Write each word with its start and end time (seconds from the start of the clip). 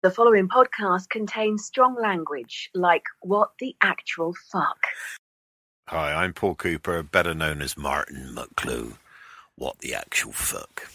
The 0.03 0.11
following 0.11 0.47
podcast 0.47 1.09
contains 1.09 1.65
strong 1.65 1.99
language 1.99 2.69
like 2.75 3.05
what 3.21 3.49
the 3.57 3.75
actual 3.81 4.35
fuck. 4.51 4.77
Hi, 5.89 6.23
I'm 6.23 6.33
Paul 6.33 6.55
Cooper, 6.55 7.03
better 7.03 7.35
known 7.35 7.61
as 7.61 7.77
Martin 7.77 8.33
Mucklowe. 8.33 8.93
What 9.55 9.77
the 9.77 9.93
actual 9.93 10.31
fuck? 10.31 10.87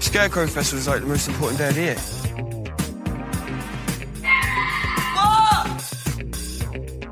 Scarecrow 0.00 0.46
Festival 0.46 0.78
is 0.78 0.88
like 0.88 1.00
the 1.00 1.06
most 1.06 1.26
important 1.26 1.58
day 1.58 1.68
of 1.68 1.74
the 1.74 1.80
year. 1.80 1.94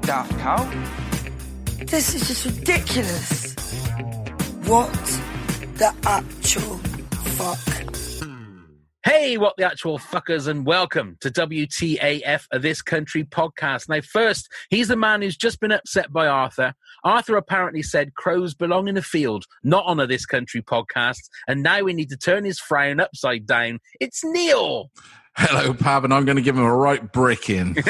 Daft 0.03 0.39
Cow? 0.41 0.71
This 1.87 2.15
is 2.15 2.29
just 2.29 2.45
ridiculous. 2.45 3.55
What 4.67 4.93
the 5.79 5.95
actual 6.05 6.77
fuck? 7.39 7.74
Hey, 9.17 9.39
what 9.39 9.57
the 9.57 9.65
actual 9.65 10.01
fuckers, 10.01 10.49
and 10.49 10.67
welcome 10.67 11.17
to 11.21 11.31
WTAF, 11.31 12.47
a 12.53 12.57
uh, 12.57 12.59
This 12.59 12.83
Country 12.83 13.23
podcast. 13.23 13.89
Now, 13.89 14.01
first, 14.01 14.51
he's 14.71 14.89
the 14.89 14.97
man 14.97 15.23
who's 15.23 15.37
just 15.37 15.61
been 15.61 15.71
upset 15.71 16.13
by 16.13 16.27
Arthur. 16.27 16.75
Arthur 17.05 17.37
apparently 17.37 17.81
said 17.81 18.15
crows 18.15 18.55
belong 18.55 18.89
in 18.89 18.97
a 18.97 19.03
field, 19.03 19.45
not 19.63 19.87
on 19.87 20.01
a 20.01 20.09
This 20.09 20.27
Country 20.27 20.63
podcast, 20.63 21.31
and 21.47 21.63
now 21.63 21.83
we 21.83 21.93
need 21.93 22.09
to 22.09 22.17
turn 22.17 22.45
his 22.45 22.59
frown 22.59 22.99
upside 22.99 23.47
down. 23.47 23.79
It's 24.01 24.25
Neil. 24.25 24.91
Hello, 25.37 25.75
Pab, 25.75 26.05
and 26.05 26.15
I'm 26.15 26.25
going 26.25 26.37
to 26.37 26.43
give 26.43 26.57
him 26.57 26.63
a 26.63 26.75
right 26.75 27.13
brick 27.13 27.51
in. 27.51 27.75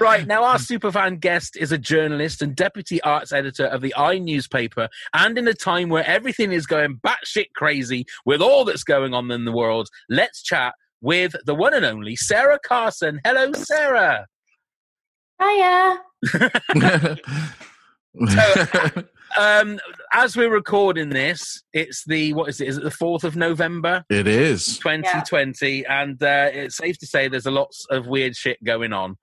right 0.00 0.24
now, 0.26 0.44
our 0.44 0.58
superfan 0.58 1.18
guest 1.18 1.56
is 1.56 1.72
a 1.72 1.78
journalist 1.78 2.40
and 2.40 2.54
deputy 2.54 3.00
arts 3.02 3.32
editor 3.32 3.66
of 3.66 3.82
the 3.82 3.92
I 3.96 4.18
newspaper. 4.18 4.88
And 5.12 5.36
in 5.38 5.48
a 5.48 5.54
time 5.54 5.88
where 5.88 6.06
everything 6.06 6.52
is 6.52 6.66
going 6.66 7.00
batshit 7.04 7.46
crazy 7.56 8.04
with 8.24 8.40
all 8.40 8.64
that's 8.64 8.84
going 8.84 9.12
on 9.12 9.28
in 9.32 9.44
the 9.44 9.50
world, 9.52 9.88
let's 10.08 10.40
chat 10.42 10.74
with 11.00 11.34
the 11.44 11.54
one 11.54 11.74
and 11.74 11.84
only 11.84 12.14
Sarah 12.14 12.60
Carson. 12.64 13.20
Hello, 13.24 13.52
Sarah. 13.52 14.26
Hiya. 15.42 16.00
So, 18.28 19.04
um, 19.36 19.78
as 20.12 20.36
we're 20.36 20.52
recording 20.52 21.10
this, 21.10 21.62
it's 21.72 22.04
the 22.06 22.32
what 22.32 22.48
is 22.48 22.60
it? 22.60 22.68
Is 22.68 22.78
it 22.78 22.84
the 22.84 22.90
fourth 22.90 23.24
of 23.24 23.36
November? 23.36 24.04
it 24.08 24.26
is. 24.26 24.78
2020 24.78 25.84
and 25.86 26.22
uh, 26.22 26.50
it's 26.52 26.76
safe 26.76 26.98
to 26.98 27.06
say 27.06 27.28
there's 27.28 27.46
a 27.46 27.50
lots 27.50 27.86
of 27.90 28.06
weird 28.06 28.36
shit 28.36 28.62
going 28.64 28.92
on 28.92 29.16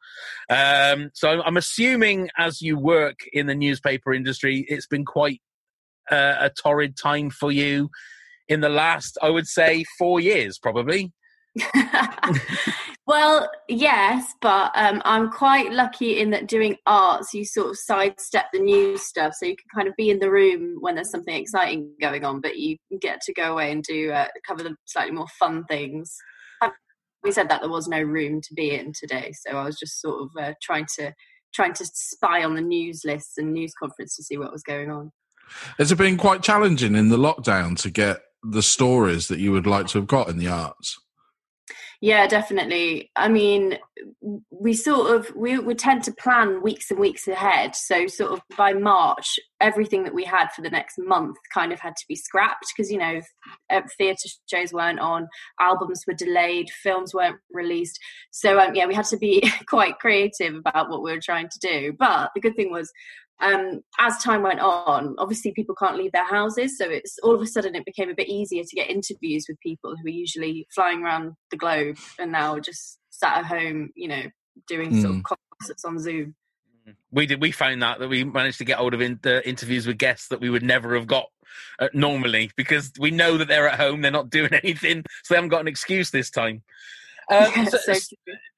um, 0.49 1.09
so 1.13 1.29
I'm, 1.29 1.41
I'm 1.41 1.57
assuming 1.57 2.29
as 2.37 2.61
you 2.61 2.77
work 2.77 3.19
in 3.31 3.47
the 3.47 3.55
newspaper 3.55 4.13
industry 4.13 4.65
it's 4.67 4.87
been 4.87 5.05
quite 5.05 5.41
uh, 6.11 6.35
a 6.39 6.49
torrid 6.49 6.97
time 6.97 7.29
for 7.29 7.51
you 7.51 7.89
in 8.47 8.59
the 8.59 8.69
last 8.69 9.17
i 9.21 9.29
would 9.29 9.47
say 9.47 9.85
four 9.97 10.19
years 10.19 10.59
probably 10.59 11.11
well, 13.05 13.49
yes, 13.67 14.33
but 14.41 14.71
um, 14.75 15.01
I'm 15.03 15.29
quite 15.29 15.71
lucky 15.71 16.19
in 16.19 16.29
that 16.29 16.47
doing 16.47 16.77
arts, 16.85 17.33
you 17.33 17.43
sort 17.43 17.69
of 17.69 17.77
sidestep 17.77 18.45
the 18.53 18.59
news 18.59 19.01
stuff, 19.01 19.33
so 19.37 19.45
you 19.45 19.55
can 19.55 19.67
kind 19.75 19.87
of 19.87 19.95
be 19.97 20.09
in 20.09 20.19
the 20.19 20.31
room 20.31 20.77
when 20.79 20.95
there's 20.95 21.11
something 21.11 21.35
exciting 21.35 21.91
going 21.99 22.23
on, 22.23 22.39
but 22.39 22.57
you 22.57 22.77
get 23.01 23.19
to 23.21 23.33
go 23.33 23.51
away 23.51 23.71
and 23.71 23.83
do 23.83 24.11
uh, 24.11 24.27
cover 24.47 24.63
the 24.63 24.75
slightly 24.85 25.11
more 25.11 25.27
fun 25.39 25.65
things. 25.65 26.15
We 27.23 27.31
said 27.31 27.49
that 27.49 27.61
there 27.61 27.69
was 27.69 27.87
no 27.87 28.01
room 28.01 28.41
to 28.41 28.53
be 28.53 28.71
in 28.71 28.91
today, 28.97 29.31
so 29.33 29.57
I 29.57 29.63
was 29.63 29.79
just 29.79 30.01
sort 30.01 30.23
of 30.23 30.29
uh, 30.41 30.53
trying 30.61 30.87
to 30.97 31.13
trying 31.53 31.73
to 31.73 31.85
spy 31.85 32.43
on 32.43 32.55
the 32.55 32.61
news 32.61 33.03
lists 33.05 33.37
and 33.37 33.53
news 33.53 33.73
conference 33.79 34.15
to 34.15 34.23
see 34.23 34.37
what 34.37 34.51
was 34.51 34.63
going 34.63 34.91
on. 34.91 35.11
Has 35.77 35.91
it 35.91 35.97
been 35.97 36.17
quite 36.17 36.41
challenging 36.41 36.95
in 36.95 37.09
the 37.09 37.17
lockdown 37.17 37.77
to 37.81 37.89
get 37.89 38.21
the 38.43 38.63
stories 38.63 39.27
that 39.27 39.39
you 39.39 39.51
would 39.51 39.67
like 39.67 39.87
to 39.87 39.99
have 39.99 40.07
got 40.07 40.29
in 40.29 40.37
the 40.37 40.47
arts? 40.47 40.99
Yeah, 42.03 42.27
definitely. 42.27 43.11
I 43.15 43.29
mean, 43.29 43.77
we 44.49 44.73
sort 44.73 45.15
of 45.15 45.33
we 45.37 45.57
would 45.57 45.79
tend 45.79 46.03
to 46.03 46.11
plan 46.11 46.61
weeks 46.61 46.91
and 46.91 46.99
weeks 46.99 47.29
ahead. 47.29 47.77
So 47.77 48.07
sort 48.07 48.33
of 48.33 48.41
by 48.57 48.73
March, 48.73 49.39
everything 49.61 50.03
that 50.03 50.13
we 50.13 50.25
had 50.25 50.49
for 50.49 50.63
the 50.63 50.69
next 50.69 50.95
month 50.97 51.37
kind 51.53 51.71
of 51.71 51.79
had 51.79 51.95
to 51.95 52.05
be 52.09 52.17
scrapped 52.17 52.65
because 52.75 52.91
you 52.91 52.97
know 52.97 53.21
theatre 53.97 54.27
shows 54.51 54.73
weren't 54.73 54.99
on, 54.99 55.29
albums 55.61 56.03
were 56.05 56.13
delayed, 56.13 56.69
films 56.71 57.13
weren't 57.13 57.39
released. 57.53 57.97
So 58.31 58.59
um, 58.59 58.75
yeah, 58.75 58.85
we 58.85 58.95
had 58.95 59.05
to 59.05 59.17
be 59.17 59.41
quite 59.69 59.97
creative 59.99 60.55
about 60.55 60.89
what 60.89 61.03
we 61.03 61.11
were 61.13 61.21
trying 61.21 61.47
to 61.47 61.59
do. 61.59 61.93
But 61.97 62.31
the 62.35 62.41
good 62.41 62.57
thing 62.57 62.69
was 62.69 62.91
um, 63.41 63.81
as 63.99 64.17
time 64.17 64.41
went 64.41 64.59
on, 64.59 65.15
obviously 65.17 65.51
people 65.51 65.75
can't 65.75 65.97
leave 65.97 66.11
their 66.11 66.27
houses, 66.27 66.77
so 66.77 66.85
it's 66.85 67.17
all 67.23 67.35
of 67.35 67.41
a 67.41 67.47
sudden 67.47 67.75
it 67.75 67.85
became 67.85 68.09
a 68.09 68.15
bit 68.15 68.29
easier 68.29 68.63
to 68.63 68.75
get 68.75 68.89
interviews 68.89 69.45
with 69.47 69.59
people 69.59 69.95
who 69.95 70.07
are 70.07 70.11
usually 70.11 70.67
flying 70.73 71.03
around 71.03 71.33
the 71.51 71.57
globe 71.57 71.97
and 72.19 72.31
now 72.31 72.59
just 72.59 72.99
sat 73.09 73.37
at 73.37 73.45
home, 73.45 73.89
you 73.95 74.07
know, 74.07 74.23
doing 74.67 74.91
mm. 74.91 75.01
sort 75.01 75.15
of 75.15 75.23
concerts 75.23 75.85
on 75.85 75.99
Zoom. 75.99 76.35
We 77.11 77.25
did. 77.25 77.41
We 77.41 77.51
found 77.51 77.81
that 77.81 77.99
that 77.99 78.09
we 78.09 78.23
managed 78.23 78.57
to 78.57 78.65
get 78.65 78.77
hold 78.77 78.93
of 78.93 79.01
in, 79.01 79.19
the 79.21 79.47
interviews 79.47 79.87
with 79.87 79.97
guests 79.97 80.27
that 80.27 80.41
we 80.41 80.49
would 80.49 80.63
never 80.63 80.95
have 80.95 81.07
got 81.07 81.27
uh, 81.79 81.87
normally 81.93 82.51
because 82.55 82.91
we 82.99 83.11
know 83.11 83.37
that 83.37 83.47
they're 83.47 83.69
at 83.69 83.79
home, 83.79 84.01
they're 84.01 84.11
not 84.11 84.29
doing 84.29 84.53
anything, 84.63 85.03
so 85.23 85.33
they 85.33 85.35
haven't 85.35 85.49
got 85.49 85.61
an 85.61 85.67
excuse 85.67 86.11
this 86.11 86.29
time. 86.29 86.61
Um, 87.31 87.51
Yeah, 87.55 87.65
so- 87.65 87.93
so. 87.93 88.15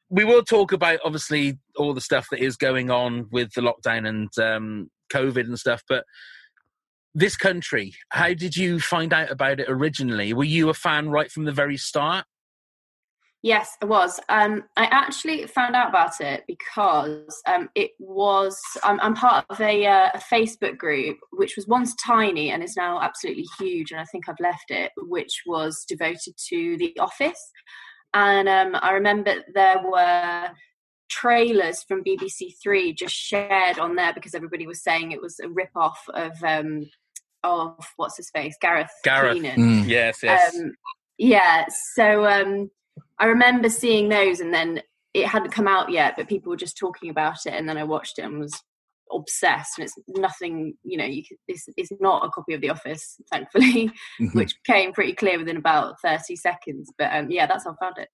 We 0.09 0.23
will 0.23 0.43
talk 0.43 0.71
about 0.71 0.99
obviously 1.03 1.57
all 1.77 1.93
the 1.93 2.01
stuff 2.01 2.27
that 2.31 2.39
is 2.39 2.57
going 2.57 2.91
on 2.91 3.27
with 3.31 3.51
the 3.53 3.61
lockdown 3.61 4.07
and 4.07 4.29
um, 4.37 4.89
COVID 5.11 5.41
and 5.41 5.59
stuff, 5.59 5.81
but 5.87 6.05
this 7.13 7.37
country, 7.37 7.93
how 8.09 8.33
did 8.33 8.57
you 8.57 8.79
find 8.79 9.13
out 9.13 9.31
about 9.31 9.59
it 9.59 9.67
originally? 9.69 10.33
Were 10.33 10.43
you 10.43 10.69
a 10.69 10.73
fan 10.73 11.09
right 11.09 11.31
from 11.31 11.45
the 11.45 11.51
very 11.51 11.77
start? 11.77 12.25
Yes, 13.41 13.77
I 13.81 13.85
was. 13.85 14.19
Um, 14.27 14.63
I 14.75 14.85
actually 14.85 15.45
found 15.45 15.75
out 15.75 15.89
about 15.89 16.19
it 16.19 16.43
because 16.47 17.41
um, 17.47 17.69
it 17.75 17.91
was. 17.99 18.59
I'm, 18.83 18.99
I'm 19.01 19.13
part 19.13 19.45
of 19.51 19.61
a, 19.61 19.85
uh, 19.85 20.09
a 20.15 20.17
Facebook 20.17 20.77
group 20.79 21.17
which 21.31 21.55
was 21.55 21.67
once 21.67 21.93
tiny 22.03 22.49
and 22.49 22.63
is 22.63 22.75
now 22.75 22.99
absolutely 22.99 23.45
huge, 23.59 23.91
and 23.91 24.01
I 24.01 24.05
think 24.05 24.27
I've 24.27 24.35
left 24.39 24.65
it, 24.69 24.91
which 24.97 25.43
was 25.45 25.85
devoted 25.87 26.33
to 26.49 26.75
The 26.77 26.97
Office. 26.99 27.51
And 28.15 28.47
um, 28.47 28.79
I 28.81 28.93
remember 28.93 29.43
there 29.53 29.81
were 29.83 30.49
trailers 31.09 31.83
from 31.83 32.03
BBC 32.03 32.53
Three 32.63 32.93
just 32.93 33.13
shared 33.13 33.77
on 33.77 33.95
there 33.95 34.13
because 34.13 34.33
everybody 34.33 34.65
was 34.65 34.81
saying 34.81 35.11
it 35.11 35.21
was 35.21 35.39
a 35.39 35.49
rip 35.49 35.69
off 35.75 35.99
of 36.13 36.31
um, 36.41 36.89
of 37.43 37.85
what's 37.97 38.17
his 38.17 38.31
face, 38.31 38.55
Gareth. 38.61 38.89
Gareth. 39.03 39.37
Mm. 39.37 39.87
Yes, 39.87 40.19
yes. 40.23 40.55
Um, 40.55 40.71
yeah, 41.17 41.65
so 41.93 42.25
um, 42.25 42.71
I 43.19 43.25
remember 43.25 43.69
seeing 43.69 44.07
those, 44.07 44.39
and 44.39 44.53
then 44.53 44.81
it 45.13 45.27
hadn't 45.27 45.51
come 45.51 45.67
out 45.67 45.91
yet, 45.91 46.15
but 46.15 46.29
people 46.29 46.49
were 46.49 46.57
just 46.57 46.77
talking 46.77 47.09
about 47.09 47.45
it, 47.45 47.53
and 47.53 47.67
then 47.67 47.77
I 47.77 47.83
watched 47.83 48.17
it 48.17 48.23
and 48.23 48.39
was 48.39 48.63
obsessed, 49.11 49.77
and 49.77 49.85
it's 49.85 49.95
nothing. 50.09 50.73
You 50.83 50.97
know, 50.97 51.05
you 51.05 51.23
can, 51.27 51.37
it's 51.47 51.65
it's 51.77 51.91
not 51.99 52.25
a 52.25 52.29
copy 52.29 52.53
of 52.53 52.61
The 52.61 52.69
Office, 52.69 53.17
thankfully, 53.31 53.91
Mhm. 54.19 54.33
which 54.35 54.55
became 54.65 54.93
pretty 54.93 55.13
clear 55.13 55.37
within 55.37 55.57
about 55.57 55.95
thirty 56.01 56.35
seconds. 56.35 56.91
But 56.97 57.13
um, 57.15 57.29
yeah, 57.31 57.45
that's 57.45 57.65
how 57.65 57.71
I 57.71 57.85
found 57.85 57.97
it. 57.97 58.09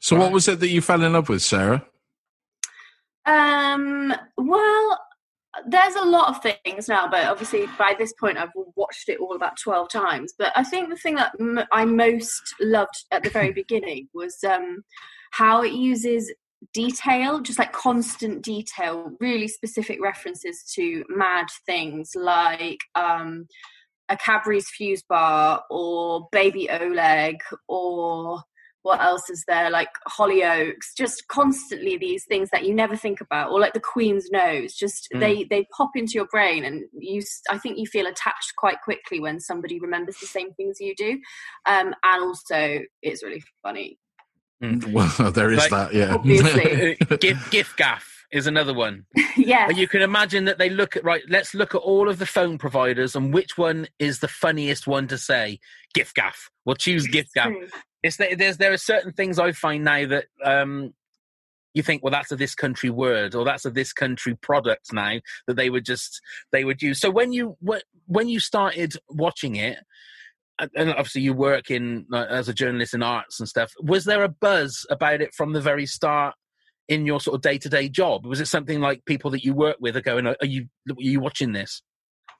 So, 0.00 0.16
what 0.16 0.32
was 0.32 0.48
it 0.48 0.60
that 0.60 0.68
you 0.68 0.80
fell 0.80 1.02
in 1.02 1.12
love 1.12 1.28
with, 1.28 1.42
Sarah? 1.42 1.84
Um, 3.26 4.14
well, 4.36 4.98
there's 5.66 5.94
a 5.94 6.04
lot 6.04 6.28
of 6.28 6.42
things 6.64 6.88
now, 6.88 7.08
but 7.08 7.24
obviously 7.26 7.66
by 7.78 7.94
this 7.98 8.12
point 8.20 8.36
I've 8.38 8.50
watched 8.76 9.08
it 9.08 9.18
all 9.20 9.36
about 9.36 9.58
12 9.62 9.88
times. 9.88 10.34
But 10.38 10.52
I 10.56 10.64
think 10.64 10.88
the 10.88 10.96
thing 10.96 11.14
that 11.14 11.32
m- 11.40 11.60
I 11.72 11.84
most 11.84 12.54
loved 12.60 13.04
at 13.12 13.22
the 13.22 13.30
very 13.30 13.52
beginning 13.62 14.08
was 14.12 14.42
um, 14.44 14.84
how 15.30 15.62
it 15.62 15.72
uses 15.72 16.32
detail, 16.72 17.40
just 17.40 17.58
like 17.58 17.72
constant 17.72 18.42
detail, 18.42 19.12
really 19.20 19.48
specific 19.48 20.00
references 20.02 20.62
to 20.74 21.04
mad 21.08 21.46
things 21.66 22.12
like 22.14 22.78
um, 22.94 23.46
a 24.08 24.16
Cadbury's 24.16 24.68
fuse 24.68 25.02
bar 25.02 25.62
or 25.70 26.28
baby 26.32 26.68
Oleg 26.70 27.36
or 27.68 28.42
what 28.82 29.00
else 29.00 29.30
is 29.30 29.44
there 29.48 29.70
like 29.70 29.88
hollyoaks 30.06 30.94
just 30.96 31.26
constantly 31.28 31.96
these 31.96 32.24
things 32.28 32.50
that 32.50 32.66
you 32.66 32.74
never 32.74 32.94
think 32.94 33.18
about 33.22 33.50
or 33.50 33.58
like 33.58 33.72
the 33.72 33.80
queen's 33.80 34.30
nose 34.30 34.74
just 34.74 35.08
Mm. 35.14 35.20
they 35.20 35.44
they 35.44 35.66
pop 35.74 35.90
into 35.96 36.12
your 36.12 36.26
brain 36.26 36.64
and 36.64 36.84
you 36.92 37.22
I 37.50 37.56
think 37.56 37.78
you 37.78 37.86
feel 37.86 38.06
attached 38.06 38.52
quite 38.58 38.76
quickly 38.84 39.20
when 39.20 39.40
somebody 39.40 39.80
remembers 39.80 40.18
the 40.18 40.26
same 40.26 40.52
things 40.52 40.76
you 40.80 40.94
do 40.96 41.18
um 41.64 41.94
and 42.04 42.22
also 42.22 42.80
it's 43.02 43.22
really 43.22 43.42
funny 43.62 43.98
Well, 44.88 45.30
there 45.32 45.50
is 45.52 45.58
Like, 45.58 45.70
that, 45.70 45.94
yeah. 45.94 46.14
obviously. 46.14 46.96
Uh, 47.10 47.16
Gif, 47.16 47.36
giffgaff 47.50 48.02
is 48.32 48.46
another 48.46 48.72
one. 48.74 49.04
yeah 49.36 49.66
But 49.66 49.76
you 49.76 49.86
can 49.86 50.00
imagine 50.02 50.44
that 50.46 50.58
they 50.58 50.70
look 50.70 50.96
at 50.96 51.04
right. 51.04 51.22
Let's 51.28 51.54
look 51.54 51.74
at 51.74 51.78
all 51.82 52.08
of 52.08 52.18
the 52.18 52.26
phone 52.26 52.58
providers 52.58 53.14
and 53.14 53.32
which 53.34 53.58
one 53.58 53.88
is 53.98 54.20
the 54.20 54.28
funniest 54.28 54.86
one 54.86 55.06
to 55.08 55.18
say. 55.18 55.58
giffgaff. 55.96 56.34
We'll 56.64 56.76
choose 56.76 57.06
giffgaff. 57.06 57.54
It's 58.02 58.16
there's 58.16 58.56
there 58.58 58.72
are 58.72 58.76
certain 58.78 59.12
things 59.12 59.38
I 59.38 59.52
find 59.52 59.84
now 59.84 60.06
that 60.06 60.26
um 60.44 60.92
you 61.74 61.82
think 61.82 62.02
well 62.02 62.10
that's 62.12 62.30
a 62.32 62.36
this 62.36 62.54
country 62.54 62.90
word 62.90 63.34
or 63.34 63.44
that's 63.44 63.64
a 63.64 63.70
this 63.70 63.92
country 63.92 64.34
product 64.36 64.92
now 64.92 65.18
that 65.46 65.54
they 65.56 65.68
would 65.70 65.84
just 65.84 66.20
they 66.52 66.64
would 66.64 66.80
use. 66.82 67.00
So 67.00 67.10
when 67.10 67.32
you 67.32 67.56
wh- 67.66 67.84
when 68.06 68.28
you 68.28 68.40
started 68.40 68.94
watching 69.08 69.56
it. 69.56 69.78
And- 70.58 70.90
obviously, 70.90 71.22
you 71.22 71.34
work 71.34 71.70
in 71.70 72.06
uh, 72.12 72.26
as 72.28 72.48
a 72.48 72.54
journalist 72.54 72.94
in 72.94 73.02
arts 73.02 73.40
and 73.40 73.48
stuff. 73.48 73.72
Was 73.80 74.04
there 74.04 74.22
a 74.24 74.28
buzz 74.28 74.86
about 74.90 75.20
it 75.20 75.34
from 75.34 75.52
the 75.52 75.60
very 75.60 75.86
start 75.86 76.34
in 76.88 77.06
your 77.06 77.20
sort 77.20 77.34
of 77.36 77.40
day 77.40 77.58
to 77.58 77.68
day 77.68 77.88
job? 77.88 78.26
Was 78.26 78.40
it 78.40 78.46
something 78.46 78.80
like 78.80 79.04
people 79.06 79.30
that 79.32 79.44
you 79.44 79.54
work 79.54 79.76
with 79.80 79.96
are 79.96 80.00
going, 80.02 80.26
"Are 80.26 80.36
you 80.42 80.66
are 80.90 80.94
you 80.98 81.20
watching 81.20 81.52
this?" 81.52 81.82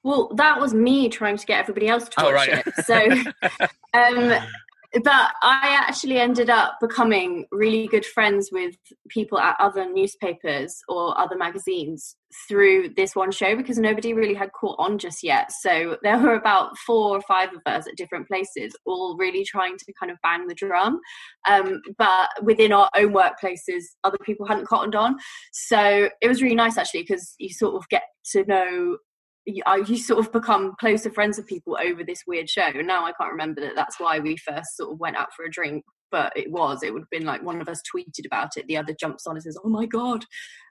Well, 0.03 0.29
that 0.35 0.59
was 0.59 0.73
me 0.73 1.09
trying 1.09 1.37
to 1.37 1.45
get 1.47 1.61
everybody 1.61 1.87
else 1.87 2.07
to 2.09 2.21
Oh, 2.21 2.25
watch 2.31 2.47
right. 2.47 2.63
it. 2.67 2.85
So, 2.85 3.67
um, 3.99 4.39
but 5.03 5.33
I 5.41 5.77
actually 5.87 6.19
ended 6.19 6.49
up 6.49 6.77
becoming 6.79 7.45
really 7.51 7.87
good 7.87 8.05
friends 8.05 8.49
with 8.51 8.75
people 9.09 9.39
at 9.39 9.57
other 9.59 9.91
newspapers 9.91 10.79
or 10.87 11.19
other 11.19 11.35
magazines 11.35 12.15
through 12.47 12.89
this 12.95 13.15
one 13.15 13.31
show 13.31 13.55
because 13.55 13.77
nobody 13.77 14.13
really 14.13 14.33
had 14.33 14.51
caught 14.53 14.75
on 14.79 14.97
just 14.97 15.23
yet. 15.23 15.51
So 15.51 15.97
there 16.03 16.17
were 16.17 16.35
about 16.35 16.77
four 16.77 17.17
or 17.17 17.21
five 17.21 17.49
of 17.53 17.61
us 17.65 17.87
at 17.87 17.97
different 17.97 18.27
places, 18.27 18.75
all 18.85 19.17
really 19.17 19.43
trying 19.43 19.77
to 19.77 19.93
kind 19.99 20.11
of 20.11 20.17
bang 20.23 20.47
the 20.47 20.55
drum. 20.55 20.99
Um, 21.49 21.81
but 21.97 22.29
within 22.41 22.71
our 22.71 22.89
own 22.95 23.13
workplaces, 23.13 23.83
other 24.03 24.17
people 24.23 24.45
hadn't 24.45 24.67
cottoned 24.67 24.95
on. 24.95 25.17
So 25.51 26.09
it 26.21 26.27
was 26.27 26.41
really 26.41 26.55
nice 26.55 26.77
actually 26.77 27.01
because 27.03 27.35
you 27.37 27.49
sort 27.49 27.75
of 27.75 27.87
get 27.89 28.03
to 28.31 28.45
know 28.45 28.97
you, 29.45 29.63
I- 29.65 29.83
you 29.87 29.97
sort 29.97 30.25
of 30.25 30.31
become 30.31 30.73
closer 30.79 31.09
friends 31.11 31.37
with 31.37 31.47
people 31.47 31.77
over 31.81 32.03
this 32.03 32.23
weird 32.27 32.49
show. 32.49 32.69
Now 32.75 33.05
I 33.05 33.11
can't 33.13 33.31
remember 33.31 33.61
that 33.61 33.75
that's 33.75 33.99
why 33.99 34.19
we 34.19 34.37
first 34.37 34.75
sort 34.77 34.91
of 34.91 34.99
went 34.99 35.17
out 35.17 35.33
for 35.35 35.45
a 35.45 35.51
drink, 35.51 35.83
but 36.11 36.33
it 36.35 36.51
was. 36.51 36.83
It 36.83 36.93
would 36.93 37.03
have 37.03 37.09
been 37.09 37.25
like 37.25 37.43
one 37.43 37.61
of 37.61 37.69
us 37.69 37.81
tweeted 37.93 38.25
about 38.25 38.57
it, 38.57 38.67
the 38.67 38.77
other 38.77 38.93
jumps 38.99 39.27
on 39.27 39.35
and 39.35 39.43
says, 39.43 39.57
"Oh 39.63 39.69
my 39.69 39.85
god!" 39.85 40.25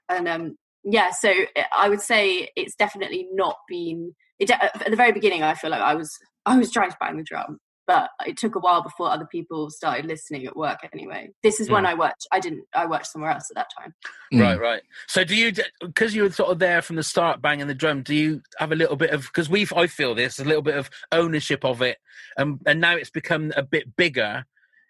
And 0.09 0.27
um, 0.27 0.57
yeah, 0.83 1.11
so 1.11 1.33
I 1.75 1.89
would 1.89 2.01
say 2.01 2.49
it's 2.55 2.75
definitely 2.75 3.27
not 3.33 3.57
been. 3.67 4.13
It 4.39 4.51
at 4.51 4.89
the 4.89 4.95
very 4.97 5.11
beginning, 5.13 5.43
I 5.43 5.53
feel 5.55 5.69
like 5.71 5.81
I 5.81 5.95
was 5.95 6.11
I 6.45 6.57
was 6.57 6.71
trying 6.71 6.91
to 6.91 6.97
bang 6.99 7.17
the 7.17 7.23
drum, 7.23 7.59
but 7.87 8.09
it 8.25 8.37
took 8.37 8.55
a 8.55 8.59
while 8.59 8.81
before 8.81 9.09
other 9.09 9.27
people 9.31 9.69
started 9.69 10.05
listening 10.05 10.45
at 10.45 10.55
work. 10.55 10.79
Anyway, 10.91 11.29
this 11.43 11.59
is 11.59 11.69
when 11.69 11.85
I 11.85 11.93
worked. 11.93 12.27
I 12.31 12.39
didn't. 12.39 12.65
I 12.73 12.85
worked 12.85 13.07
somewhere 13.07 13.31
else 13.31 13.49
at 13.51 13.55
that 13.55 13.69
time. 13.77 13.93
Mm. 14.33 14.41
Right, 14.41 14.59
right. 14.59 14.81
So 15.07 15.23
do 15.23 15.35
you, 15.35 15.53
because 15.81 16.15
you 16.15 16.23
were 16.23 16.31
sort 16.31 16.49
of 16.49 16.59
there 16.59 16.81
from 16.81 16.95
the 16.95 17.03
start, 17.03 17.41
banging 17.41 17.67
the 17.67 17.75
drum? 17.75 18.01
Do 18.01 18.15
you 18.15 18.41
have 18.57 18.71
a 18.71 18.75
little 18.75 18.95
bit 18.95 19.11
of 19.11 19.23
because 19.23 19.49
we've 19.49 19.71
I 19.73 19.87
feel 19.87 20.15
this 20.15 20.39
a 20.39 20.45
little 20.45 20.61
bit 20.61 20.77
of 20.77 20.89
ownership 21.11 21.63
of 21.63 21.81
it, 21.81 21.97
and 22.37 22.59
and 22.65 22.81
now 22.81 22.95
it's 22.95 23.11
become 23.11 23.53
a 23.55 23.63
bit 23.63 23.95
bigger. 23.95 24.45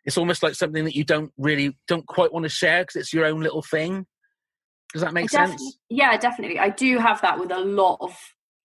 It's 0.06 0.18
almost 0.18 0.44
like 0.44 0.54
something 0.54 0.86
that 0.86 0.96
you 0.96 1.04
don't 1.04 1.32
really 1.38 1.76
don't 1.88 2.06
quite 2.06 2.32
want 2.32 2.44
to 2.44 2.50
share 2.50 2.84
because 2.84 2.96
it's 2.96 3.14
your 3.14 3.26
own 3.26 3.42
little 3.42 3.64
thing. 3.64 4.06
Does 4.94 5.02
that 5.02 5.14
make 5.14 5.34
I 5.34 5.48
sense? 5.48 5.78
Yeah, 5.90 6.16
definitely. 6.16 6.60
I 6.60 6.70
do 6.70 7.00
have 7.00 7.22
that 7.22 7.40
with 7.40 7.52
a 7.52 7.60
lot 7.60 7.98
of 8.00 8.16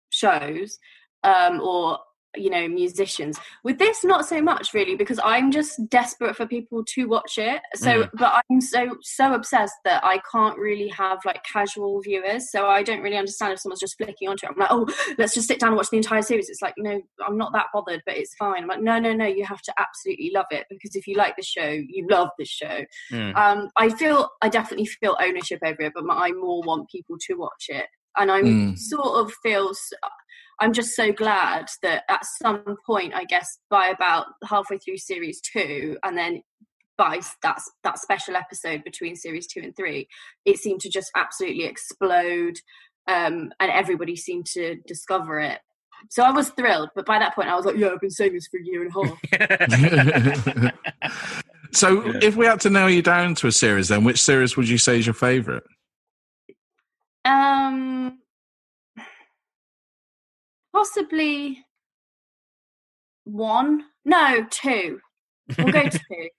shows 0.10 0.80
um, 1.24 1.60
or 1.62 2.00
you 2.38 2.50
know 2.50 2.68
musicians. 2.68 3.40
With 3.64 3.78
this, 3.80 4.04
not 4.04 4.26
so 4.26 4.42
much 4.42 4.74
really, 4.74 4.96
because 4.96 5.20
I'm 5.24 5.52
just 5.52 5.90
desperate 5.90 6.36
for 6.36 6.46
people 6.46 6.84
to 6.96 7.06
watch 7.08 7.38
it. 7.38 7.62
So, 7.76 8.04
Mm. 8.04 8.10
but 8.14 8.44
I'm 8.50 8.62
so 8.62 8.98
so 9.02 9.34
obsessed 9.34 9.76
that 9.86 10.04
I 10.04 10.20
can't 10.32 10.58
really 10.58 10.90
have 10.90 11.20
like 11.26 11.44
casual 11.44 12.02
viewers. 12.02 12.52
So 12.52 12.68
I 12.68 12.84
don't 12.84 13.02
really 13.02 13.18
understand 13.18 13.54
if 13.54 13.60
someone's 13.60 13.80
just 13.80 13.98
flicking 13.98 14.28
onto 14.30 14.46
it. 14.46 14.50
I'm 14.52 14.58
like, 14.60 14.70
oh, 14.72 14.88
let's 15.18 15.34
just 15.34 15.48
sit 15.48 15.60
down 15.60 15.70
and 15.70 15.78
watch 15.78 15.90
the 15.90 15.98
entire 15.98 16.22
series. 16.22 16.50
It's 16.50 16.62
like, 16.62 16.76
no, 16.78 17.02
I'm 17.26 17.38
not 17.38 17.54
that 17.54 17.68
bothered, 17.74 18.02
but 18.06 18.18
it's 18.18 18.36
fine. 18.36 18.64
I'm 18.64 18.68
like, 18.70 18.82
no, 18.82 19.00
no, 19.00 19.14
no, 19.14 19.26
you 19.26 19.46
have 19.46 19.62
to 19.64 19.74
absolutely 19.80 20.32
love 20.34 20.48
it 20.52 20.66
because 20.70 20.96
if 20.96 21.08
you 21.08 21.16
like 21.16 21.36
the 21.36 21.44
show, 21.44 21.70
you 21.70 22.08
love 22.10 22.30
the 22.38 22.46
show 22.46 22.86
Mm. 23.12 23.36
um, 23.36 23.70
I 23.78 23.90
feel 23.90 24.30
I 24.42 24.50
definitely 24.50 24.86
feel 24.86 25.18
ownership 25.22 25.60
over 25.66 25.82
it, 25.82 25.94
but 25.96 26.04
I 26.10 26.32
more 26.32 26.62
want 26.64 26.90
people 26.90 27.18
to 27.28 27.34
watch 27.36 27.66
it, 27.70 27.86
and 28.18 28.32
I'm 28.32 28.46
Mm. 28.46 28.78
sort 28.80 29.20
of 29.20 29.34
feels 29.44 29.94
I'm 30.60 30.74
just 30.74 30.96
so 30.96 31.12
glad 31.12 31.68
that 31.82 32.04
at 32.10 32.26
some 32.42 32.78
point, 32.86 33.14
I 33.14 33.26
guess 33.26 33.58
by 33.70 33.88
about 33.88 34.28
halfway 34.48 34.78
through 34.78 34.98
series 34.98 35.42
two, 35.42 35.98
and 36.04 36.18
then 36.18 36.42
by 36.98 37.20
that 37.44 37.60
that 37.84 38.00
special 38.00 38.36
episode 38.36 38.84
between 38.84 39.16
series 39.16 39.48
two 39.48 39.62
and 39.62 39.76
three, 39.76 40.08
it 40.46 40.58
seemed 40.58 40.82
to 40.82 40.90
just 40.90 41.12
absolutely 41.16 41.66
explode, 41.66 42.56
um, 43.08 43.52
and 43.60 43.72
everybody 43.72 44.16
seemed 44.16 44.46
to 44.54 44.78
discover 44.88 45.40
it. 45.40 45.60
So 46.10 46.24
I 46.24 46.32
was 46.32 46.50
thrilled, 46.50 46.90
but 46.96 47.06
by 47.06 47.20
that 47.20 47.36
point, 47.36 47.50
I 47.50 47.56
was 47.56 47.66
like, 47.66 47.78
"Yeah, 47.78 47.90
I've 47.90 48.02
been 48.02 48.10
saying 48.10 48.34
this 48.34 48.48
for 48.48 48.60
a 48.60 48.64
year 48.64 48.84
and 48.84 48.92
a 48.96 49.08
half." 50.62 50.74
so, 51.72 52.04
if 52.22 52.36
we 52.36 52.46
had 52.46 52.62
to 52.62 52.70
nail 52.70 52.90
you 52.90 53.02
down 53.02 53.36
to 53.36 53.48
a 53.48 53.52
series, 53.52 53.90
then 53.90 54.04
which 54.04 54.22
series 54.22 54.56
would 54.56 54.70
you 54.70 54.78
say 54.78 55.00
is 55.00 55.06
your 55.06 55.14
favourite? 55.14 55.64
Um, 57.26 58.20
possibly 60.76 61.66
one. 63.24 63.86
No, 64.04 64.46
two. 64.50 65.00
We'll 65.58 65.72
go 65.72 65.88
to 65.88 66.00
two. 66.10 66.30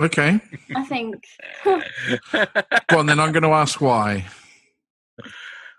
Okay, 0.00 0.40
I 0.76 0.84
think. 0.84 1.24
go 1.64 2.98
on. 2.98 3.06
Then 3.06 3.18
I'm 3.18 3.32
going 3.32 3.42
to 3.42 3.48
ask 3.48 3.80
why. 3.80 4.26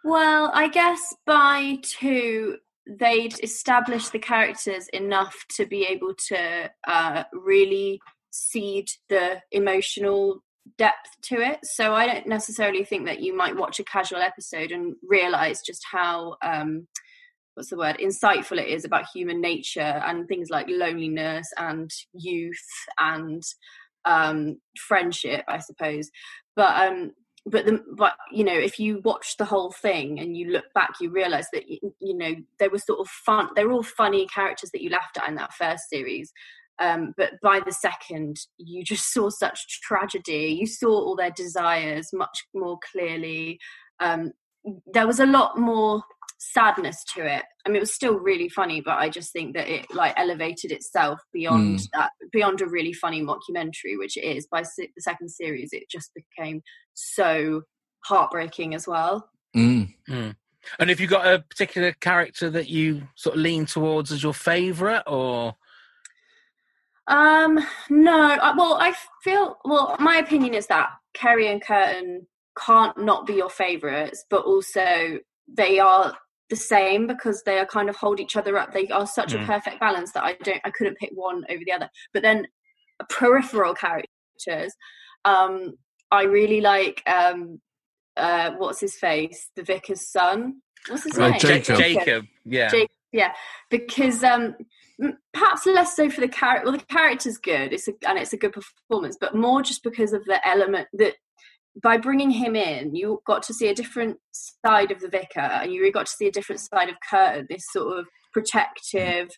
Well, 0.03 0.51
I 0.53 0.67
guess 0.67 0.99
by 1.25 1.77
two, 1.81 2.57
they'd 2.99 3.39
established 3.41 4.11
the 4.11 4.19
characters 4.19 4.89
enough 4.89 5.33
to 5.55 5.65
be 5.65 5.85
able 5.85 6.13
to 6.27 6.69
uh, 6.85 7.23
really 7.31 8.01
seed 8.31 8.89
the 9.07 9.41
emotional 9.51 10.43
depth 10.77 11.09
to 11.23 11.35
it. 11.35 11.59
So 11.63 11.93
I 11.93 12.07
don't 12.07 12.27
necessarily 12.27 12.83
think 12.83 13.05
that 13.05 13.21
you 13.21 13.35
might 13.35 13.55
watch 13.55 13.79
a 13.79 13.85
casual 13.85 14.19
episode 14.19 14.71
and 14.71 14.95
realize 15.07 15.61
just 15.61 15.85
how. 15.89 16.35
Um, 16.41 16.87
what's 17.55 17.69
the 17.69 17.77
word 17.77 17.97
insightful 17.97 18.59
it 18.59 18.67
is 18.67 18.85
about 18.85 19.05
human 19.13 19.39
nature 19.41 19.79
and 19.79 20.27
things 20.27 20.49
like 20.49 20.67
loneliness 20.69 21.47
and 21.57 21.89
youth 22.13 22.55
and 22.99 23.43
um 24.05 24.57
friendship 24.77 25.43
i 25.47 25.59
suppose. 25.59 26.09
But 26.55 26.87
um 26.87 27.11
but 27.45 27.65
the 27.65 27.83
but 27.97 28.13
you 28.31 28.43
know 28.43 28.57
if 28.57 28.79
you 28.79 29.01
watch 29.03 29.35
the 29.37 29.45
whole 29.45 29.71
thing 29.71 30.19
and 30.19 30.37
you 30.37 30.49
look 30.51 30.65
back 30.73 30.91
you 31.01 31.09
realize 31.09 31.47
that 31.51 31.63
y- 31.69 31.79
you 31.99 32.17
know 32.17 32.33
there 32.59 32.69
was 32.69 32.85
sort 32.85 32.99
of 32.99 33.07
fun 33.07 33.49
they're 33.55 33.71
all 33.71 33.83
funny 33.83 34.25
characters 34.27 34.69
that 34.71 34.81
you 34.81 34.89
laughed 34.89 35.17
at 35.17 35.27
in 35.27 35.35
that 35.35 35.53
first 35.53 35.89
series. 35.89 36.31
Um, 36.79 37.13
but 37.17 37.33
by 37.41 37.59
the 37.63 37.71
second 37.71 38.37
you 38.57 38.83
just 38.83 39.13
saw 39.13 39.29
such 39.29 39.81
tragedy. 39.81 40.57
You 40.59 40.65
saw 40.67 40.89
all 40.89 41.15
their 41.15 41.31
desires 41.31 42.09
much 42.13 42.45
more 42.53 42.77
clearly. 42.91 43.59
Um, 43.99 44.31
there 44.93 45.07
was 45.07 45.19
a 45.19 45.25
lot 45.25 45.57
more 45.57 46.01
sadness 46.51 47.03
to 47.13 47.25
it 47.25 47.43
i 47.65 47.69
mean 47.69 47.77
it 47.77 47.79
was 47.79 47.93
still 47.93 48.19
really 48.19 48.49
funny 48.49 48.81
but 48.81 48.97
i 48.97 49.07
just 49.09 49.31
think 49.31 49.53
that 49.55 49.67
it 49.69 49.85
like 49.93 50.13
elevated 50.17 50.71
itself 50.71 51.19
beyond 51.31 51.79
Mm. 51.79 51.87
that 51.93 52.11
beyond 52.31 52.61
a 52.61 52.67
really 52.67 52.93
funny 52.93 53.21
mockumentary 53.21 53.97
which 53.97 54.17
it 54.17 54.23
is 54.25 54.47
by 54.47 54.61
se- 54.63 54.91
the 54.95 55.01
second 55.01 55.29
series 55.29 55.69
it 55.71 55.83
just 55.89 56.11
became 56.13 56.61
so 56.93 57.61
heartbreaking 58.05 58.73
as 58.75 58.87
well 58.87 59.29
Mm. 59.55 59.93
And 60.79 60.89
have 60.89 60.99
you 60.99 61.07
got 61.07 61.27
a 61.27 61.39
particular 61.39 61.91
character 61.99 62.49
that 62.49 62.69
you 62.69 63.03
sort 63.15 63.35
of 63.35 63.41
lean 63.41 63.65
towards 63.65 64.11
as 64.11 64.23
your 64.23 64.33
favourite, 64.33 65.03
or 65.05 65.55
Um, 67.07 67.59
no. 67.89 68.17
I, 68.17 68.53
well, 68.55 68.75
I 68.79 68.93
feel. 69.23 69.57
Well, 69.65 69.95
my 69.99 70.17
opinion 70.17 70.53
is 70.53 70.67
that 70.67 70.89
Kerry 71.13 71.47
and 71.51 71.61
Kurtan 71.61 72.25
can't 72.57 72.97
not 72.97 73.27
be 73.27 73.33
your 73.33 73.49
favourites, 73.49 74.23
but 74.29 74.45
also 74.45 75.19
they 75.47 75.79
are 75.79 76.15
the 76.53 76.57
same 76.75 77.07
because 77.07 77.37
they 77.43 77.57
are 77.61 77.65
kind 77.77 77.89
of 77.89 77.95
hold 77.95 78.19
each 78.19 78.35
other 78.39 78.53
up. 78.61 78.69
They 78.73 78.87
are 78.89 79.07
such 79.07 79.31
Mm. 79.33 79.43
a 79.43 79.45
perfect 79.53 79.79
balance 79.79 80.11
that 80.13 80.23
I 80.23 80.33
don't. 80.47 80.61
I 80.63 80.71
couldn't 80.77 80.97
pick 81.01 81.11
one 81.13 81.39
over 81.49 81.63
the 81.65 81.71
other. 81.77 81.89
But 82.13 82.21
then 82.21 82.39
peripheral 83.09 83.73
characters. 83.73 84.73
Um, 85.25 85.53
I 86.11 86.23
really 86.23 86.61
like. 86.61 87.01
Um, 87.07 87.59
uh, 88.15 88.51
what's 88.61 88.81
his 88.81 88.95
face? 88.95 89.49
The 89.55 89.63
vicar's 89.63 90.07
son. 90.17 90.61
What's 90.87 91.03
his 91.05 91.17
Uh, 91.17 91.29
name? 91.29 91.39
Jacob. 91.39 91.77
Jacob? 91.77 92.25
Yeah. 92.45 92.69
Jacob, 92.69 92.97
yeah, 93.11 93.33
because 93.69 94.23
um, 94.23 94.55
perhaps 95.33 95.65
less 95.65 95.95
so 95.95 96.09
for 96.09 96.21
the 96.21 96.27
character. 96.27 96.65
Well, 96.69 96.77
the 96.77 96.85
character's 96.85 97.37
good, 97.37 97.73
it's 97.73 97.87
a, 97.87 97.93
and 98.07 98.19
it's 98.19 98.33
a 98.33 98.37
good 98.37 98.53
performance, 98.53 99.17
but 99.19 99.33
more 99.35 99.61
just 99.63 99.81
because 99.83 100.13
of 100.13 100.23
the 100.25 100.39
element 100.47 100.87
that 100.93 101.13
by 101.81 101.97
bringing 101.97 102.29
him 102.29 102.55
in, 102.55 102.95
you 102.95 103.19
got 103.25 103.43
to 103.43 103.53
see 103.53 103.67
a 103.67 103.75
different 103.75 104.17
side 104.31 104.91
of 104.91 104.99
the 104.99 105.07
vicar, 105.07 105.39
and 105.39 105.73
you 105.73 105.91
got 105.91 106.05
to 106.05 106.11
see 106.11 106.27
a 106.27 106.31
different 106.31 106.61
side 106.61 106.89
of 106.89 106.95
Kurtan. 107.09 107.47
This 107.49 107.65
sort 107.71 107.97
of 107.97 108.05
protective, 108.31 109.29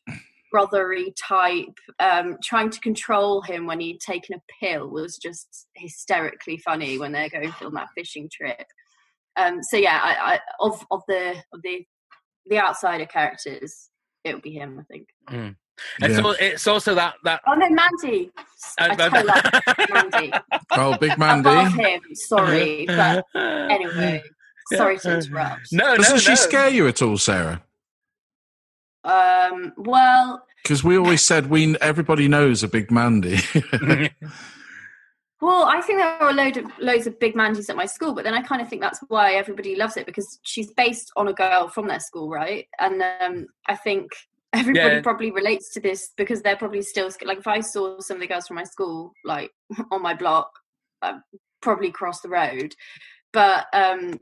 brothery 0.53 1.13
type, 1.17 1.77
um, 1.99 2.37
trying 2.43 2.69
to 2.69 2.79
control 2.79 3.41
him 3.41 3.65
when 3.65 3.79
he'd 3.79 3.99
taken 3.99 4.35
a 4.35 4.65
pill 4.65 4.89
was 4.89 5.17
just 5.17 5.67
hysterically 5.75 6.57
funny 6.57 6.97
when 6.97 7.11
they're 7.11 7.29
going 7.29 7.53
on 7.61 7.73
that 7.73 7.89
fishing 7.95 8.29
trip. 8.31 8.65
Um, 9.37 9.61
so 9.63 9.77
yeah, 9.77 9.99
I, 10.01 10.35
I, 10.35 10.39
of 10.59 10.85
of 10.91 11.01
the 11.07 11.35
of 11.53 11.61
the 11.63 11.85
the 12.47 12.59
outsider 12.59 13.05
characters, 13.05 13.89
it 14.23 14.33
would 14.33 14.43
be 14.43 14.51
him, 14.51 14.79
I 14.79 14.83
think. 14.83 15.07
It's, 15.29 15.55
Yeah. 15.99 16.17
al- 16.19 16.35
it's 16.39 16.67
also 16.67 16.95
that 16.95 17.15
that. 17.23 17.41
Oh 17.47 17.53
no, 17.53 17.69
Mandy. 17.69 18.31
I 18.79 18.89
Uh, 18.89 18.95
totally 18.95 19.23
love 19.23 19.89
Mandy. 19.93 20.33
Oh, 20.71 20.97
Big 20.97 21.11
Above 21.13 21.43
Mandy. 21.43 21.81
him, 21.83 22.01
sorry, 22.13 22.85
but 22.87 23.25
anyway, 23.35 24.21
sorry 24.73 24.97
to 24.99 25.15
interrupt. 25.15 25.71
No, 25.71 25.95
Doesn't 25.95 26.15
no, 26.15 26.19
she 26.19 26.29
no. 26.31 26.35
scare 26.35 26.69
you 26.69 26.87
at 26.87 27.01
all, 27.01 27.17
Sarah? 27.17 27.61
Um, 29.03 29.73
well, 29.77 30.45
Because 30.63 30.83
we 30.83 30.97
always 30.97 31.21
said 31.21 31.49
we 31.49 31.77
everybody 31.77 32.27
knows 32.27 32.63
a 32.63 32.67
Big 32.67 32.89
Mandy. 32.91 33.37
well, 35.41 35.65
I 35.65 35.81
think 35.81 35.99
there 35.99 36.07
are 36.21 36.29
a 36.29 36.33
load 36.33 36.57
of 36.57 36.65
loads 36.79 37.05
of 37.07 37.19
big 37.19 37.35
Mandys 37.35 37.69
at 37.69 37.75
my 37.75 37.85
school, 37.85 38.13
but 38.15 38.23
then 38.23 38.33
I 38.33 38.41
kind 38.41 38.61
of 38.61 38.67
think 38.69 38.81
that's 38.81 38.99
why 39.09 39.33
everybody 39.35 39.75
loves 39.75 39.95
it 39.97 40.05
because 40.07 40.39
she's 40.43 40.71
based 40.71 41.11
on 41.15 41.27
a 41.27 41.33
girl 41.33 41.67
from 41.67 41.87
their 41.87 41.99
school, 41.99 42.29
right? 42.29 42.67
And 42.79 43.03
um, 43.21 43.45
I 43.67 43.75
think 43.75 44.09
everybody 44.55 44.95
Yeah. 44.95 45.01
probably 45.01 45.31
relates 45.31 45.71
to 45.73 45.79
this 45.79 46.11
because 46.17 46.41
they're 46.41 46.55
probably 46.55 46.81
still 46.81 47.09
like 47.23 47.39
if 47.39 47.47
I 47.47 47.59
saw 47.59 47.99
some 47.99 48.17
of 48.17 48.21
the 48.21 48.27
girls 48.27 48.47
from 48.47 48.55
my 48.55 48.63
school 48.63 49.11
like 49.23 49.51
on 49.91 50.01
my 50.01 50.13
block, 50.13 50.49
I'd 51.01 51.19
probably 51.61 51.91
cross 51.91 52.21
the 52.21 52.29
road. 52.29 52.73
But 53.33 53.65
um, 53.73 54.17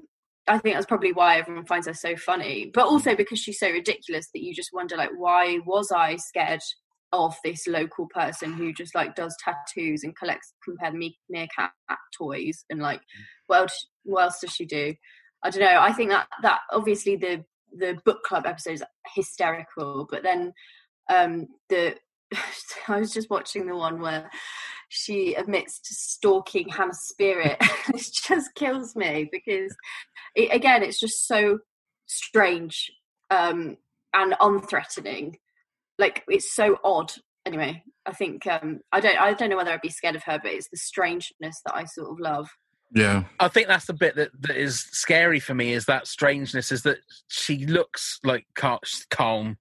I 0.48 0.58
think 0.58 0.76
that's 0.76 0.88
probably 0.88 1.14
why 1.14 1.38
everyone 1.38 1.66
finds 1.66 1.88
her 1.88 1.94
so 1.94 2.16
funny. 2.16 2.72
But 2.74 2.86
also 2.86 3.16
because 3.16 3.40
she's 3.40 3.60
so 3.60 3.70
ridiculous 3.70 4.30
that 4.34 4.44
you 4.44 4.54
just 4.54 4.72
wonder 4.74 4.98
like, 4.98 5.12
why 5.16 5.60
was 5.66 5.92
I 5.92 6.16
scared 6.16 6.62
of 7.12 7.36
this 7.44 7.68
local 7.68 8.08
person 8.08 8.54
who 8.54 8.74
just 8.74 8.96
like 8.96 9.14
does 9.16 9.36
tattoos 9.44 10.04
and 10.04 10.18
collects 10.18 10.54
compared 10.66 10.96
me 10.96 11.16
meerkat 11.30 11.70
toys 12.18 12.66
and 12.72 12.80
like 12.82 13.02
what 13.46 13.60
else, 13.60 13.88
what 14.04 14.24
else 14.24 14.40
does 14.40 14.52
she 14.52 14.66
do? 14.66 14.96
I 15.44 15.50
don't 15.52 15.62
know. 15.62 15.80
I 15.80 15.92
think 15.94 16.10
that 16.10 16.28
that 16.42 16.62
obviously 16.72 17.16
the 17.18 17.46
the 17.78 18.00
book 18.06 18.24
club 18.24 18.46
episode 18.46 18.74
is 18.74 18.84
hysterical, 19.16 20.08
but 20.10 20.24
then 20.24 20.54
um 21.12 21.48
the 21.70 21.96
I 22.88 23.00
was 23.00 23.14
just 23.14 23.30
watching 23.30 23.66
the 23.68 23.76
one 23.76 24.00
where 24.00 24.30
she 24.90 25.34
admits 25.34 25.80
to 25.80 25.94
stalking 25.94 26.70
Hannah 26.70 26.94
Spearritt. 26.94 27.58
it 27.90 28.08
just 28.14 28.54
kills 28.56 28.96
me 28.96 29.28
because 29.32 29.76
it, 30.36 30.54
again, 30.54 30.84
it's 30.84 31.00
just 31.00 31.28
so 31.28 31.60
strange 32.06 32.92
um, 33.30 33.78
and 34.14 34.34
unthreatening. 34.34 35.36
Like 35.98 36.24
it's 36.28 36.56
so 36.56 36.78
odd. 36.84 37.12
Anyway, 37.46 37.84
I 38.06 38.14
think 38.14 38.48
um, 38.48 38.80
I 38.92 39.00
don't. 39.00 39.20
I 39.20 39.34
don't 39.34 39.50
know 39.50 39.58
whether 39.58 39.72
I'd 39.72 39.82
be 39.82 39.90
scared 39.90 40.16
of 40.16 40.24
her, 40.24 40.40
but 40.42 40.52
it's 40.52 40.70
the 40.70 40.78
strangeness 40.78 41.62
that 41.66 41.76
I 41.76 41.86
sort 41.86 42.12
of 42.12 42.20
love. 42.20 42.50
Yeah. 42.94 43.24
I 43.40 43.48
think 43.48 43.68
that's 43.68 43.86
the 43.86 43.94
bit 43.94 44.16
that, 44.16 44.30
that 44.42 44.56
is 44.58 44.80
scary 44.92 45.40
for 45.40 45.54
me 45.54 45.74
is 45.74 45.86
that 45.86 46.08
strangeness 46.08 46.72
is 46.72 46.84
that 46.84 47.00
she 47.28 47.66
looks 47.66 48.20
like 48.24 48.46
calm, 48.56 49.58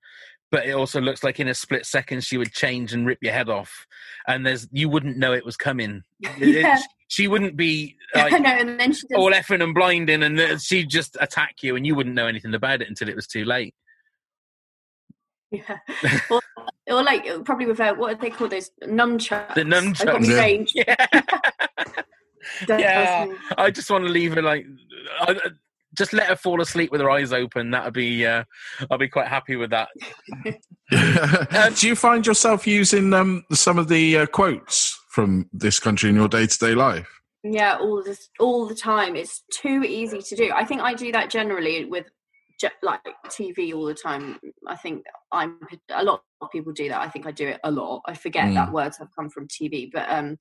but 0.51 0.67
it 0.67 0.73
also 0.73 1.01
looks 1.01 1.23
like 1.25 1.41
in 1.41 1.49
a 1.49 1.55
split 1.55 1.87
second 1.87 2.25
she 2.25 2.37
would 2.39 2.53
change 2.53 2.93
and 2.93 3.07
rip 3.07 3.19
your 3.23 3.33
head 3.33 3.49
off, 3.49 3.87
and 4.27 4.45
there's 4.47 4.69
you 4.73 4.89
wouldn't 4.89 5.17
know 5.17 5.33
it 5.33 5.45
was 5.45 5.57
coming. 5.57 6.03
It- 6.39 6.65
it- 6.65 6.81
she 7.09 7.29
wouldn't 7.29 7.59
be 7.59 7.95
like 8.15 8.33
know, 8.41 8.49
and 8.49 8.81
then 8.81 8.91
she 8.95 9.03
all 9.15 9.33
effing 9.33 9.63
and 9.63 9.75
blinding, 9.75 10.23
and 10.23 10.41
she'd 10.63 10.89
just 10.89 11.15
attack 11.21 11.57
you, 11.63 11.77
and 11.77 11.87
you 11.87 11.95
wouldn't 11.95 12.15
know 12.15 12.27
anything 12.27 12.55
about 12.55 12.81
it 12.81 12.89
until 12.89 13.09
it 13.11 13.15
was 13.15 13.27
too 13.27 13.45
late. 13.45 13.75
yeah. 15.53 15.77
or, 16.31 16.41
or 16.87 17.03
like 17.03 17.27
probably 17.45 17.67
with 17.67 17.77
her, 17.77 17.93
what 17.95 18.15
are 18.15 18.19
they 18.19 18.31
called? 18.31 18.53
Those 18.53 18.71
nunchucks. 18.83 19.53
The 19.55 19.65
They've 19.65 19.73
nunchucks. 19.75 20.27
Yeah. 20.27 20.35
range. 20.41 20.73
Yeah, 20.75 21.07
That 22.69 22.81
Yeah. 22.81 23.27
I 23.57 23.71
just 23.71 23.91
want 23.91 24.05
to 24.05 24.11
leave 24.11 24.35
her 24.35 24.43
like. 24.43 24.67
I, 25.21 25.33
I- 25.33 25.51
just 25.95 26.15
let 26.15 26.27
her 26.29 26.37
fall 26.37 26.63
asleep 26.63 26.91
with 26.91 27.03
her 27.03 27.11
eyes 27.11 27.35
open. 27.35 27.71
That'd 27.71 27.93
be. 27.93 28.25
Uh, 28.25 28.45
I'll 28.91 28.97
be 28.97 29.09
quite 29.09 29.29
happy 29.29 29.57
with 29.57 29.69
that. 29.71 29.91
Do 31.77 31.87
you 31.87 31.95
find 31.97 32.27
yourself 32.27 32.67
using 32.67 33.13
um, 33.13 33.45
some 33.53 33.79
of 33.79 33.89
the 33.89 34.19
uh, 34.19 34.27
quotes 34.27 34.99
from 35.11 35.49
this 35.53 35.79
country 35.79 36.09
in 36.11 36.17
your 36.17 36.29
day 36.29 36.47
to 36.47 36.59
day 36.59 36.75
life? 36.75 37.21
Yeah, 37.45 37.77
all 37.79 38.03
the 38.03 38.17
all 38.39 38.67
the 38.67 38.75
time. 38.75 39.17
It's 39.17 39.43
too 39.53 39.83
easy 39.87 40.21
to 40.23 40.37
do. 40.37 40.51
I 40.55 40.65
think 40.65 40.81
I 40.81 40.95
do 40.95 41.13
that 41.13 41.29
generally 41.29 41.85
with 41.85 42.07
je- 42.61 42.69
like 42.83 43.01
TV 43.29 43.75
all 43.75 43.85
the 43.85 43.95
time. 43.95 44.39
I 44.67 44.77
think 44.77 45.05
I'm 45.33 45.59
a 45.91 46.05
lot 46.05 46.23
of 46.41 46.51
people 46.51 46.73
do 46.73 46.89
that. 46.89 47.01
I 47.01 47.09
think 47.09 47.27
I 47.27 47.33
do 47.33 47.49
it 47.49 47.61
a 47.65 47.71
lot. 47.71 48.03
I 48.07 48.15
forget 48.15 48.47
Mm. 48.47 48.55
that 48.55 48.73
words 48.73 48.97
have 48.99 49.09
come 49.19 49.29
from 49.29 49.49
TV, 49.49 49.91
but 49.93 50.09
um, 50.09 50.39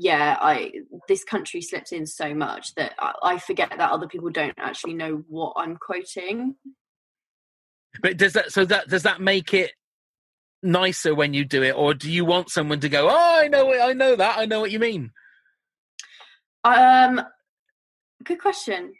yeah, 0.00 0.36
I 0.40 0.70
this 1.08 1.24
country 1.24 1.60
slips 1.60 1.90
in 1.90 2.06
so 2.06 2.32
much 2.32 2.72
that 2.76 2.94
I, 3.00 3.12
I 3.22 3.38
forget 3.38 3.70
that 3.70 3.90
other 3.90 4.06
people 4.06 4.30
don't 4.30 4.54
actually 4.56 4.94
know 4.94 5.24
what 5.28 5.54
I'm 5.56 5.76
quoting. 5.76 6.54
But 8.00 8.16
does 8.16 8.34
that 8.34 8.52
so 8.52 8.64
that 8.66 8.86
does 8.88 9.02
that 9.02 9.20
make 9.20 9.52
it 9.52 9.72
nicer 10.62 11.16
when 11.16 11.34
you 11.34 11.44
do 11.44 11.64
it, 11.64 11.74
or 11.74 11.94
do 11.94 12.10
you 12.12 12.24
want 12.24 12.48
someone 12.48 12.78
to 12.80 12.88
go, 12.88 13.08
"Oh, 13.10 13.40
I 13.40 13.48
know 13.48 13.74
I 13.74 13.92
know 13.92 14.14
that, 14.14 14.38
I 14.38 14.46
know 14.46 14.60
what 14.60 14.70
you 14.70 14.78
mean"? 14.78 15.10
Um, 16.62 17.20
good 18.22 18.40
question. 18.40 18.92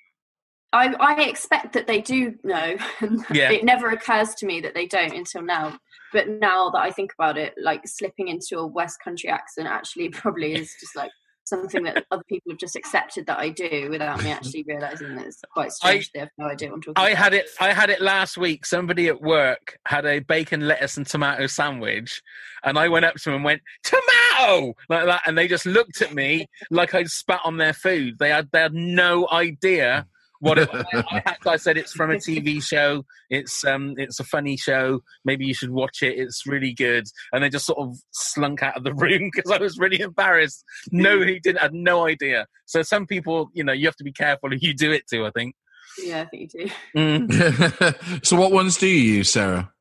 I 0.73 0.95
I 0.99 1.23
expect 1.29 1.75
that 1.75 1.87
they 1.87 2.01
do 2.01 2.35
know. 2.43 2.77
Yeah. 3.33 3.53
it 3.53 3.63
never 3.63 3.91
occurs 3.91 4.35
to 4.37 4.47
me 4.47 4.61
that 4.63 4.75
they 4.75 4.87
don't 4.87 5.15
until 5.15 5.43
now. 5.43 5.79
But 6.13 6.29
now 6.29 6.71
that 6.71 6.81
I 6.81 6.91
think 6.91 7.13
about 7.19 7.37
it, 7.37 7.55
like 7.61 7.87
slipping 7.87 8.29
into 8.29 8.59
a 8.59 8.67
West 8.67 8.99
Country 9.03 9.29
accent 9.29 9.69
actually 9.69 10.09
probably 10.11 10.55
is 10.55 10.75
just 10.81 10.97
like 10.97 11.11
something 11.49 11.83
that 11.85 12.05
other 12.11 12.23
people 12.29 12.53
have 12.53 12.59
just 12.59 12.77
accepted 12.77 13.27
that 13.27 13.39
I 13.39 13.49
do 13.49 13.89
without 13.91 14.23
me 14.23 14.31
actually 14.31 14.65
realizing 14.65 15.17
that 15.17 15.27
it's 15.27 15.41
quite 15.51 15.73
strange. 15.73 16.11
they 16.13 16.21
have 16.21 16.29
no 16.37 16.47
idea 16.47 16.69
what 16.69 16.77
I'm 16.77 16.83
talking 16.83 17.03
I 17.03 17.11
about. 17.11 17.23
had 17.25 17.35
it. 17.35 17.49
I 17.59 17.73
had 17.73 17.91
it 17.91 18.01
last 18.01 18.37
week. 18.37 18.67
Somebody 18.67 19.09
at 19.09 19.21
work 19.23 19.79
had 19.87 20.05
a 20.05 20.21
bacon, 20.21 20.69
lettuce, 20.69 20.97
and 20.99 21.07
tomato 21.07 21.47
sandwich, 21.47 22.23
and 22.65 22.79
I 22.79 22.89
went 22.89 23.07
up 23.07 23.15
to 23.15 23.25
them 23.25 23.37
and 23.37 23.45
went 23.45 23.63
tomato 23.83 24.75
like 24.89 25.07
that, 25.07 25.23
and 25.27 25.37
they 25.37 25.49
just 25.49 25.67
looked 25.67 26.03
at 26.03 26.15
me 26.15 26.47
like 26.71 26.95
I'd 26.95 27.09
spat 27.09 27.41
on 27.45 27.57
their 27.57 27.73
food. 27.73 28.19
They 28.19 28.31
had 28.31 28.51
they 28.53 28.61
had 28.61 28.75
no 28.75 29.27
idea 29.33 30.07
what 30.41 30.59
it. 30.59 30.69
I, 30.73 31.23
I, 31.27 31.37
I 31.47 31.57
said 31.57 31.77
it's 31.77 31.93
from 31.93 32.11
a 32.11 32.17
TV 32.17 32.63
show. 32.63 33.05
It's 33.31 33.65
um 33.65 33.95
it's 33.97 34.21
a 34.21 34.25
funny 34.25 34.57
show. 34.57 35.03
Maybe 35.25 35.47
you 35.47 35.55
should 35.55 35.71
watch 35.71 36.03
it. 36.03 36.19
It's 36.19 36.47
really 36.47 36.73
good. 36.73 37.07
And 37.33 37.43
they 37.43 37.49
just 37.49 37.67
sort 37.67 37.79
of 37.79 37.97
slunk 38.13 38.63
out 38.63 38.77
of 38.77 38.85
the 38.85 38.95
room 38.95 39.31
because 39.33 39.51
I 39.51 39.59
was 39.59 39.79
really 39.79 40.01
embarrassed. 40.01 40.65
No, 40.91 41.21
he 41.21 41.41
didn't. 41.41 41.61
Had 41.61 41.75
no 41.75 42.07
idea. 42.07 42.47
So 42.67 42.83
some 42.83 43.07
people, 43.07 43.51
you 43.53 43.65
know, 43.65 43.73
you 43.73 43.87
have 43.87 43.97
to 43.97 44.05
be 44.05 44.13
careful 44.13 44.51
who 44.51 44.57
you 44.61 44.75
do 44.75 44.93
it 44.93 45.07
to. 45.09 45.27
I 45.27 45.31
think. 45.31 45.55
Yeah, 46.03 46.23
I 46.23 46.25
think 46.27 46.55
you 46.55 46.67
do. 46.67 46.71
Mm. 46.97 48.25
so, 48.27 48.37
what 48.37 48.53
ones 48.53 48.77
do 48.77 48.87
you 48.87 49.17
use, 49.17 49.31
Sarah? 49.31 49.73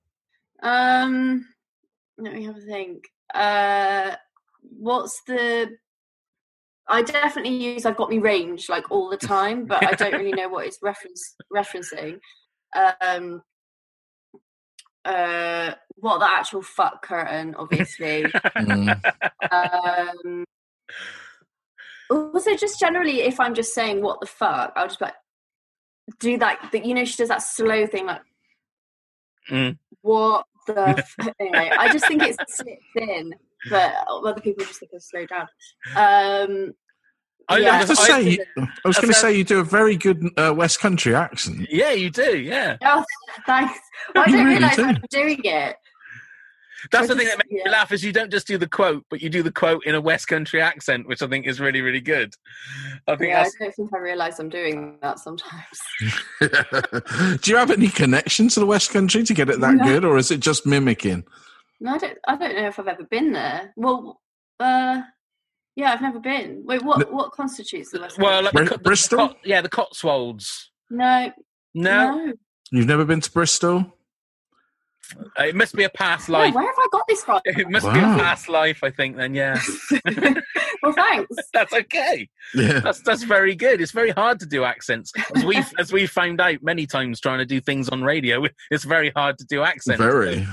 Um, 0.63 1.47
let 2.17 2.33
me 2.33 2.45
have 2.45 2.57
a 2.57 2.61
think. 2.61 3.03
Uh, 3.33 4.15
what's 4.61 5.21
the? 5.27 5.69
I 6.89 7.01
definitely 7.01 7.55
use 7.55 7.85
"I've 7.85 7.97
got 7.97 8.09
me 8.09 8.19
range" 8.19 8.69
like 8.69 8.91
all 8.91 9.09
the 9.09 9.17
time, 9.17 9.65
but 9.65 9.85
I 9.85 9.91
don't 9.93 10.13
really 10.13 10.31
know 10.31 10.49
what 10.49 10.65
it's 10.67 10.79
reference 10.81 11.35
referencing. 11.53 12.19
Um, 13.01 13.41
uh, 15.05 15.73
what 15.95 16.19
the 16.19 16.29
actual 16.29 16.61
fuck 16.61 17.05
Kurtan, 17.05 17.55
obviously. 17.55 18.23
Mm. 18.57 18.99
um, 19.51 20.45
also, 22.09 22.55
just 22.55 22.79
generally, 22.79 23.21
if 23.21 23.39
I'm 23.39 23.53
just 23.53 23.73
saying 23.73 24.01
"what 24.01 24.19
the 24.21 24.27
fuck," 24.27 24.73
I'll 24.75 24.87
just 24.87 24.99
be 24.99 25.05
like, 25.05 25.15
do 26.19 26.37
that. 26.37 26.69
But 26.71 26.85
you 26.85 26.93
know, 26.93 27.05
she 27.05 27.17
does 27.17 27.29
that 27.29 27.41
slow 27.41 27.85
thing, 27.85 28.05
like 28.05 28.21
Mm. 29.49 29.77
what 30.01 30.45
the. 30.67 30.89
F-? 30.89 31.15
anyway, 31.39 31.71
I 31.77 31.91
just 31.91 32.05
think 32.07 32.21
it's 32.23 32.37
slips 32.53 32.83
in, 32.95 33.33
but 33.69 33.93
other 34.09 34.39
people 34.41 34.65
just 34.65 34.79
think 34.79 34.91
it's 34.93 35.09
slow 35.09 35.25
down. 35.25 35.47
Um, 35.95 36.73
I 37.49 37.59
Yeah. 37.59 37.71
I 37.71 37.75
have 37.77 37.87
to 37.87 38.01
I- 38.01 38.23
say, 38.23 38.39
I 38.57 38.87
was 38.87 38.97
going 38.97 39.07
to 39.13 39.13
say 39.13 39.35
you 39.37 39.43
do 39.43 39.59
a 39.59 39.63
very 39.63 39.95
good 39.95 40.27
uh, 40.37 40.53
West 40.55 40.79
Country 40.79 41.15
accent. 41.15 41.67
yeah, 41.71 41.91
you 41.91 42.09
do. 42.09 42.37
Yeah, 42.37 42.77
oh, 42.83 43.03
thanks. 43.45 43.79
Well, 44.13 44.25
I 44.27 44.29
You 44.29 44.37
don't 44.37 44.45
really 44.45 44.57
realise 44.59 44.75
do. 44.75 44.83
I'm 44.83 45.01
doing 45.09 45.41
it. 45.43 45.75
that's 46.91 47.05
I 47.09 47.13
the 47.13 47.15
thing 47.15 47.27
that 47.27 47.37
makes 47.39 47.65
me 47.65 47.71
laugh 47.71 47.91
is 47.91 48.03
you 48.03 48.11
don't 48.11 48.29
just 48.31 48.47
do 48.47 48.57
the 48.57 48.67
quote, 48.67 49.03
but 49.09 49.21
you 49.21 49.29
do 49.29 49.41
the 49.43 49.51
quote 49.51 49.83
in 49.85 49.95
a 49.95 50.01
West 50.01 50.27
Country 50.27 50.61
accent, 50.61 51.07
which 51.07 51.21
I 51.21 51.27
think 51.27 51.47
is 51.47 51.59
really, 51.59 51.81
really 51.81 52.01
good. 52.01 52.33
I 53.07 53.15
think 53.15 53.29
Yeah, 53.31 53.41
I 53.41 53.49
don't 53.63 53.73
think 53.75 53.93
I 53.95 53.97
realise 53.97 54.39
I'm 54.39 54.49
doing 54.49 54.97
that 55.01 55.17
sometimes. 55.19 55.79
do 56.41 57.51
you 57.51 57.55
have 57.57 57.71
any 57.71 57.87
connection 57.87 58.47
to 58.49 58.59
the 58.59 58.65
West 58.65 58.91
Country 58.91 59.23
to 59.23 59.33
get 59.33 59.49
it 59.49 59.59
that 59.61 59.75
No. 59.75 59.83
good, 59.85 60.05
or 60.05 60.17
is 60.17 60.31
it 60.31 60.39
just 60.41 60.65
mimicking? 60.65 61.23
No, 61.79 61.93
I 61.93 61.97
don't. 61.97 62.17
I 62.27 62.35
don't 62.35 62.55
know 62.55 62.67
if 62.67 62.79
I've 62.79 62.87
ever 62.87 63.03
been 63.03 63.31
there. 63.33 63.73
Well, 63.75 64.19
uh, 64.59 65.01
yeah, 65.75 65.93
I've 65.93 66.01
never 66.01 66.19
been. 66.19 66.63
Wait, 66.65 66.81
what? 66.83 67.11
What 67.11 67.31
constitutes 67.31 67.91
the 67.91 68.01
West? 68.01 68.17
well, 68.17 68.41
like 68.43 68.53
the, 68.53 68.57
Bri- 68.59 68.67
Co- 68.67 68.75
the 68.77 68.81
Bristol? 68.83 69.17
Cot- 69.19 69.37
yeah, 69.43 69.61
the 69.61 69.69
Cotswolds. 69.69 70.71
no, 70.89 71.31
No, 71.75 72.15
no. 72.25 72.33
You've 72.71 72.87
never 72.87 73.05
been 73.05 73.21
to 73.21 73.31
Bristol? 73.31 73.93
Uh, 75.39 75.43
it 75.43 75.55
must 75.55 75.73
be 75.73 75.83
a 75.85 75.89
past 75.89 76.27
No, 76.27 76.39
life. 76.39 76.53
where 76.53 76.65
have 76.65 76.75
I 76.77 76.87
got 76.91 77.03
this 77.07 77.23
from? 77.23 77.39
It 77.45 77.69
must 77.69 77.85
be 77.85 77.97
a 77.99 78.01
Wow. 78.01 78.17
past 78.17 78.49
life, 78.49 78.83
I 78.83 78.89
think. 78.89 79.15
Then, 79.15 79.33
yeah, 79.35 79.57
well, 80.83 80.91
thanks. 80.93 81.33
that's 81.53 81.73
okay. 81.73 82.27
Yeah. 82.53 82.79
That's 82.79 83.01
that's 83.01 83.23
very 83.23 83.55
good. 83.55 83.79
It's 83.79 83.91
very 83.93 84.09
hard 84.09 84.39
to 84.41 84.45
do 84.45 84.63
accents, 84.65 85.13
as 85.35 85.45
we 85.45 85.63
as 85.79 85.93
we 85.93 86.07
found 86.07 86.41
out 86.41 86.61
many 86.61 86.85
times 86.87 87.21
trying 87.21 87.37
to 87.39 87.45
do 87.45 87.61
things 87.61 87.87
on 87.87 88.03
radio. 88.03 88.43
It's 88.71 88.83
very 88.83 89.11
hard 89.11 89.37
to 89.37 89.45
do 89.45 89.61
accents. 89.63 90.01
Very. 90.01 90.45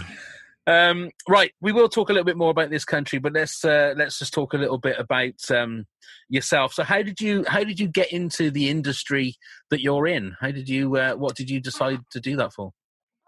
Um, 0.66 1.11
right, 1.28 1.52
we 1.61 1.73
will 1.73 1.88
talk 1.88 2.09
a 2.09 2.12
little 2.12 2.25
bit 2.25 2.38
more 2.38 2.50
about 2.50 2.71
this 2.71 2.85
country, 2.85 3.18
but 3.18 3.35
let's 3.35 3.64
uh, 3.64 3.94
let's 3.97 4.18
just 4.18 4.33
talk 4.33 4.54
a 4.54 4.59
little 4.59 4.78
bit 4.78 4.99
about 4.99 5.50
um, 5.50 5.85
yourself. 6.28 6.73
So, 6.73 6.85
how 6.85 7.02
did 7.02 7.21
you 7.21 7.44
how 7.47 7.64
did 7.64 7.78
you 7.78 7.87
get 7.87 8.12
into 8.12 8.50
the 8.50 8.71
industry 8.71 9.35
that 9.71 9.83
you're 9.83 10.06
in? 10.06 10.35
How 10.40 10.50
did 10.50 10.68
you 10.68 10.97
uh, 10.97 11.14
what 11.14 11.37
did 11.37 11.50
you 11.50 11.61
decide 11.61 12.00
to 12.12 12.21
do 12.21 12.37
that 12.37 12.54
for? 12.54 12.73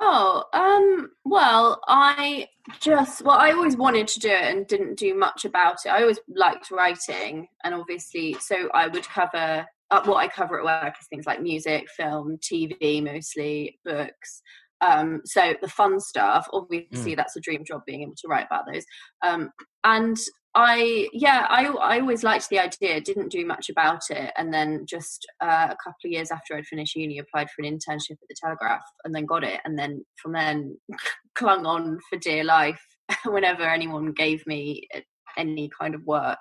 Oh, 0.01 0.45
um, 0.53 1.11
well, 1.25 1.81
I 1.89 2.49
just 2.81 3.23
well, 3.23 3.39
I 3.39 3.51
always 3.53 3.77
wanted 3.77 4.09
to 4.09 4.21
do 4.21 4.29
it 4.29 4.57
and 4.57 4.67
didn't 4.67 4.99
do 4.99 5.15
much 5.15 5.45
about 5.45 5.77
it. 5.85 5.91
I 5.91 6.03
always 6.03 6.21
liked 6.29 6.71
writing, 6.71 7.49
and 7.65 7.75
obviously, 7.75 8.35
so 8.41 8.71
I 8.73 8.89
would 8.89 9.07
cover 9.09 9.67
uh, 9.91 10.03
what 10.05 10.17
I 10.17 10.29
cover 10.29 10.59
at 10.59 10.65
work 10.65 10.95
is 11.01 11.07
things 11.09 11.27
like 11.27 11.41
music, 11.41 11.89
film, 11.91 12.39
TV, 12.39 13.03
mostly 13.03 13.79
books. 13.85 14.43
Um, 14.87 15.23
so 15.25 15.55
the 15.61 15.69
fun 15.69 16.01
stuff, 16.01 16.47
obviously, 16.53 17.15
that's 17.15 17.37
a 17.37 17.41
dream 17.41 17.65
job 17.65 17.83
being 17.87 18.03
able 18.03 18.15
to 18.17 18.29
write 18.29 18.47
about 18.47 18.65
those. 18.71 18.85
Um, 19.25 19.51
and 19.85 20.17
I, 20.55 21.09
yeah, 21.13 21.47
I, 21.51 21.67
I 21.67 22.01
always 22.01 22.25
liked 22.25 22.49
the 22.49 22.61
idea, 22.61 23.01
didn't 23.01 23.31
do 23.31 23.45
much 23.45 23.69
about 23.69 24.03
it, 24.09 24.33
and 24.39 24.53
then 24.53 24.87
just 24.89 25.27
uh, 25.43 25.69
a 25.71 25.77
couple 25.85 26.07
of 26.07 26.11
years 26.11 26.31
after 26.31 26.57
I'd 26.57 26.67
finished 26.67 26.97
uni, 26.97 27.19
applied 27.19 27.49
for 27.51 27.63
an 27.63 27.71
internship 27.71 28.13
at 28.13 28.29
the 28.29 28.37
Telegraph, 28.43 28.83
and 29.05 29.15
then 29.15 29.27
got 29.27 29.45
it, 29.45 29.61
and 29.67 29.79
then 29.79 30.05
from 30.21 30.33
then 30.33 30.79
clung 31.35 31.67
on 31.67 31.99
for 32.09 32.19
dear 32.19 32.43
life 32.43 32.81
whenever 33.27 33.65
anyone 33.65 34.13
gave 34.13 34.47
me 34.47 34.89
uh, 34.95 35.01
any 35.37 35.71
kind 35.79 35.95
of 35.95 36.03
work. 36.05 36.39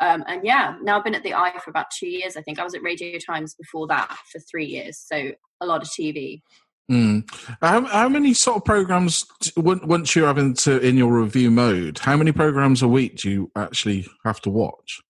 Um, 0.00 0.24
and 0.26 0.44
yeah, 0.44 0.76
now 0.82 0.96
I've 0.96 1.04
been 1.04 1.14
at 1.14 1.22
the 1.22 1.34
Eye 1.34 1.58
for 1.62 1.70
about 1.70 1.86
two 1.96 2.08
years. 2.08 2.36
I 2.36 2.42
think 2.42 2.58
I 2.58 2.64
was 2.64 2.74
at 2.74 2.82
Radio 2.82 3.18
Times 3.18 3.54
before 3.54 3.86
that 3.88 4.16
for 4.32 4.40
three 4.40 4.66
years, 4.66 4.98
so 4.98 5.32
a 5.60 5.66
lot 5.66 5.82
of 5.82 5.88
TV. 5.88 6.40
Mm. 6.90 7.28
How, 7.62 7.84
how 7.86 8.08
many 8.08 8.34
sort 8.34 8.58
of 8.58 8.64
programs 8.64 9.26
once 9.56 10.14
you're 10.14 10.26
having 10.26 10.54
to 10.54 10.78
in 10.80 10.96
your 10.96 11.12
review 11.12 11.50
mode? 11.50 11.98
How 11.98 12.16
many 12.16 12.32
programs 12.32 12.82
a 12.82 12.88
week 12.88 13.16
do 13.16 13.30
you 13.30 13.50
actually 13.56 14.06
have 14.24 14.40
to 14.42 14.50
watch? 14.50 15.00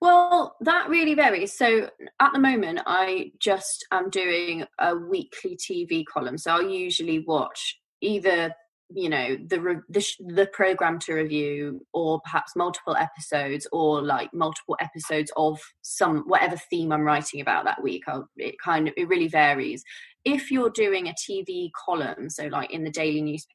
Well, 0.00 0.56
that 0.62 0.88
really 0.88 1.14
varies. 1.14 1.52
So 1.52 1.90
at 2.20 2.32
the 2.32 2.38
moment, 2.38 2.80
I 2.86 3.32
just 3.38 3.86
am 3.92 4.08
doing 4.08 4.64
a 4.78 4.96
weekly 4.96 5.56
TV 5.56 6.04
column. 6.06 6.38
So 6.38 6.52
I'll 6.52 6.68
usually 6.68 7.20
watch 7.20 7.78
either 8.00 8.54
you 8.92 9.08
know 9.08 9.36
the 9.46 9.60
re- 9.60 9.80
the, 9.88 10.00
sh- 10.00 10.20
the 10.26 10.46
program 10.46 10.98
to 10.98 11.14
review 11.14 11.86
or 11.92 12.20
perhaps 12.22 12.56
multiple 12.56 12.96
episodes 12.96 13.66
or 13.72 14.02
like 14.02 14.32
multiple 14.34 14.76
episodes 14.80 15.30
of 15.36 15.60
some 15.82 16.24
whatever 16.26 16.56
theme 16.56 16.92
i'm 16.92 17.02
writing 17.02 17.40
about 17.40 17.64
that 17.64 17.82
week 17.82 18.02
I'll, 18.08 18.28
it 18.36 18.56
kind 18.62 18.88
of 18.88 18.94
it 18.96 19.08
really 19.08 19.28
varies 19.28 19.84
if 20.24 20.50
you're 20.50 20.70
doing 20.70 21.08
a 21.08 21.14
tv 21.14 21.70
column 21.84 22.28
so 22.28 22.46
like 22.46 22.70
in 22.70 22.84
the 22.84 22.90
daily 22.90 23.22
news 23.22 23.46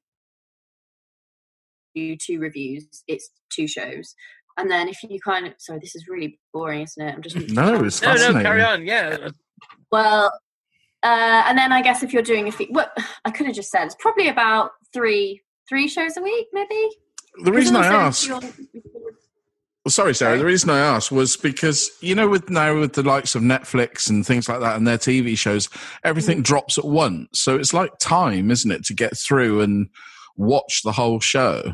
do 1.93 2.15
two 2.17 2.39
reviews 2.39 2.86
it's 3.08 3.30
two 3.51 3.67
shows 3.67 4.15
and 4.58 4.69
then 4.69 4.88
if 4.89 4.97
you 5.04 5.19
kind 5.23 5.45
of 5.47 5.54
sorry 5.60 5.80
this 5.80 5.95
is 5.95 6.08
really 6.08 6.39
boring 6.54 6.82
isn't 6.82 7.08
it 7.08 7.13
i'm 7.13 7.21
just 7.21 7.36
No, 7.51 7.84
it's 7.84 8.01
No, 8.01 8.13
no, 8.15 8.41
carry 8.41 8.62
on. 8.63 8.86
Yeah, 8.86 9.30
well, 9.91 10.32
uh, 11.04 11.43
and 11.45 11.58
then 11.58 11.71
I 11.71 11.82
guess 11.82 12.04
if 12.04 12.12
you're 12.12 12.21
doing 12.23 12.47
a 12.47 12.51
fe- 12.51 12.69
well, 12.71 12.89
I 13.25 13.32
could 13.32 13.45
have 13.45 13.56
just 13.56 13.69
said 13.69 13.86
it's 13.86 13.95
probably 13.99 14.28
about 14.30 14.71
three 14.93 15.41
three 15.69 15.88
shows 15.88 16.17
a 16.17 16.21
week, 16.21 16.47
maybe. 16.54 16.89
The 17.43 17.51
reason 17.51 17.75
I 17.75 17.84
Because 17.84 17.93
also 18.30 18.36
asked, 18.36 18.45
if 18.73 18.84
you're- 18.93 19.13
well, 19.86 19.91
sorry, 19.91 20.15
Sarah. 20.15 20.38
The 20.38 20.45
reason 20.45 20.71
I 20.71 20.80
asked 20.80 21.12
was 21.12 21.38
because 21.38 21.91
you 22.02 22.15
know, 22.15 22.28
with 22.28 22.50
now 22.50 22.80
with 22.80 22.93
the 22.93 23.04
likes 23.04 23.36
of 23.36 23.43
Netflix 23.43 24.10
and 24.10 24.26
things 24.26 24.50
like 24.50 24.60
that, 24.60 24.76
and 24.76 24.88
their 24.88 24.98
TV 24.98 25.38
shows, 25.38 25.69
everything 26.04 26.39
Mm. 26.39 26.43
drops 26.43 26.78
at 26.80 26.86
once. 26.86 27.39
So 27.39 27.56
it's 27.56 27.74
like 27.74 27.91
time, 28.00 28.50
isn't 28.50 28.71
it, 28.71 28.84
to 28.86 28.93
get 28.95 29.15
through 29.15 29.62
and 29.62 29.89
watch 30.36 30.82
the 30.84 30.91
whole 30.93 31.19
show? 31.19 31.71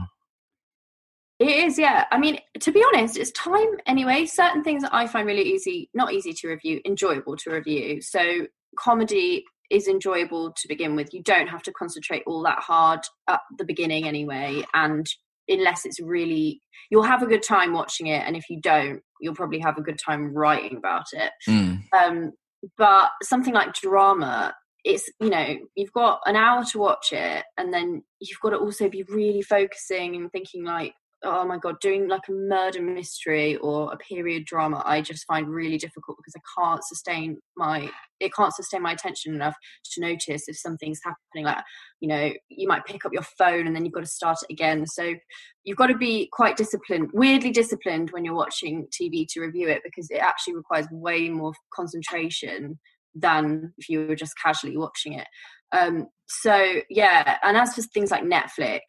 It 1.40 1.50
is, 1.50 1.80
yeah. 1.80 2.06
I 2.12 2.20
mean, 2.20 2.38
to 2.60 2.72
be 2.72 2.84
honest, 2.94 3.18
it's 3.18 3.32
time 3.32 3.70
anyway. 3.88 4.26
Certain 4.26 4.64
things 4.64 4.84
that 4.84 4.94
I 4.94 5.08
find 5.08 5.26
really 5.26 5.42
easy, 5.42 5.90
not 5.94 6.14
easy 6.14 6.34
to 6.34 6.50
review, 6.50 6.82
enjoyable 6.86 7.36
to 7.38 7.50
review. 7.50 8.02
So, 8.02 8.46
comedy 8.78 9.46
is 9.72 9.88
enjoyable 9.88 10.52
to 10.52 10.68
begin 10.68 10.96
with. 10.96 11.14
You 11.14 11.24
don't 11.24 11.48
have 11.48 11.64
to 11.64 11.72
concentrate 11.72 12.24
all 12.28 12.44
that 12.44 12.60
hard 12.60 13.00
at 13.28 13.40
the 13.58 13.64
beginning 13.66 14.06
anyway. 14.06 14.64
And 14.74 15.08
unless 15.52 15.86
it's 15.86 16.00
really, 16.00 16.62
you'll 16.90 17.04
have 17.04 17.24
a 17.24 17.28
good 17.28 17.44
time 17.44 17.74
watching 17.74 18.08
it. 18.08 18.24
And 18.26 18.36
if 18.36 18.50
you 18.50 18.60
don't, 18.62 19.02
you'll 19.20 19.36
probably 19.36 19.60
have 19.60 19.78
a 19.78 19.82
good 19.82 20.00
time 20.04 20.34
writing 20.34 20.78
about 20.78 21.06
it. 21.14 21.32
Mm. 21.48 21.84
um, 21.94 22.32
but 22.78 23.10
something 23.24 23.54
like 23.54 23.74
drama 23.74 24.54
it's 24.84 25.10
you 25.20 25.30
know 25.30 25.58
you've 25.76 25.92
got 25.94 26.20
an 26.26 26.36
hour 26.36 26.64
to 26.64 26.80
watch 26.80 27.12
it 27.12 27.44
and 27.58 27.74
then 27.74 28.04
you've 28.20 28.40
got 28.42 28.52
to 28.52 28.58
also 28.58 28.90
be 28.90 29.04
really 29.10 29.42
focusing 29.42 30.16
and 30.16 30.32
thinking 30.32 30.64
like 30.64 30.94
oh 31.24 31.46
my 31.46 31.58
god 31.58 31.76
doing 31.82 32.08
like 32.08 32.28
a 32.30 32.32
murder 32.32 32.82
mystery 32.82 33.56
or 33.58 33.92
a 33.94 33.98
period 33.98 34.46
drama 34.46 34.82
i 34.86 35.02
just 35.02 35.26
find 35.26 35.48
really 35.48 35.78
difficult 35.78 36.18
because 36.18 36.34
i 36.36 36.62
can't 36.62 36.84
sustain 36.84 37.38
my 37.56 37.90
it 38.22 38.34
can't 38.34 38.54
sustain 38.54 38.84
my 38.84 38.94
attention 38.94 39.34
enough 39.34 39.56
to 39.84 40.02
notice 40.02 40.48
if 40.48 40.58
something's 40.58 41.02
happening. 41.04 41.46
Like 41.46 41.64
you 42.00 42.08
know 42.08 42.32
you 42.50 42.68
might 42.68 42.86
pick 42.86 43.04
up 43.04 43.12
your 43.12 43.24
phone 43.38 43.68
and 43.68 43.76
then 43.76 43.84
you've 43.84 43.94
got 43.94 44.02
to 44.02 44.10
start 44.10 44.38
it 44.48 44.54
again. 44.54 44.86
So 44.86 45.16
you've 45.64 45.78
got 45.78 45.88
to 45.88 45.98
be 45.98 46.30
quite 46.32 46.56
disciplined 46.56 47.10
weirdly 47.14 47.52
disciplined 47.52 48.12
when 48.12 48.24
you're 48.24 48.36
watching 48.36 48.88
tv 48.88 49.28
to 49.30 49.42
review 49.42 49.68
it 49.68 49.82
because 49.84 50.10
it 50.10 50.18
actually 50.18 50.56
requires 50.56 50.88
way 50.92 51.30
more 51.30 51.54
concentration 51.74 52.80
than 53.14 53.74
if 53.78 53.90
you 53.90 54.08
were 54.08 54.16
just 54.16 54.34
casually 54.42 54.78
watching 54.78 55.14
it. 55.14 55.28
Um 55.72 56.08
so 56.28 56.82
yeah 56.90 57.38
and 57.44 57.58
as 57.58 57.76
for 57.76 57.82
things 57.82 58.10
like 58.10 58.24
netflix 58.24 58.80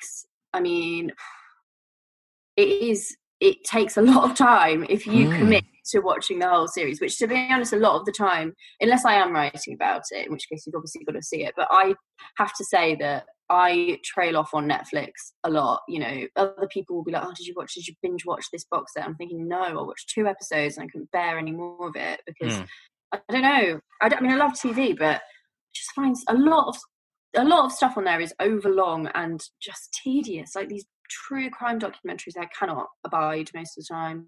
i 0.54 0.60
mean 0.60 1.10
it 2.56 2.68
is 2.68 3.16
it 3.40 3.56
takes 3.64 3.96
a 3.96 4.02
lot 4.02 4.30
of 4.30 4.36
time 4.36 4.84
if 4.88 5.06
you 5.06 5.28
Mm. 5.28 5.38
commit 5.38 5.64
to 5.86 5.98
watching 6.00 6.38
the 6.38 6.48
whole 6.48 6.68
series 6.68 7.00
which 7.00 7.18
to 7.18 7.26
be 7.26 7.48
honest 7.50 7.72
a 7.72 7.76
lot 7.76 7.98
of 7.98 8.04
the 8.06 8.12
time 8.12 8.54
unless 8.80 9.04
i 9.04 9.14
am 9.14 9.32
writing 9.32 9.74
about 9.74 10.02
it 10.12 10.26
in 10.26 10.32
which 10.32 10.48
case 10.48 10.64
you've 10.64 10.76
obviously 10.76 11.02
got 11.04 11.12
to 11.12 11.22
see 11.22 11.44
it 11.44 11.52
but 11.56 11.66
i 11.70 11.92
have 12.36 12.54
to 12.54 12.64
say 12.64 12.94
that 12.96 13.24
I 13.50 13.98
trail 14.02 14.38
off 14.38 14.54
on 14.54 14.66
Netflix 14.66 15.10
a 15.44 15.50
lot. 15.50 15.82
You 15.86 15.98
know, 15.98 16.26
other 16.36 16.66
people 16.70 16.96
will 16.96 17.04
be 17.04 17.12
like, 17.12 17.24
"Oh, 17.24 17.34
did 17.36 17.46
you 17.46 17.52
watch? 17.54 17.74
Did 17.74 17.86
you 17.86 17.94
binge 18.02 18.24
watch 18.24 18.46
this 18.50 18.64
box 18.64 18.94
set?" 18.94 19.04
I'm 19.04 19.16
thinking, 19.16 19.46
no, 19.46 19.60
I 19.60 19.72
watched 19.74 20.08
two 20.08 20.26
episodes 20.26 20.78
and 20.78 20.84
I 20.84 20.86
couldn't 20.90 21.10
bear 21.10 21.36
any 21.38 21.52
more 21.52 21.88
of 21.88 21.94
it 21.94 22.22
because 22.24 22.54
Mm. 22.54 22.66
I, 23.12 23.20
don't 23.28 23.42
know. 23.42 23.80
I, 24.00 24.08
don't, 24.08 24.20
I 24.20 24.22
mean, 24.22 24.32
I 24.32 24.36
love 24.36 24.52
TV, 24.52 24.96
but 24.96 25.16
I 25.16 25.20
just 25.74 25.92
find 25.92 26.16
a 26.28 26.34
lot 26.34 26.68
of 26.68 26.76
a 27.36 27.44
lot 27.44 27.66
of 27.66 27.72
stuff 27.72 27.98
on 27.98 28.04
there 28.04 28.20
is 28.22 28.32
overlong 28.40 29.08
and 29.14 29.42
just 29.60 29.92
tedious. 30.02 30.54
Like 30.54 30.68
these 30.70 30.86
true 31.12 31.50
crime 31.50 31.78
documentaries, 31.78 32.38
I 32.38 32.46
cannot 32.58 32.86
abide 33.04 33.50
most 33.54 33.78
of 33.78 33.84
the 33.84 33.94
time. 33.94 34.26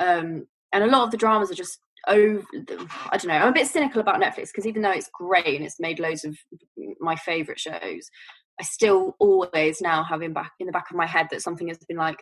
Um, 0.00 0.46
and 0.72 0.84
a 0.84 0.86
lot 0.86 1.04
of 1.04 1.10
the 1.10 1.16
dramas 1.16 1.50
are 1.50 1.54
just 1.54 1.78
over. 2.08 2.42
I 3.10 3.16
don't 3.16 3.26
know. 3.26 3.34
I'm 3.34 3.48
a 3.48 3.52
bit 3.52 3.68
cynical 3.68 4.00
about 4.00 4.20
Netflix 4.20 4.48
because 4.48 4.66
even 4.66 4.82
though 4.82 4.90
it's 4.90 5.10
great 5.12 5.56
and 5.56 5.64
it's 5.64 5.80
made 5.80 6.00
loads 6.00 6.24
of 6.24 6.36
my 7.00 7.16
favorite 7.16 7.60
shows, 7.60 8.10
I 8.60 8.64
still 8.64 9.16
always 9.18 9.80
now 9.80 10.02
have 10.04 10.22
in 10.22 10.32
back 10.32 10.52
in 10.60 10.66
the 10.66 10.72
back 10.72 10.90
of 10.90 10.96
my 10.96 11.06
head 11.06 11.28
that 11.30 11.42
something 11.42 11.68
has 11.68 11.78
been 11.88 11.96
like 11.96 12.18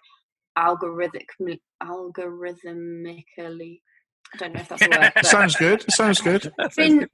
algorithmic 0.58 1.26
algorithmically 1.82 3.80
I 4.32 4.36
don't 4.36 4.52
know 4.52 4.60
if 4.60 4.68
that's 4.68 4.82
a 4.82 4.88
word. 4.88 5.12
Sounds 5.24 5.56
good. 5.56 5.90
Sounds 5.90 6.20
good. 6.20 6.52
it's 6.58 6.76
been 6.76 7.08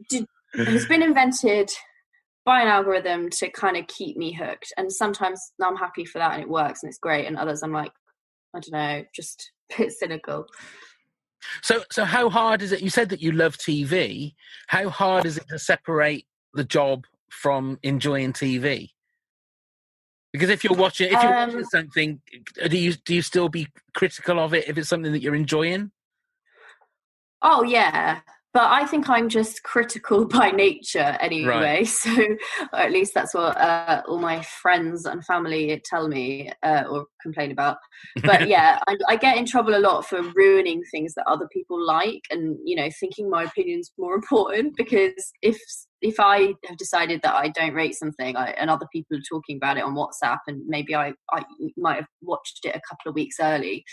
has 0.54 0.86
been 0.86 1.02
invented 1.02 1.70
by 2.46 2.62
an 2.62 2.68
algorithm 2.68 3.28
to 3.28 3.50
kind 3.50 3.76
of 3.76 3.86
keep 3.88 4.16
me 4.16 4.32
hooked 4.32 4.72
and 4.78 4.90
sometimes 4.90 5.52
i'm 5.62 5.76
happy 5.76 6.04
for 6.04 6.18
that 6.18 6.32
and 6.32 6.42
it 6.42 6.48
works 6.48 6.82
and 6.82 6.88
it's 6.88 6.98
great 6.98 7.26
and 7.26 7.36
others 7.36 7.62
i'm 7.62 7.72
like 7.72 7.92
i 8.54 8.60
don't 8.60 8.72
know 8.72 9.04
just 9.14 9.50
a 9.74 9.78
bit 9.82 9.92
cynical 9.92 10.46
So, 11.62 11.82
so 11.92 12.04
how 12.04 12.28
hard 12.30 12.62
is 12.62 12.72
it? 12.72 12.80
You 12.82 12.90
said 12.90 13.08
that 13.10 13.22
you 13.22 13.30
love 13.30 13.56
TV. 13.56 14.34
How 14.66 14.88
hard 14.88 15.26
is 15.26 15.36
it 15.36 15.46
to 15.50 15.58
separate 15.58 16.26
the 16.54 16.64
job 16.64 17.04
from 17.30 17.78
enjoying 17.82 18.32
TV? 18.32 18.90
Because 20.32 20.50
if 20.50 20.64
you're 20.64 20.74
watching, 20.76 21.12
if 21.12 21.22
you're 21.22 21.30
watching 21.32 21.58
Um, 21.60 21.64
something, 21.64 22.20
do 22.68 22.76
you 22.76 22.94
do 22.94 23.14
you 23.14 23.22
still 23.22 23.48
be 23.48 23.68
critical 23.94 24.40
of 24.40 24.54
it 24.54 24.68
if 24.68 24.76
it's 24.76 24.88
something 24.88 25.12
that 25.12 25.22
you're 25.22 25.34
enjoying? 25.36 25.92
oh 27.42 27.62
yeah 27.62 28.20
but 28.56 28.70
i 28.70 28.86
think 28.86 29.10
i'm 29.10 29.28
just 29.28 29.62
critical 29.64 30.24
by 30.38 30.50
nature 30.50 31.18
anyway 31.20 31.84
so 32.02 32.10
or 32.72 32.78
at 32.78 32.90
least 32.90 33.12
that's 33.12 33.34
what 33.34 33.54
uh, 33.58 34.02
all 34.08 34.18
my 34.18 34.40
friends 34.42 35.04
and 35.04 35.22
family 35.26 35.82
tell 35.84 36.08
me 36.08 36.50
uh, 36.62 36.84
or 36.88 37.06
complain 37.26 37.50
about. 37.50 37.76
But 38.22 38.48
yeah 38.54 38.78
I, 38.88 38.96
I 39.08 39.16
get 39.16 39.36
in 39.36 39.46
trouble 39.46 39.76
a 39.76 39.80
lot 39.80 40.06
for 40.06 40.22
ruining 40.34 40.82
things 40.90 41.14
that 41.14 41.26
other 41.26 41.48
people 41.52 41.84
like 41.84 42.22
and 42.30 42.56
you 42.64 42.76
know 42.76 42.88
thinking 42.98 43.28
my 43.28 43.44
opinion's 43.44 43.92
more 43.98 44.14
important 44.14 44.74
because 44.76 45.32
if 45.42 45.58
if 46.00 46.20
i 46.20 46.54
have 46.66 46.76
decided 46.78 47.20
that 47.22 47.34
i 47.34 47.48
don't 47.48 47.74
rate 47.74 47.94
something 47.94 48.36
I, 48.36 48.50
and 48.50 48.70
other 48.70 48.86
people 48.92 49.16
are 49.16 49.28
talking 49.28 49.56
about 49.56 49.76
it 49.78 49.84
on 49.84 49.94
whatsapp 49.94 50.38
and 50.46 50.62
maybe 50.66 50.94
i 50.94 51.12
i 51.32 51.42
might 51.76 51.96
have 51.96 52.08
watched 52.22 52.64
it 52.64 52.76
a 52.76 52.80
couple 52.88 53.08
of 53.08 53.14
weeks 53.14 53.36
early 53.40 53.84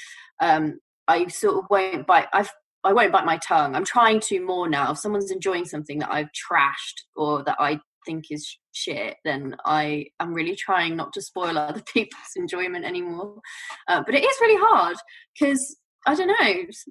um 0.42 0.80
i 1.08 1.26
sort 1.28 1.56
of 1.56 1.66
won't 1.70 2.06
bite 2.06 2.28
i've 2.34 2.52
I 2.84 2.94
won't 2.94 3.12
bite 3.12 3.26
my 3.26 3.38
tongue. 3.38 3.76
I'm 3.76 3.86
trying 3.86 4.20
to 4.22 4.40
more 4.42 4.68
now. 4.68 4.92
If 4.92 5.00
someone's 5.00 5.32
enjoying 5.32 5.66
something 5.66 6.00
that 6.00 6.12
I've 6.12 6.30
trashed 6.32 7.04
or 7.16 7.44
that 7.44 7.58
I 7.60 7.80
think 8.06 8.26
is 8.30 8.58
shit, 8.74 9.16
then 9.24 9.56
I 9.66 10.08
am 10.20 10.34
really 10.34 10.56
trying 10.56 10.96
not 10.96 11.14
to 11.14 11.22
spoil 11.22 11.58
other 11.58 11.82
people's 11.94 12.22
enjoyment 12.36 12.86
anymore. 12.86 13.40
Uh, 13.88 14.04
but 14.06 14.16
it 14.16 14.24
is 14.24 14.38
really 14.42 14.62
hard 14.62 14.98
because 15.40 15.76
I 16.06 16.16
don't 16.16 16.28
know, 16.28 16.36
it's 16.42 16.86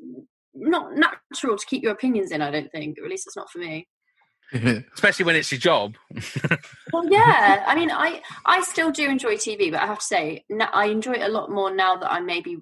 not 0.54 0.94
natural 0.94 1.56
to 1.56 1.66
keep 1.66 1.82
your 1.82 1.92
opinions 1.92 2.30
in. 2.30 2.42
I 2.42 2.50
don't 2.50 2.70
think, 2.72 2.98
or 2.98 3.04
at 3.04 3.10
least 3.10 3.26
it's 3.26 3.36
not 3.36 3.50
for 3.50 3.58
me. 3.58 3.86
Especially 4.94 5.24
when 5.24 5.36
it's 5.36 5.50
your 5.50 5.60
job. 5.60 5.96
Well, 6.92 7.10
yeah. 7.10 7.64
I 7.66 7.74
mean, 7.74 7.90
I 7.90 8.20
I 8.44 8.60
still 8.60 8.90
do 8.90 9.08
enjoy 9.08 9.36
TV, 9.36 9.70
but 9.70 9.80
I 9.80 9.86
have 9.86 10.00
to 10.00 10.04
say, 10.04 10.44
I 10.74 10.88
enjoy 10.88 11.12
it 11.12 11.22
a 11.22 11.28
lot 11.28 11.50
more 11.50 11.74
now 11.74 11.96
that 11.96 12.12
I'm 12.12 12.26
maybe 12.26 12.58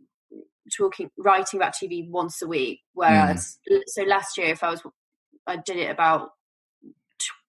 talking 0.76 1.10
writing 1.18 1.60
about 1.60 1.74
TV 1.74 2.08
once 2.08 2.42
a 2.42 2.46
week. 2.46 2.80
Whereas, 2.94 3.58
so 3.86 4.02
last 4.02 4.36
year, 4.38 4.48
if 4.48 4.62
I 4.62 4.70
was, 4.70 4.82
I 5.46 5.56
did 5.56 5.76
it 5.76 5.90
about 5.90 6.30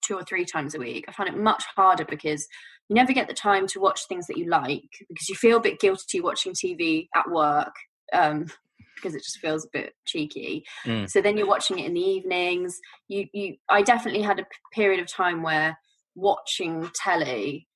two 0.02 0.16
or 0.16 0.24
three 0.24 0.46
times 0.46 0.76
a 0.76 0.80
week. 0.80 1.06
I 1.08 1.12
found 1.12 1.30
it 1.30 1.38
much 1.38 1.64
harder 1.76 2.06
because 2.06 2.48
you 2.90 2.96
never 2.96 3.14
get 3.14 3.28
the 3.28 3.34
time 3.34 3.68
to 3.68 3.80
watch 3.80 4.08
things 4.08 4.28
that 4.28 4.38
you 4.38 4.50
like 4.50 4.90
because 5.08 5.30
you 5.30 5.36
feel 5.36 5.58
a 5.58 5.62
bit 5.62 5.80
guilty 5.80 6.20
watching 6.22 6.54
TV 6.54 7.08
at 7.16 7.30
work. 7.30 7.74
Um, 8.14 8.48
because 8.96 9.16
it 9.16 9.24
just 9.24 9.40
feels 9.40 9.66
a 9.66 9.70
bit 9.74 9.94
cheeky. 10.06 10.64
Mm. 10.86 11.10
So 11.10 11.22
then 11.22 11.36
you're 11.36 11.48
watching 11.48 11.80
it 11.80 11.88
in 11.88 11.96
the 11.96 12.02
evenings. 12.02 12.80
You, 13.08 13.26
you. 13.34 13.56
I 13.68 13.82
definitely 13.82 14.22
had 14.22 14.40
a 14.40 14.46
period 14.74 15.00
of 15.00 15.08
time 15.08 15.42
where 15.42 15.76
watching 16.16 16.90
telly 16.94 17.68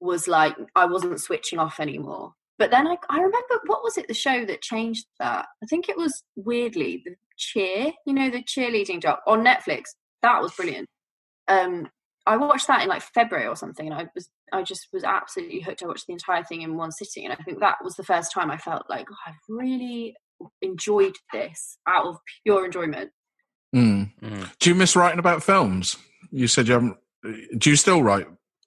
was 0.00 0.28
like 0.28 0.56
I 0.76 0.86
wasn't 0.86 1.20
switching 1.20 1.58
off 1.58 1.80
anymore. 1.80 2.34
But 2.60 2.70
then 2.70 2.86
I, 2.86 2.96
I 3.08 3.16
remember 3.16 3.60
what 3.64 3.82
was 3.82 3.96
it 3.96 4.06
the 4.06 4.12
show 4.12 4.44
that 4.44 4.60
changed 4.60 5.06
that? 5.18 5.46
I 5.62 5.66
think 5.66 5.88
it 5.88 5.96
was 5.96 6.22
weirdly 6.36 7.02
the 7.02 7.14
cheer, 7.38 7.90
you 8.06 8.12
know, 8.12 8.28
the 8.28 8.42
cheerleading 8.42 9.00
job 9.00 9.20
on 9.26 9.42
Netflix. 9.42 9.84
That 10.20 10.42
was 10.42 10.52
brilliant. 10.52 10.86
Um, 11.48 11.88
I 12.26 12.36
watched 12.36 12.66
that 12.66 12.82
in 12.82 12.88
like 12.90 13.00
February 13.00 13.46
or 13.46 13.56
something, 13.56 13.86
and 13.86 13.94
I 13.94 14.08
was 14.14 14.28
I 14.52 14.62
just 14.62 14.88
was 14.92 15.04
absolutely 15.04 15.62
hooked. 15.62 15.82
I 15.82 15.86
watched 15.86 16.06
the 16.06 16.12
entire 16.12 16.44
thing 16.44 16.60
in 16.60 16.76
one 16.76 16.92
sitting, 16.92 17.24
and 17.24 17.32
I 17.32 17.42
think 17.42 17.60
that 17.60 17.78
was 17.82 17.96
the 17.96 18.04
first 18.04 18.30
time 18.30 18.50
I 18.50 18.58
felt 18.58 18.82
like 18.90 19.06
oh, 19.10 19.16
I've 19.26 19.34
really 19.48 20.14
enjoyed 20.60 21.16
this 21.32 21.78
out 21.88 22.08
of 22.08 22.18
pure 22.44 22.66
enjoyment. 22.66 23.10
Mm. 23.74 24.10
Mm. 24.22 24.58
Do 24.58 24.68
you 24.68 24.74
miss 24.74 24.94
writing 24.94 25.18
about 25.18 25.42
films? 25.42 25.96
You 26.30 26.46
said 26.46 26.68
you 26.68 26.74
haven't. 26.74 26.98
Do 27.56 27.70
you 27.70 27.76
still 27.76 28.02
write 28.02 28.26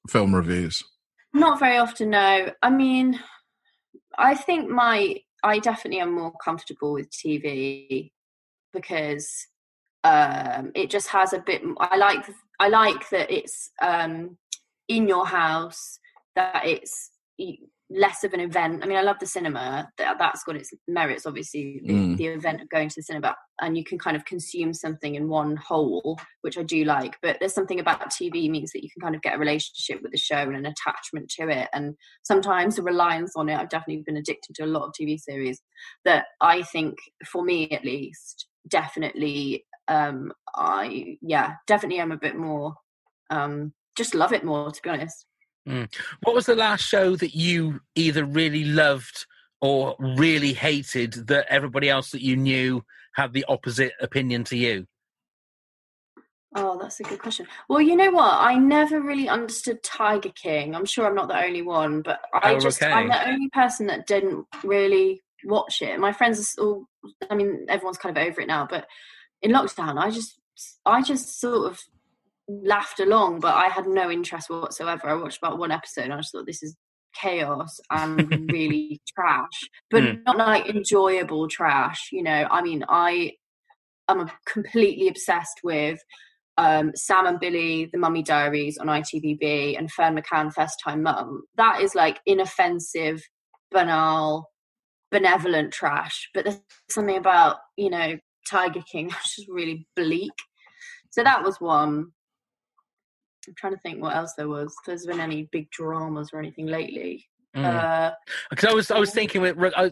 film 0.09 0.33
reviews? 0.33 0.83
Not 1.31 1.59
very 1.59 1.77
often, 1.77 2.09
no. 2.09 2.51
I 2.61 2.69
mean, 2.71 3.19
I 4.17 4.35
think 4.35 4.69
my 4.69 5.17
I 5.43 5.59
definitely 5.59 5.99
am 5.99 6.13
more 6.13 6.33
comfortable 6.43 6.93
with 6.93 7.09
TV 7.11 8.11
because 8.71 9.47
um, 10.03 10.71
it 10.75 10.89
just 10.89 11.07
has 11.09 11.33
a 11.33 11.39
bit. 11.39 11.61
I 11.79 11.97
like 11.97 12.25
I 12.59 12.69
like 12.69 13.09
that 13.09 13.31
it's 13.31 13.71
um, 13.81 14.37
in 14.87 15.07
your 15.07 15.25
house, 15.25 15.99
that 16.35 16.65
it's 16.65 17.11
less 17.95 18.23
of 18.23 18.33
an 18.33 18.39
event. 18.39 18.83
I 18.83 18.87
mean, 18.87 18.97
I 18.97 19.01
love 19.03 19.19
the 19.19 19.27
cinema. 19.27 19.87
That 19.97 20.17
that's 20.17 20.43
got 20.43 20.55
its 20.55 20.71
merits, 20.87 21.25
obviously. 21.25 21.79
The, 21.85 21.93
Mm. 21.93 22.17
the 22.17 22.27
event 22.27 22.61
of 22.61 22.69
going 22.69 22.89
to 22.89 22.95
the 22.97 23.03
cinema, 23.03 23.35
and 23.61 23.77
you 23.77 23.83
can 23.83 23.99
kind 23.99 24.17
of 24.17 24.25
consume 24.25 24.73
something 24.73 25.15
in 25.15 25.27
one 25.29 25.55
whole, 25.57 26.19
which 26.41 26.57
I 26.57 26.63
do 26.63 26.83
like. 26.85 27.15
But 27.21 27.37
there's 27.39 27.53
something 27.53 27.79
about 27.79 28.09
TV 28.09 28.49
means 28.49 28.71
that 28.71 28.83
you 28.83 28.89
can 28.89 29.01
kind 29.01 29.15
of 29.15 29.21
get 29.21 29.35
a 29.35 29.37
relationship 29.37 30.01
with 30.01 30.11
the 30.11 30.17
show 30.17 30.37
and 30.37 30.55
an 30.55 30.65
attachment 30.65 31.29
to 31.39 31.49
it, 31.49 31.69
and 31.73 31.95
sometimes 32.23 32.79
a 32.79 32.83
reliance 32.83 33.33
on 33.35 33.47
it. 33.49 33.55
I've 33.57 33.69
definitely 33.69 34.03
been 34.05 34.17
addicted 34.17 34.55
to 34.55 34.63
a 34.65 34.73
lot 34.73 34.85
of 34.87 34.93
TV 34.99 35.19
series 35.19 35.61
that 36.03 36.25
I 36.41 36.63
think, 36.63 36.95
for 37.31 37.43
me 37.43 37.69
at 37.69 37.85
least, 37.85 38.47
definitely, 38.67 39.65
um, 39.87 40.31
I 40.55 41.17
yeah, 41.21 41.53
definitely, 41.67 41.99
am 41.99 42.11
a 42.11 42.17
bit 42.17 42.35
more. 42.35 42.73
Um, 43.29 43.73
just 43.95 44.15
love 44.15 44.33
it 44.33 44.43
more, 44.43 44.71
to 44.71 44.81
be 44.81 44.89
honest. 44.89 45.25
Mm. 45.67 45.93
What 46.23 46.35
was 46.35 46.45
the 46.45 46.55
last 46.55 46.83
show 46.83 47.15
that 47.15 47.35
you 47.35 47.79
either 47.95 48.25
really 48.25 48.65
loved 48.65 49.25
or 49.61 49.95
really 49.99 50.53
hated 50.53 51.13
that 51.27 51.45
everybody 51.49 51.89
else 51.89 52.11
that 52.11 52.21
you 52.21 52.35
knew 52.35 52.83
had 53.15 53.33
the 53.33 53.45
opposite 53.47 53.93
opinion 54.01 54.43
to 54.45 54.57
you? 54.57 54.85
Oh, 56.55 56.77
that's 56.79 56.99
a 56.99 57.03
good 57.03 57.19
question. 57.19 57.47
Well, 57.67 57.81
you 57.81 57.95
know 57.95 58.11
what? 58.11 58.31
I 58.33 58.55
never 58.55 59.01
really 59.01 59.27
understood 59.27 59.81
Tiger 59.81 60.29
King. 60.29 60.75
I'm 60.75 60.85
sure 60.85 61.07
I'm 61.07 61.15
not 61.15 61.27
the 61.27 61.43
only 61.43 61.63
one, 61.63 62.01
but 62.01 62.19
I 62.33 62.53
Oh, 62.53 62.59
just 62.59 62.81
okay. 62.81 62.91
I'm 62.91 63.07
the 63.07 63.27
only 63.27 63.49
person 63.49 63.87
that 63.87 64.05
didn't 64.05 64.45
really 64.63 65.23
watch 65.45 65.81
it. 65.81 65.99
My 65.99 66.13
friends 66.13 66.55
are 66.57 66.63
all 66.63 66.85
I 67.29 67.35
mean, 67.35 67.65
everyone's 67.69 67.97
kind 67.97 68.15
of 68.15 68.23
over 68.23 68.41
it 68.41 68.47
now, 68.47 68.67
but 68.69 68.87
in 69.41 69.51
lockdown 69.51 69.97
I 69.97 70.11
just 70.11 70.39
I 70.85 71.01
just 71.01 71.39
sort 71.39 71.71
of 71.71 71.81
laughed 72.47 72.99
along, 72.99 73.39
but 73.39 73.55
I 73.55 73.67
had 73.67 73.87
no 73.87 74.09
interest 74.11 74.49
whatsoever. 74.49 75.07
I 75.07 75.13
watched 75.15 75.37
about 75.37 75.57
one 75.57 75.71
episode 75.71 76.05
and 76.05 76.13
I 76.13 76.17
just 76.17 76.31
thought 76.31 76.45
this 76.45 76.63
is 76.63 76.75
chaos 77.19 77.79
and 77.89 78.51
really 78.51 79.01
trash. 79.15 79.69
But 79.89 80.03
Mm. 80.03 80.23
not 80.25 80.37
like 80.37 80.67
enjoyable 80.67 81.47
trash, 81.47 82.09
you 82.11 82.23
know. 82.23 82.47
I 82.49 82.61
mean, 82.61 82.83
I 82.89 83.33
am 84.09 84.29
completely 84.45 85.07
obsessed 85.07 85.59
with 85.63 85.99
um, 86.57 86.91
Sam 86.95 87.25
and 87.25 87.39
Billie, 87.39 87.89
The 87.91 87.97
Mummy 87.97 88.21
Diaries 88.21 88.77
on 88.77 88.87
ITVBe, 88.87 89.77
and 89.77 89.91
Ferne 89.91 90.15
McCann, 90.15 90.53
First 90.53 90.79
Time 90.83 91.03
Mum. 91.03 91.43
That 91.55 91.81
is 91.81 91.95
like 91.95 92.19
inoffensive, 92.25 93.23
banal, 93.71 94.49
benevolent 95.11 95.71
trash. 95.73 96.29
But 96.33 96.45
there's 96.45 96.59
something 96.89 97.17
about, 97.17 97.57
you 97.77 97.89
know, 97.89 98.17
Tiger 98.49 98.83
King 98.91 99.07
that's 99.11 99.35
just 99.35 99.47
really 99.49 99.87
bleak. 99.95 100.31
So 101.11 101.23
that 101.23 101.43
was 101.43 101.59
one. 101.61 102.11
I'm 103.47 103.55
trying 103.55 103.73
to 103.73 103.79
think 103.79 104.01
what 104.01 104.15
else 104.15 104.33
there 104.37 104.47
was. 104.47 104.73
If 104.79 104.85
there's 104.85 105.05
been 105.05 105.19
any 105.19 105.49
big 105.51 105.69
dramas 105.71 106.29
or 106.33 106.39
anything 106.39 106.67
lately. 106.67 107.25
Mm. 107.55 107.65
Uh, 107.65 108.11
Because 108.49 108.69
I 108.69 108.73
was, 108.73 108.91
I 108.91 108.99
was 108.99 109.11
thinking, 109.11 109.41
with- 109.41 109.57
uh, 109.75 109.89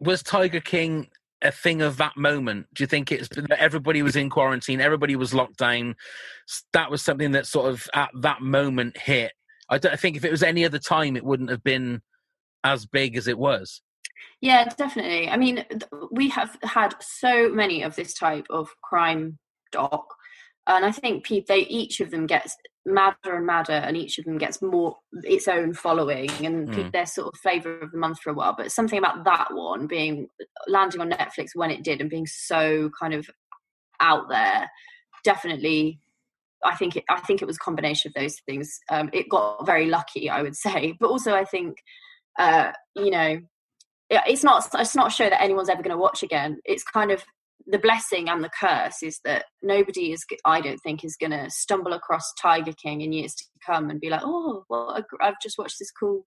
was 0.00 0.22
Tiger 0.22 0.60
King 0.60 1.08
a 1.42 1.52
thing 1.52 1.82
of 1.82 1.98
that 1.98 2.16
moment? 2.16 2.66
Do 2.74 2.82
you 2.82 2.86
think 2.86 3.12
it's 3.12 3.28
that 3.28 3.60
everybody 3.60 4.02
was 4.02 4.16
in 4.16 4.30
quarantine, 4.30 4.80
everybody 4.80 5.14
was 5.14 5.34
locked 5.34 5.58
down? 5.58 5.94
That 6.72 6.90
was 6.90 7.02
something 7.02 7.32
that 7.32 7.46
sort 7.46 7.70
of 7.70 7.86
at 7.94 8.10
that 8.20 8.40
moment 8.40 8.96
hit. 8.96 9.32
I 9.68 9.78
don't 9.78 9.92
I 9.92 9.96
think 9.96 10.16
if 10.16 10.24
it 10.24 10.30
was 10.30 10.42
any 10.42 10.64
other 10.64 10.78
time, 10.78 11.16
it 11.16 11.24
wouldn't 11.24 11.50
have 11.50 11.62
been 11.62 12.02
as 12.64 12.86
big 12.86 13.16
as 13.16 13.28
it 13.28 13.38
was. 13.38 13.82
Yeah, 14.40 14.64
definitely. 14.76 15.28
I 15.28 15.36
mean, 15.36 15.56
th- 15.68 15.84
we 16.10 16.28
have 16.30 16.58
had 16.62 16.94
so 17.00 17.48
many 17.50 17.82
of 17.82 17.94
this 17.94 18.14
type 18.14 18.46
of 18.50 18.68
crime 18.82 19.38
doc, 19.70 20.06
and 20.66 20.84
I 20.84 20.90
think 20.92 21.24
pe- 21.24 21.44
they 21.46 21.60
each 21.60 22.00
of 22.00 22.10
them 22.10 22.26
gets 22.26 22.56
madder 22.86 23.36
and 23.36 23.46
madder, 23.46 23.72
and 23.72 23.96
each 23.96 24.18
of 24.18 24.24
them 24.24 24.38
gets 24.38 24.60
more 24.62 24.96
its 25.22 25.48
own 25.48 25.72
following, 25.74 26.30
and 26.44 26.68
Mm. 26.68 26.92
their 26.92 27.06
sort 27.06 27.32
of 27.34 27.40
flavor 27.40 27.78
of 27.80 27.90
the 27.92 27.98
month 27.98 28.20
for 28.20 28.30
a 28.30 28.34
while. 28.34 28.54
But 28.56 28.72
something 28.72 28.98
about 28.98 29.24
that 29.24 29.48
one 29.52 29.86
being 29.86 30.28
landing 30.66 31.00
on 31.00 31.10
Netflix 31.10 31.50
when 31.54 31.70
it 31.70 31.82
did, 31.82 32.00
and 32.00 32.10
being 32.10 32.26
so 32.26 32.90
kind 33.00 33.14
of 33.14 33.28
out 34.00 34.28
there, 34.28 34.70
definitely. 35.22 36.00
I 36.64 36.74
think 36.76 36.96
it. 36.96 37.04
I 37.10 37.20
think 37.20 37.42
it 37.42 37.46
was 37.46 37.56
a 37.56 37.64
combination 37.64 38.08
of 38.10 38.14
those 38.20 38.36
things. 38.46 38.78
Um, 38.90 39.10
it 39.12 39.28
got 39.28 39.66
very 39.66 39.86
lucky, 39.86 40.30
I 40.30 40.42
would 40.42 40.56
say, 40.66 40.96
but 40.98 41.08
also 41.10 41.34
I 41.34 41.44
think, 41.44 41.76
uh, 42.38 42.72
you 42.94 43.10
know, 43.10 43.38
it's 44.10 44.44
not 44.44 44.66
it's 44.74 44.94
not 44.96 45.08
a 45.08 45.10
show 45.10 45.28
that 45.28 45.42
anyone's 45.42 45.68
ever 45.68 45.82
going 45.82 45.94
to 45.96 46.00
watch 46.00 46.22
again. 46.22 46.58
It's 46.64 46.82
kind 46.84 47.10
of 47.10 47.22
the 47.66 47.78
blessing 47.78 48.28
and 48.28 48.44
the 48.44 48.50
curse 48.60 49.02
is 49.02 49.20
that 49.24 49.46
nobody 49.62 50.12
is 50.12 50.24
i 50.44 50.60
don't 50.60 50.78
think 50.78 51.04
is 51.04 51.16
going 51.16 51.30
to 51.30 51.48
stumble 51.50 51.92
across 51.92 52.32
tiger 52.40 52.72
king 52.72 53.00
in 53.00 53.12
years 53.12 53.34
to 53.34 53.44
come 53.64 53.90
and 53.90 54.00
be 54.00 54.10
like 54.10 54.20
oh 54.24 54.64
well 54.68 55.02
i've 55.20 55.40
just 55.42 55.58
watched 55.58 55.78
this 55.78 55.90
cool 55.90 56.26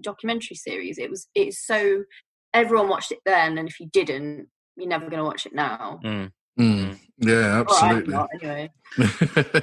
documentary 0.00 0.56
series 0.56 0.98
it 0.98 1.10
was 1.10 1.26
it's 1.34 1.66
so 1.66 2.04
everyone 2.54 2.88
watched 2.88 3.12
it 3.12 3.18
then 3.26 3.58
and 3.58 3.68
if 3.68 3.80
you 3.80 3.88
didn't 3.92 4.46
you're 4.76 4.88
never 4.88 5.10
going 5.10 5.18
to 5.18 5.24
watch 5.24 5.46
it 5.46 5.54
now 5.54 6.00
Mm. 6.04 6.30
Mm. 6.58 6.98
Yeah, 7.18 7.34
Or 7.34 7.50
I'm 7.50 7.60
absolutely. 7.60 8.14
not, 8.14 8.30
anyway 8.34 8.70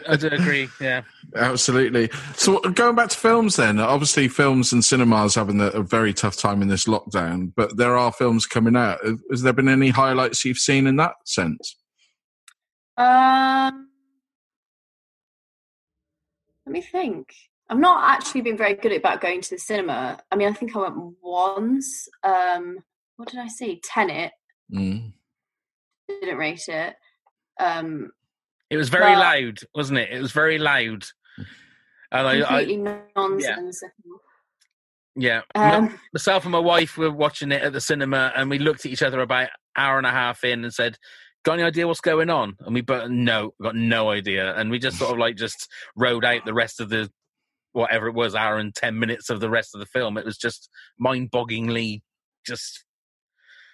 I 0.08 0.16
do 0.18 0.28
agree. 0.28 0.70
Yeah. 0.82 1.02
Absolutely. 1.36 2.10
So 2.36 2.60
going 2.60 2.96
back 2.96 3.10
to 3.10 3.18
films 3.18 3.58
then, 3.58 3.80
obviously 3.80 4.28
films 4.28 4.74
and 4.74 4.84
cinemas 4.84 5.36
having 5.36 5.62
a, 5.62 5.68
a 5.68 5.84
very 5.84 6.14
tough 6.14 6.36
time 6.36 6.62
in 6.62 6.68
this 6.68 6.86
lockdown, 6.86 7.52
but 7.56 7.78
there 7.78 7.96
are 7.98 8.12
films 8.12 8.46
coming 8.46 8.76
out. 8.76 9.00
Has 9.30 9.44
there 9.44 9.54
been 9.54 9.70
any 9.70 9.90
highlights 9.90 10.44
you've 10.46 10.58
seen 10.58 10.88
in 10.88 10.96
that 10.96 11.14
sense? 11.26 11.76
Um, 12.98 13.90
let 16.66 16.74
me 16.74 16.82
think. 16.82 17.34
I've 17.70 17.78
not 17.78 18.04
actually 18.10 18.42
been 18.42 18.58
very 18.58 18.74
good 18.74 18.94
about 18.94 19.22
going 19.22 19.42
to 19.42 19.50
the 19.52 19.60
cinema. 19.60 20.20
I 20.32 20.36
mean, 20.36 20.48
I 20.50 20.54
think 20.54 20.76
I 20.76 20.80
went 20.80 20.96
once. 21.22 22.08
Um, 22.24 22.80
what 23.18 23.30
did 23.30 23.40
I 23.40 23.48
see? 23.48 23.80
Tenet. 23.84 24.32
Mm. 24.74 25.14
Didn't 26.10 26.38
rate 26.38 26.68
it. 26.68 26.96
Um, 27.60 28.12
It 28.70 28.78
was 28.78 28.90
very 28.90 29.16
loud, 29.16 29.60
wasn't 29.76 30.00
it? 30.00 30.10
It 30.12 30.22
was 30.22 30.32
very 30.32 30.58
loud. 30.58 31.06
And 32.12 32.28
I, 32.28 32.62
I 32.62 32.66
nonsense. 33.16 33.84
yeah, 35.16 35.42
M- 35.56 35.84
Um, 35.86 36.00
myself 36.14 36.44
and 36.46 36.52
my 36.52 36.60
wife 36.60 36.98
were 36.98 37.12
watching 37.12 37.52
it 37.52 37.62
at 37.62 37.74
the 37.74 37.82
cinema, 37.82 38.34
and 38.36 38.50
we 38.50 38.58
looked 38.60 38.86
at 38.86 38.92
each 38.92 39.04
other 39.04 39.20
about 39.22 39.50
hour 39.76 39.98
and 40.00 40.08
a 40.08 40.12
half 40.12 40.44
in 40.44 40.64
and 40.64 40.74
said, 40.74 40.98
"Got 41.44 41.54
any 41.54 41.64
idea 41.64 41.88
what's 41.88 42.02
going 42.02 42.30
on?" 42.32 42.56
And 42.62 42.74
we, 42.74 42.82
but 42.82 43.12
no, 43.12 43.54
got 43.62 43.76
no 43.76 44.10
idea, 44.10 44.56
and 44.56 44.72
we 44.72 44.80
just 44.80 44.98
sort 44.98 45.12
of 45.12 45.20
like 45.20 45.36
just 45.36 45.68
rode 45.96 46.26
out 46.26 46.46
the 46.46 46.54
rest 46.54 46.80
of 46.80 46.90
the 46.90 47.12
whatever 47.74 48.08
it 48.08 48.16
was, 48.16 48.34
hour 48.34 48.58
and 48.58 48.74
ten 48.74 48.98
minutes 48.98 49.30
of 49.30 49.40
the 49.40 49.50
rest 49.50 49.76
of 49.76 49.80
the 49.80 49.86
film. 49.86 50.18
It 50.18 50.26
was 50.26 50.38
just 50.38 50.70
mind-bogglingly 50.98 52.02
just 52.48 52.84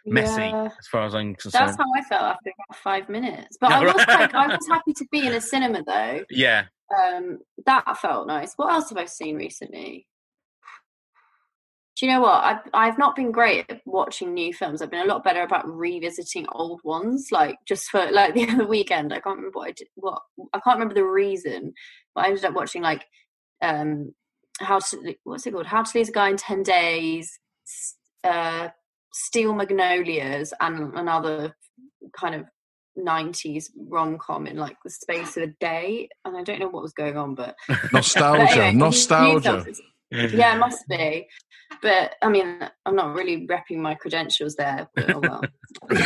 messy, 0.06 0.42
yeah. 0.42 0.70
as 0.80 0.88
far 0.88 1.06
as 1.06 1.16
I'm 1.16 1.36
concerned. 1.36 1.68
That's 1.70 1.78
how 1.78 1.86
I 1.96 2.02
felt 2.04 2.24
after 2.24 2.52
about 2.70 2.78
five 2.82 3.10
minutes. 3.10 3.58
But 3.60 3.70
No, 3.70 3.76
I 3.82 3.86
was 3.86 3.96
right. 3.96 4.06
quite, 4.32 4.36
I 4.36 4.48
was 4.56 4.68
happy 4.68 4.94
to 4.94 5.06
be 5.12 5.26
in 5.28 5.34
a 5.34 5.42
cinema 5.42 5.84
though. 5.86 6.24
yeah, 6.30 6.66
Um, 6.98 7.40
that 7.66 7.98
felt 8.00 8.28
nice. 8.28 8.54
What 8.56 8.72
else 8.74 8.90
have 8.90 8.98
I 8.98 9.06
seen 9.06 9.36
recently? 9.36 10.08
Do 11.98 12.06
you 12.06 12.12
know 12.12 12.20
what? 12.22 12.44
I've 12.44 12.60
I've 12.74 12.98
not 12.98 13.16
been 13.16 13.32
great 13.32 13.66
at 13.70 13.82
watching 13.86 14.34
new 14.34 14.54
films. 14.54 14.82
I've 14.82 14.92
been 14.92 15.06
a 15.06 15.14
lot 15.14 15.24
better 15.24 15.44
about 15.44 15.66
revisiting 15.66 16.46
old 16.52 16.82
ones. 16.84 17.30
Like 17.32 17.58
just 17.66 17.90
for 17.90 18.12
like 18.12 18.34
the 18.36 18.50
other 18.50 18.68
weekend, 18.68 19.14
I 19.14 19.22
can't 19.22 19.38
remember 19.38 19.60
what 19.60 19.70
I 19.70 19.72
did. 19.72 19.88
What 19.96 20.22
I 20.54 20.60
can't 20.60 20.76
remember 20.78 20.94
the 20.94 21.06
reason, 21.06 21.74
but 22.14 22.26
I 22.26 22.28
ended 22.28 22.44
up 22.46 22.54
watching 22.54 22.82
like 22.82 23.06
um 23.62 24.14
how 24.60 24.80
to 24.80 25.16
what's 25.24 25.48
it 25.48 25.52
called? 25.52 25.68
How 25.68 25.84
to 25.84 25.98
lose 25.98 26.10
a 26.10 26.12
guy 26.12 26.30
in 26.30 26.38
ten 26.38 26.64
days. 26.64 27.40
Uh, 28.26 28.70
Steel 29.16 29.54
Magnolias 29.54 30.52
and 30.60 30.94
another 30.96 31.56
kind 32.20 32.36
of 32.36 32.44
90s 32.98 33.66
rom-com 33.90 34.46
in 34.46 34.58
like 34.58 34.76
the 34.84 34.90
space 34.90 35.36
of 35.36 35.44
a 35.44 35.54
day 35.60 36.08
and 36.24 36.38
i 36.38 36.44
don't 36.44 36.60
know 36.60 36.70
what 36.70 36.82
was 36.82 36.94
going 36.94 37.18
on 37.18 37.36
but 37.36 37.54
Nostalgia, 37.92 38.40
but 38.46 38.52
anyway, 38.52 38.72
nostalgia. 38.74 39.66
yeah 40.12 40.56
it 40.56 40.60
must 40.60 40.88
be 40.88 41.28
but 41.82 42.16
i 42.22 42.30
mean 42.30 42.58
i'm 42.86 42.96
not 42.96 43.14
really 43.14 43.46
repping 43.48 43.78
my 43.78 43.96
credentials 43.96 44.56
there 44.56 44.88
but 44.96 45.14
oh 45.14 45.20
well 45.20 45.42
Do 45.90 45.98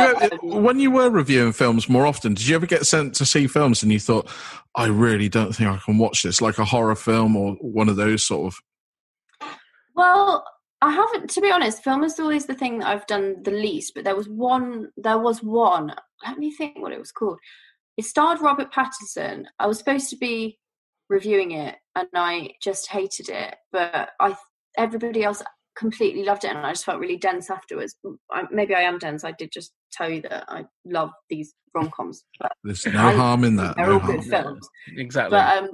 you 0.00 0.16
ever- 0.20 0.34
um, 0.42 0.62
when 0.64 0.80
you 0.80 0.90
were 0.90 1.10
reviewing 1.10 1.52
films 1.52 1.88
more 1.88 2.06
often, 2.06 2.34
did 2.34 2.46
you 2.48 2.56
ever 2.56 2.66
get 2.66 2.86
sent 2.86 3.14
to 3.16 3.24
see 3.24 3.46
films 3.46 3.82
and 3.84 3.92
you 3.92 4.00
thought, 4.00 4.28
I 4.74 4.86
really 4.86 5.28
don't 5.28 5.52
think 5.54 5.70
I 5.70 5.76
can 5.76 5.98
watch 5.98 6.24
this, 6.24 6.40
like 6.42 6.58
a 6.58 6.64
horror 6.64 6.96
film 6.96 7.36
or 7.36 7.52
one 7.60 7.88
of 7.88 7.94
those 7.96 8.26
sort 8.26 8.52
of? 8.52 9.48
well 9.94 10.44
i 10.84 10.90
haven't 10.92 11.28
to 11.30 11.40
be 11.40 11.50
honest 11.50 11.82
film 11.82 12.04
is 12.04 12.18
always 12.20 12.46
the 12.46 12.54
thing 12.54 12.78
that 12.78 12.88
i've 12.88 13.06
done 13.06 13.36
the 13.42 13.50
least 13.50 13.92
but 13.94 14.04
there 14.04 14.16
was 14.16 14.28
one 14.28 14.88
there 14.96 15.18
was 15.18 15.42
one 15.42 15.92
let 16.26 16.38
me 16.38 16.50
think 16.50 16.78
what 16.80 16.92
it 16.92 16.98
was 16.98 17.12
called 17.12 17.38
it 17.96 18.04
starred 18.04 18.40
robert 18.40 18.72
pattinson 18.72 19.44
i 19.58 19.66
was 19.66 19.78
supposed 19.78 20.10
to 20.10 20.16
be 20.16 20.58
reviewing 21.08 21.52
it 21.52 21.76
and 21.96 22.08
i 22.14 22.48
just 22.62 22.88
hated 22.90 23.28
it 23.28 23.54
but 23.72 24.10
i 24.20 24.34
everybody 24.76 25.22
else 25.24 25.42
completely 25.76 26.24
loved 26.24 26.44
it 26.44 26.50
and 26.54 26.58
i 26.66 26.70
just 26.72 26.84
felt 26.84 27.00
really 27.00 27.16
dense 27.16 27.50
afterwards 27.50 27.96
I, 28.30 28.44
maybe 28.50 28.74
i 28.74 28.80
am 28.82 28.98
dense 28.98 29.24
i 29.24 29.32
did 29.32 29.50
just 29.52 29.72
tell 29.92 30.08
you 30.10 30.22
that 30.22 30.44
i 30.48 30.64
love 30.86 31.10
these 31.30 31.52
rom-coms 31.74 32.24
There's 32.62 32.86
no 32.86 33.08
I- 33.08 33.14
harm 33.14 33.42
in 33.44 33.56
that. 33.56 33.76
they're 33.76 33.86
no 33.86 33.94
all 33.94 33.98
harm. 34.00 34.16
good 34.20 34.24
films 34.30 34.68
exactly. 34.96 35.36
but 35.36 35.58
um 35.64 35.70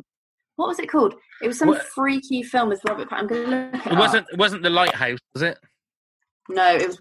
what 0.60 0.68
was 0.68 0.78
it 0.78 0.90
called 0.90 1.14
it 1.42 1.48
was 1.48 1.58
some 1.58 1.68
What- 1.68 1.82
freaky 1.94 2.42
film 2.42 2.68
with 2.68 2.80
robert 2.86 3.08
Pattinson. 3.08 3.18
i'm 3.18 3.26
gonna 3.26 3.70
look 3.72 3.86
it 3.86 3.92
it 3.92 3.98
wasn't 3.98 4.26
it 4.30 4.38
wasn't 4.38 4.62
the 4.62 4.70
lighthouse, 4.70 5.18
was 5.34 5.42
it? 5.42 5.58
No, 6.48 6.74
it 6.76 6.86
was 6.86 7.00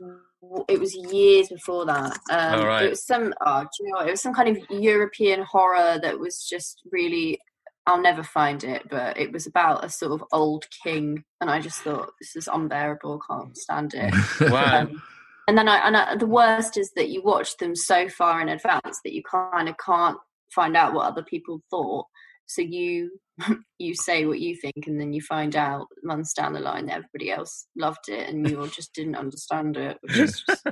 it 0.70 0.80
was 0.80 0.96
years 0.96 1.50
before 1.50 1.86
that. 1.86 2.18
Um, 2.32 2.60
All 2.60 2.68
right. 2.68 2.86
It 2.86 2.90
was 2.92 3.06
some 3.06 3.34
oh, 3.46 3.62
do 3.64 3.68
you 3.80 3.90
know 3.92 3.98
what? 3.98 4.08
It 4.08 4.12
was 4.12 4.22
some 4.22 4.34
kind 4.34 4.50
of 4.50 4.58
European 4.70 5.42
horror 5.44 6.00
that 6.02 6.18
was 6.18 6.48
just 6.48 6.82
really. 6.92 7.40
I'll 7.88 8.02
never 8.02 8.22
find 8.22 8.64
it, 8.64 8.84
but 8.90 9.18
it 9.20 9.32
was 9.32 9.48
about 9.48 9.84
a 9.84 9.90
sort 9.90 10.12
of 10.12 10.24
old 10.32 10.66
king, 10.84 11.24
and 11.42 11.50
I 11.50 11.60
just 11.60 11.82
thought 11.82 12.12
this 12.22 12.36
is 12.36 12.48
unbearable. 12.48 13.20
Can't 13.30 13.58
stand 13.58 13.94
it. 13.96 14.14
Wow. 14.52 14.82
Um, 14.82 15.02
and 15.48 15.58
then 15.58 15.68
I, 15.68 15.78
and 15.88 15.98
I, 15.98 16.16
the 16.16 16.28
worst 16.28 16.78
is 16.78 16.92
that 16.96 17.10
you 17.10 17.24
watch 17.24 17.58
them 17.58 17.76
so 17.76 18.08
far 18.08 18.40
in 18.40 18.50
advance 18.50 19.00
that 19.04 19.14
you 19.16 19.24
kind 19.24 19.68
of 19.68 19.76
can't 19.84 20.18
find 20.54 20.78
out 20.78 20.94
what 20.94 21.08
other 21.08 21.24
people 21.24 21.60
thought. 21.72 22.06
So 22.50 22.64
you 22.64 23.12
you 23.80 23.96
say 23.96 24.26
what 24.26 24.40
you 24.40 24.56
think, 24.56 24.88
and 24.88 25.00
then 25.00 25.14
you 25.14 25.22
find 25.22 25.56
out 25.56 25.88
months 26.04 26.34
down 26.34 26.54
the 26.54 26.60
line 26.60 26.88
that 26.88 26.98
everybody 26.98 27.32
else 27.32 27.68
loved 27.78 28.10
it, 28.10 28.28
and 28.28 28.50
you 28.50 28.60
all 28.60 28.68
just 28.68 28.94
didn't 28.94 29.16
understand 29.16 29.78
it, 29.78 29.98
which 30.02 30.18
is 30.18 30.44
just 30.48 30.66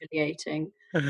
humiliating. 0.00 0.72
but 0.92 1.02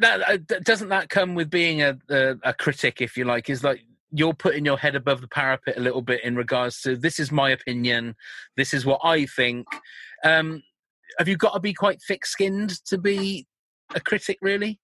that 0.00 0.28
uh, 0.28 0.38
doesn't 0.62 0.88
that 0.88 1.10
come 1.10 1.34
with 1.34 1.50
being 1.50 1.82
a, 1.82 1.96
a 2.08 2.36
a 2.42 2.54
critic, 2.54 3.00
if 3.00 3.16
you 3.16 3.24
like, 3.24 3.50
is 3.50 3.62
like 3.62 3.82
you're 4.10 4.34
putting 4.34 4.64
your 4.64 4.78
head 4.78 4.96
above 4.96 5.20
the 5.20 5.28
parapet 5.28 5.76
a 5.76 5.80
little 5.80 6.02
bit 6.02 6.24
in 6.24 6.36
regards 6.36 6.80
to 6.82 6.96
this 6.96 7.18
is 7.18 7.30
my 7.30 7.50
opinion, 7.50 8.14
this 8.56 8.74
is 8.74 8.84
what 8.84 9.00
I 9.04 9.26
think. 9.26 9.66
Um, 10.24 10.62
have 11.18 11.28
you 11.28 11.36
got 11.36 11.54
to 11.54 11.60
be 11.60 11.74
quite 11.74 12.00
thick-skinned 12.02 12.70
to 12.86 12.98
be 12.98 13.46
a 13.94 14.00
critic, 14.00 14.38
really? 14.40 14.80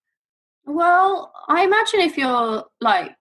Well, 0.65 1.33
I 1.49 1.65
imagine 1.65 2.01
if 2.01 2.19
you're 2.19 2.65
like, 2.81 3.17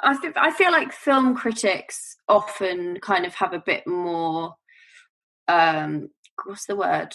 I 0.00 0.16
feel, 0.16 0.32
I 0.36 0.50
feel 0.52 0.72
like 0.72 0.92
film 0.92 1.34
critics 1.34 2.16
often 2.28 2.98
kind 3.00 3.24
of 3.26 3.34
have 3.34 3.52
a 3.52 3.62
bit 3.64 3.86
more, 3.86 4.54
um, 5.48 6.08
what's 6.44 6.66
the 6.66 6.76
word? 6.76 7.14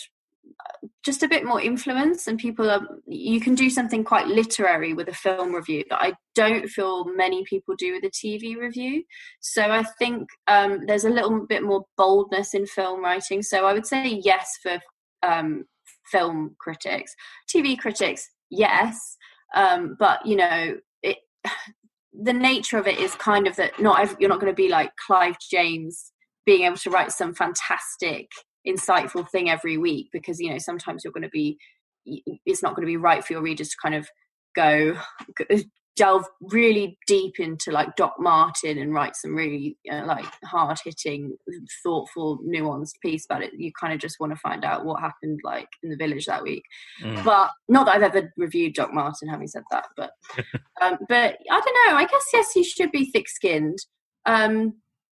Just 1.04 1.24
a 1.24 1.28
bit 1.28 1.46
more 1.46 1.62
influence, 1.62 2.28
and 2.28 2.40
people 2.40 2.70
are. 2.70 2.82
You 3.06 3.40
can 3.40 3.54
do 3.54 3.70
something 3.70 4.04
quite 4.04 4.28
literary 4.28 4.94
with 4.94 5.08
a 5.10 5.14
film 5.14 5.54
review 5.54 5.84
that 5.90 6.02
I 6.02 6.14
don't 6.34 6.68
feel 6.68 7.06
many 7.06 7.44
people 7.44 7.76
do 7.78 7.94
with 7.94 8.04
a 8.04 8.10
TV 8.10 8.56
review. 8.56 9.04
So 9.42 9.70
I 9.70 9.84
think 9.84 10.28
um, 10.48 10.86
there's 10.88 11.06
a 11.06 11.10
little 11.10 11.46
bit 11.46 11.64
more 11.64 11.86
boldness 11.98 12.54
in 12.54 12.66
film 12.66 13.04
writing. 13.04 13.44
So 13.44 13.66
I 13.66 13.74
would 13.74 13.86
say 13.86 14.22
yes 14.24 14.58
for 14.64 14.80
um, 15.22 15.66
film 16.12 16.56
critics. 16.60 17.14
TV 17.54 17.78
critics, 17.78 18.30
yes, 18.50 19.18
um, 19.56 19.96
but 20.00 20.26
you 20.26 20.36
know, 20.36 20.78
it, 21.04 21.18
the 22.22 22.34
nature 22.34 22.78
of 22.78 22.88
it 22.88 23.00
is 23.00 23.16
kind 23.16 23.48
of 23.48 23.56
that 23.56 23.80
not 23.80 24.02
ev- 24.02 24.18
you're 24.20 24.30
not 24.30 24.40
going 24.40 24.52
to 24.52 24.56
be 24.56 24.70
like 24.70 24.92
Clive 25.08 25.38
James 25.50 26.12
being 26.46 26.64
able 26.64 26.78
to 26.78 26.90
write 26.90 27.12
some 27.12 27.34
fantastic, 27.34 28.28
insightful 28.68 29.30
thing 29.30 29.50
every 29.50 29.78
week 29.78 30.08
because 30.12 30.40
you 30.40 30.50
know 30.52 30.58
sometimes 30.58 31.04
you're 31.04 31.14
going 31.14 31.24
to 31.24 31.30
be 31.30 31.58
it's 32.46 32.64
not 32.64 32.76
going 32.76 32.86
to 32.86 32.92
be 32.92 32.98
right 32.98 33.24
for 33.24 33.34
your 33.34 33.42
readers 33.42 33.70
to 33.70 33.76
kind 33.82 33.96
of 33.96 34.08
go 34.56 34.98
delve 36.00 36.26
really 36.40 36.98
deep 37.08 37.42
into 37.42 37.72
like 37.72 37.94
Doc 37.98 38.14
Martin 38.20 38.78
and 38.78 38.94
write 38.94 39.18
some 39.18 39.36
really 39.36 39.78
uh, 39.92 40.06
like 40.06 40.26
hard 40.46 40.78
hitting, 40.84 41.36
thoughtful, 41.84 42.40
nuanced 42.48 42.94
piece 43.04 43.26
about 43.26 43.44
it. 43.44 43.52
You 43.58 43.70
kind 43.78 43.94
of 43.94 44.00
just 44.00 44.16
want 44.18 44.32
to 44.32 44.40
find 44.40 44.64
out 44.64 44.86
what 44.86 45.02
happened 45.02 45.42
like 45.44 45.68
in 45.84 45.90
the 45.90 45.98
village 45.98 46.26
that 46.26 46.42
week. 46.42 46.64
Mm. 47.04 47.22
But 47.26 47.52
not 47.68 47.86
that 47.86 47.98
I've 47.98 48.16
ever 48.16 48.32
reviewed 48.38 48.76
Doc 48.76 48.94
Martin, 48.94 49.28
having 49.28 49.48
said 49.48 49.64
that. 49.72 49.88
But 49.98 50.12
um, 50.82 50.98
but 51.10 51.38
I 51.52 51.60
don't 51.60 51.92
know. 51.92 51.98
I 51.98 52.08
guess 52.10 52.26
yes, 52.32 52.56
you 52.56 52.64
should 52.64 52.92
be 52.92 53.12
thick 53.12 53.28
skinned. 53.28 53.80
Um, 54.26 54.76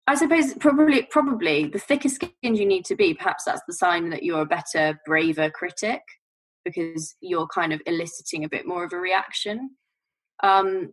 I 0.06 0.14
suppose 0.14 0.54
probably 0.54 1.02
probably 1.10 1.66
the 1.66 1.78
thicker 1.78 2.08
skinned 2.08 2.32
you 2.42 2.64
need 2.64 2.86
to 2.86 2.96
be. 2.96 3.12
Perhaps 3.12 3.44
that's 3.44 3.62
the 3.68 3.74
sign 3.74 4.08
that 4.10 4.22
you're 4.22 4.40
a 4.40 4.46
better, 4.46 4.98
braver 5.04 5.50
critic 5.50 6.00
because 6.64 7.14
you're 7.20 7.46
kind 7.48 7.74
of 7.74 7.82
eliciting 7.86 8.44
a 8.44 8.48
bit 8.48 8.66
more 8.66 8.84
of 8.84 8.94
a 8.94 8.98
reaction. 8.98 9.70
Um, 10.42 10.92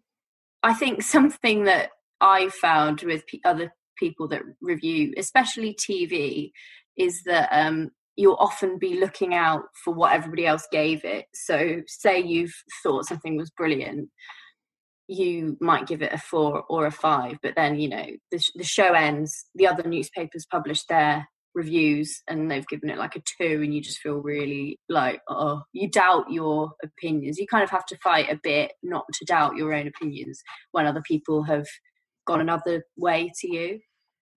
I 0.64 0.74
think 0.74 1.02
something 1.04 1.66
that 1.66 1.92
I 2.22 2.50
found 2.50 3.02
with 3.02 3.26
p- 3.28 3.42
other 3.46 3.72
people 3.98 4.28
that 4.30 4.42
review, 4.62 5.14
especially 5.18 5.76
TV, 5.76 6.52
is 6.98 7.22
that 7.26 7.50
um, 7.52 7.92
you'll 8.16 8.38
often 8.40 8.78
be 8.80 9.00
looking 9.00 9.34
out 9.34 9.64
for 9.84 9.94
what 9.94 10.14
everybody 10.14 10.46
else 10.46 10.68
gave 10.72 11.06
it. 11.06 11.26
So, 11.34 11.82
say 11.88 12.20
you've 12.22 12.54
thought 12.84 13.06
something 13.08 13.38
was 13.38 13.52
brilliant, 13.52 14.10
you 15.08 15.58
might 15.62 15.88
give 15.88 16.02
it 16.02 16.14
a 16.14 16.18
four 16.18 16.64
or 16.70 16.86
a 16.86 16.92
five, 16.92 17.38
but 17.42 17.56
then 17.56 17.80
you 17.80 17.90
know 17.90 18.06
the, 18.32 18.44
the 18.56 18.64
show 18.64 18.94
ends. 18.94 19.46
The 19.56 19.68
other 19.68 19.88
newspapers 19.88 20.46
publish 20.50 20.84
their 20.86 21.28
reviews 21.58 22.22
and 22.30 22.50
they've 22.50 22.68
given 22.68 22.90
it 22.90 22.98
like 22.98 23.16
a 23.18 23.22
two, 23.38 23.62
and 23.64 23.74
you 23.74 23.82
just 23.82 23.98
feel 24.00 24.22
really 24.22 24.80
like 24.88 25.20
oh, 25.28 25.64
you 25.74 25.90
doubt 25.90 26.32
your 26.32 26.72
opinions. 26.84 27.38
You 27.38 27.48
kind 27.48 27.64
of 27.64 27.70
have 27.72 27.86
to 27.88 27.98
fight 28.04 28.30
a 28.32 28.40
bit 28.42 28.72
not 28.84 29.06
to 29.16 29.26
doubt 29.26 29.58
your 29.58 29.74
own 29.74 29.88
opinions 29.88 30.42
when 30.72 30.86
other 30.86 31.02
people 31.02 31.44
have 31.44 31.66
gone 32.26 32.40
another 32.42 32.84
way 32.96 33.32
to 33.42 33.48
you. 33.52 33.80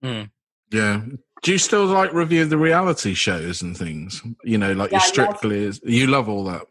Mm. 0.04 0.30
Yeah. 0.72 1.02
Do 1.42 1.52
you 1.52 1.58
still 1.58 1.86
like 1.86 2.12
review 2.12 2.44
the 2.44 2.58
reality 2.58 3.14
shows 3.14 3.62
and 3.62 3.76
things? 3.76 4.22
You 4.44 4.58
know, 4.58 4.72
like 4.72 4.90
Yeah, 4.90 4.98
your 4.98 5.24
I 5.24 5.28
love- 5.28 5.36
Strictly 5.38 5.64
is. 5.64 5.80
You 5.84 6.06
love 6.06 6.28
all 6.28 6.44
that. 6.44 6.62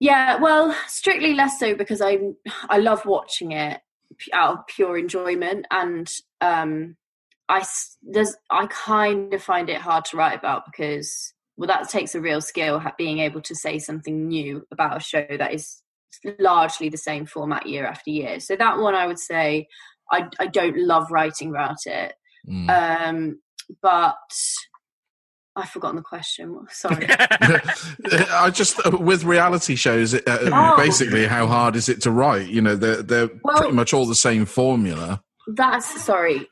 Yeah, 0.00 0.36
well, 0.36 0.76
strictly 0.86 1.34
less 1.34 1.58
so 1.58 1.74
because 1.74 2.00
I 2.00 2.18
I 2.68 2.78
love 2.78 3.04
watching 3.04 3.52
it 3.52 3.80
out 4.32 4.58
of 4.58 4.66
pure 4.68 4.96
enjoyment, 4.96 5.66
and 5.70 6.08
um, 6.40 6.96
I 7.48 7.64
there's 8.02 8.34
I 8.50 8.66
kind 8.66 9.32
of 9.32 9.42
find 9.42 9.68
it 9.70 9.80
hard 9.80 10.04
to 10.06 10.16
write 10.16 10.38
about 10.38 10.64
because 10.66 11.32
well, 11.56 11.66
that 11.68 11.88
takes 11.88 12.14
a 12.14 12.20
real 12.20 12.40
skill 12.40 12.80
being 12.96 13.18
able 13.18 13.40
to 13.42 13.54
say 13.54 13.78
something 13.78 14.28
new 14.28 14.64
about 14.70 14.98
a 14.98 15.00
show 15.00 15.26
that 15.38 15.52
is 15.54 15.82
largely 16.38 16.88
the 16.88 16.96
same 16.98 17.26
format 17.26 17.66
year 17.66 17.84
after 17.86 18.10
year. 18.10 18.38
So 18.40 18.54
that 18.56 18.78
one, 18.78 18.94
I 18.94 19.06
would 19.06 19.18
say, 19.18 19.66
I 20.12 20.28
I 20.38 20.46
don't 20.46 20.76
love 20.78 21.10
writing 21.10 21.50
about 21.50 21.78
it, 21.86 22.14
Mm. 22.48 22.70
um, 22.70 23.40
but 23.82 24.14
I've 25.56 25.68
forgotten 25.70 25.96
the 25.96 26.02
question. 26.02 26.56
Sorry. 26.70 27.06
I 27.10 28.50
just 28.54 28.78
uh, 28.86 28.96
with 28.96 29.24
reality 29.24 29.74
shows, 29.74 30.14
uh, 30.14 30.20
Oh. 30.26 30.76
basically, 30.76 31.26
how 31.26 31.46
hard 31.48 31.74
is 31.76 31.88
it 31.88 32.00
to 32.02 32.10
write? 32.12 32.48
You 32.48 32.62
know, 32.62 32.76
they're 32.76 33.02
they're 33.02 33.30
Well- 33.42 33.56
pretty 33.58 33.74
much 33.74 33.92
all 33.92 34.06
the 34.06 34.14
same 34.14 34.44
formula. 34.46 35.22
That's 35.48 36.02
sorry. 36.04 36.46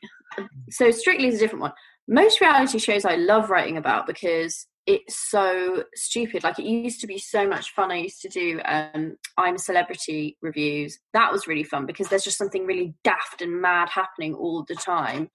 So 0.69 0.91
Strictly 0.91 1.27
is 1.27 1.35
a 1.35 1.39
different 1.39 1.61
one. 1.61 1.73
Most 2.07 2.41
reality 2.41 2.79
shows 2.79 3.05
I 3.05 3.15
love 3.15 3.49
writing 3.49 3.77
about 3.77 4.07
because 4.07 4.67
it's 4.85 5.29
so 5.29 5.83
stupid. 5.95 6.43
Like 6.43 6.57
it 6.57 6.65
used 6.65 7.01
to 7.01 7.07
be 7.07 7.17
so 7.17 7.47
much 7.47 7.73
fun. 7.73 7.91
I 7.91 7.97
used 7.97 8.21
to 8.21 8.29
do 8.29 8.61
um 8.65 9.17
I'm 9.37 9.55
a 9.55 9.59
celebrity 9.59 10.37
reviews. 10.41 10.97
That 11.13 11.31
was 11.31 11.47
really 11.47 11.65
fun 11.65 11.85
because 11.85 12.07
there's 12.07 12.23
just 12.23 12.37
something 12.37 12.65
really 12.65 12.95
daft 13.03 13.41
and 13.41 13.61
mad 13.61 13.89
happening 13.89 14.33
all 14.33 14.63
the 14.67 14.75
time. 14.75 15.29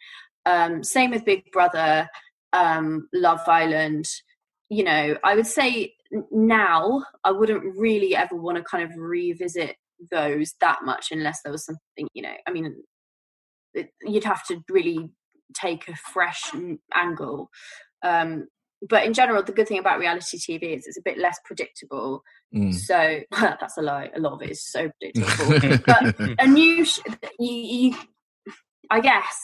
Um 0.47 0.83
same 0.83 1.11
with 1.11 1.27
Big 1.27 1.53
Brother, 1.53 2.09
um, 2.53 3.09
Love 3.13 3.41
Island. 3.47 4.09
You 4.71 4.85
know, 4.85 5.17
I 5.23 5.35
would 5.35 5.47
say 5.47 5.95
now 6.31 7.05
I 7.25 7.33
wouldn't 7.33 7.77
really 7.77 8.17
ever 8.17 8.37
want 8.37 8.57
to 8.57 8.65
kind 8.65 8.85
of 8.85 8.97
revisit 8.97 9.77
those 10.11 10.55
that 10.61 10.79
much 10.85 11.13
unless 11.13 11.41
there 11.43 11.53
was 11.53 11.65
something, 11.65 12.09
you 12.15 12.23
know, 12.23 12.35
I 12.47 12.53
mean, 12.53 12.75
it, 13.75 13.91
you'd 14.03 14.25
have 14.25 14.45
to 14.47 14.63
really 14.69 15.11
take 15.55 15.89
a 15.89 15.97
fresh 15.97 16.53
angle. 16.95 17.51
Um, 18.03 18.47
but 18.89 19.05
in 19.05 19.15
general, 19.15 19.43
the 19.43 19.53
good 19.53 19.69
thing 19.69 19.79
about 19.79 20.01
reality 20.01 20.39
TV 20.39 20.77
is 20.77 20.87
it's 20.87 20.99
a 20.99 21.03
bit 21.03 21.19
less 21.19 21.39
predictable. 21.45 22.23
Mm. 22.55 22.75
So 22.75 23.21
that's 23.31 23.79
a 23.79 23.83
lie. 23.83 24.11
A 24.15 24.21
lot 24.21 24.35
of 24.35 24.43
it 24.43 24.51
is 24.51 24.65
so 24.65 24.91
predictable. 25.01 25.81
but 25.87 26.17
a 26.41 26.47
new, 26.47 26.85
sh- 26.85 27.01
you, 27.39 27.53
you, 27.53 27.97
I 28.91 29.01
guess, 29.01 29.37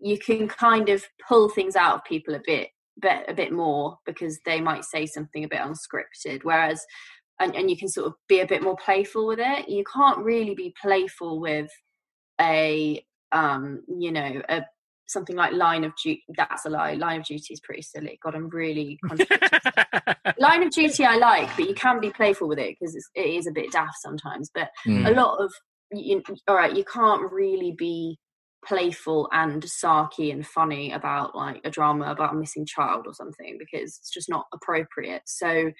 you 0.00 0.18
can 0.18 0.48
kind 0.48 0.88
of 0.88 1.04
pull 1.28 1.48
things 1.48 1.76
out 1.76 1.94
of 1.94 2.04
people 2.04 2.34
a 2.34 2.40
bit, 2.44 2.70
bit, 3.00 3.24
a 3.28 3.34
bit 3.34 3.52
more 3.52 3.98
because 4.04 4.40
they 4.44 4.60
might 4.60 4.84
say 4.84 5.06
something 5.06 5.44
a 5.44 5.48
bit 5.48 5.60
unscripted. 5.60 6.40
Whereas, 6.42 6.84
and, 7.38 7.54
and 7.54 7.70
you 7.70 7.76
can 7.76 7.88
sort 7.88 8.08
of 8.08 8.14
be 8.28 8.40
a 8.40 8.46
bit 8.46 8.62
more 8.62 8.76
playful 8.76 9.28
with 9.28 9.38
it. 9.40 9.68
You 9.68 9.84
can't 9.84 10.18
really 10.18 10.54
be 10.56 10.74
playful 10.82 11.40
with 11.40 11.70
a 12.40 13.04
um 13.32 13.82
you 13.88 14.12
know 14.12 14.42
a 14.48 14.62
something 15.06 15.36
like 15.36 15.52
line 15.52 15.84
of 15.84 15.92
duty 16.02 16.22
that's 16.36 16.64
a 16.64 16.70
lie 16.70 16.94
line 16.94 17.20
of 17.20 17.26
duty 17.26 17.52
is 17.52 17.60
pretty 17.60 17.82
silly 17.82 18.18
god 18.22 18.34
i'm 18.34 18.48
really 18.48 18.98
line 20.38 20.62
of 20.62 20.70
duty 20.70 21.04
i 21.04 21.16
like 21.16 21.48
but 21.56 21.68
you 21.68 21.74
can 21.74 22.00
be 22.00 22.10
playful 22.10 22.48
with 22.48 22.58
it 22.58 22.76
because 22.78 22.94
it 23.14 23.20
is 23.20 23.46
a 23.46 23.52
bit 23.52 23.70
daft 23.72 23.96
sometimes 24.00 24.50
but 24.54 24.68
Mm. 24.86 25.06
a 25.08 25.10
lot 25.12 25.38
of 25.38 25.52
you, 25.92 26.22
all 26.48 26.56
right 26.56 26.74
you 26.74 26.84
can't 26.84 27.30
really 27.30 27.72
be 27.76 28.18
playful 28.64 29.28
and 29.32 29.62
sarky 29.64 30.32
and 30.32 30.46
funny 30.46 30.92
about 30.92 31.34
like 31.34 31.60
a 31.64 31.70
drama 31.70 32.10
about 32.10 32.32
a 32.32 32.36
missing 32.36 32.64
child 32.64 33.06
or 33.06 33.12
something 33.12 33.56
because 33.58 33.98
it's 33.98 34.10
just 34.10 34.28
not 34.30 34.46
appropriate 34.54 35.22
so 35.26 35.70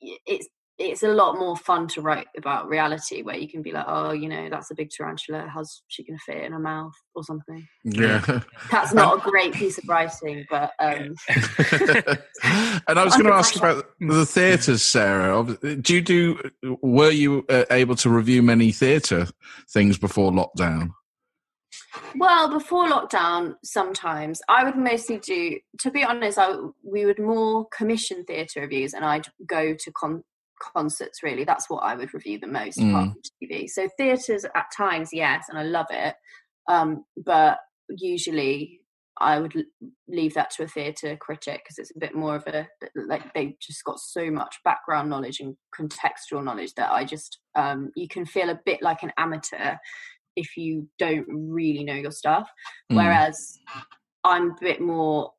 it's 0.00 0.48
it's 0.78 1.02
a 1.02 1.08
lot 1.08 1.38
more 1.38 1.56
fun 1.56 1.86
to 1.86 2.00
write 2.00 2.26
about 2.36 2.68
reality 2.68 3.22
where 3.22 3.36
you 3.36 3.48
can 3.48 3.62
be 3.62 3.70
like 3.72 3.84
oh 3.86 4.12
you 4.12 4.28
know 4.28 4.48
that's 4.50 4.70
a 4.70 4.74
big 4.74 4.90
tarantula 4.90 5.46
how's 5.52 5.82
she 5.88 6.04
gonna 6.04 6.18
fit 6.26 6.42
in 6.42 6.52
her 6.52 6.58
mouth 6.58 6.92
or 7.14 7.22
something 7.22 7.66
Yeah. 7.84 8.40
that's 8.70 8.92
not 8.92 9.18
a 9.18 9.30
great 9.30 9.54
piece 9.54 9.78
of 9.78 9.88
writing 9.88 10.44
but 10.50 10.72
um 10.80 11.14
and 12.88 12.98
I 12.98 13.04
was 13.04 13.14
going 13.14 13.26
to 13.26 13.32
ask 13.32 13.56
about 13.56 13.86
the 14.00 14.26
theatres, 14.26 14.82
Sarah. 14.82 15.44
Do 15.80 15.94
you 15.94 16.00
do? 16.00 16.50
Were 16.82 17.10
you 17.10 17.44
uh, 17.48 17.64
able 17.70 17.96
to 17.96 18.10
review 18.10 18.42
many 18.42 18.72
theatre 18.72 19.28
things 19.72 19.98
before 19.98 20.32
lockdown? 20.32 20.90
Well, 22.16 22.50
before 22.50 22.88
lockdown, 22.88 23.54
sometimes 23.64 24.40
I 24.48 24.64
would 24.64 24.76
mostly 24.76 25.18
do. 25.18 25.58
To 25.80 25.90
be 25.90 26.04
honest, 26.04 26.38
I 26.38 26.54
we 26.82 27.04
would 27.06 27.18
more 27.18 27.66
commission 27.76 28.24
theatre 28.24 28.60
reviews, 28.60 28.94
and 28.94 29.04
I'd 29.04 29.26
go 29.46 29.74
to 29.74 29.92
con- 29.92 30.24
concerts. 30.72 31.22
Really, 31.22 31.44
that's 31.44 31.68
what 31.68 31.78
I 31.84 31.94
would 31.94 32.14
review 32.14 32.38
the 32.38 32.46
most 32.46 32.78
apart 32.78 33.08
Mm. 33.08 33.12
from 33.12 33.22
TV. 33.42 33.68
So 33.68 33.88
theatres 33.96 34.44
at 34.44 34.66
times, 34.76 35.10
yes, 35.12 35.46
and 35.48 35.58
I 35.58 35.62
love 35.64 35.86
it. 35.90 36.14
Um, 36.68 37.04
but 37.16 37.58
usually, 37.88 38.80
I 39.20 39.38
would 39.38 39.54
leave 40.08 40.34
that 40.34 40.50
to 40.52 40.64
a 40.64 40.68
theatre 40.68 41.16
critic 41.16 41.60
because 41.64 41.78
it's 41.78 41.94
a 41.94 41.98
bit 42.00 42.14
more 42.16 42.34
of 42.34 42.44
a 42.48 42.66
like 42.96 43.32
they've 43.34 43.54
just 43.60 43.84
got 43.84 44.00
so 44.00 44.28
much 44.30 44.56
background 44.64 45.08
knowledge 45.08 45.38
and 45.40 45.56
contextual 45.78 46.42
knowledge 46.42 46.74
that 46.74 46.90
I 46.90 47.04
just 47.04 47.38
um, 47.54 47.90
you 47.94 48.08
can 48.08 48.26
feel 48.26 48.50
a 48.50 48.60
bit 48.66 48.82
like 48.82 49.02
an 49.04 49.12
amateur 49.16 49.76
if 50.36 50.56
you 50.56 50.88
don't 50.98 51.26
really 51.28 51.84
know 51.84 51.94
your 51.94 52.10
stuff. 52.10 52.50
Mm. 52.90 52.96
Whereas 52.96 53.58
I'm 54.24 54.50
a 54.50 54.56
bit 54.60 54.80
more. 54.80 55.32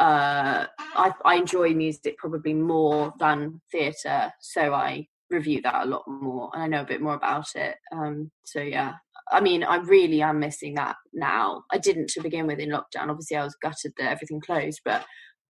Uh, 0.00 0.64
I, 0.94 1.12
I 1.26 1.34
enjoy 1.34 1.74
music 1.74 2.16
probably 2.16 2.54
more 2.54 3.12
than 3.18 3.60
theatre, 3.70 4.32
so 4.40 4.72
I 4.72 5.06
review 5.28 5.60
that 5.62 5.84
a 5.84 5.88
lot 5.88 6.04
more, 6.08 6.50
and 6.54 6.62
I 6.62 6.66
know 6.66 6.80
a 6.80 6.86
bit 6.86 7.02
more 7.02 7.14
about 7.14 7.48
it. 7.54 7.76
Um, 7.92 8.30
so 8.44 8.60
yeah, 8.60 8.94
I 9.30 9.40
mean, 9.40 9.62
I 9.62 9.76
really 9.76 10.22
am 10.22 10.40
missing 10.40 10.74
that 10.76 10.96
now. 11.12 11.64
I 11.70 11.76
didn't 11.76 12.08
to 12.10 12.22
begin 12.22 12.46
with 12.46 12.58
in 12.58 12.70
lockdown. 12.70 13.10
Obviously, 13.10 13.36
I 13.36 13.44
was 13.44 13.56
gutted 13.62 13.92
that 13.98 14.10
everything 14.10 14.40
closed, 14.40 14.80
but 14.86 15.04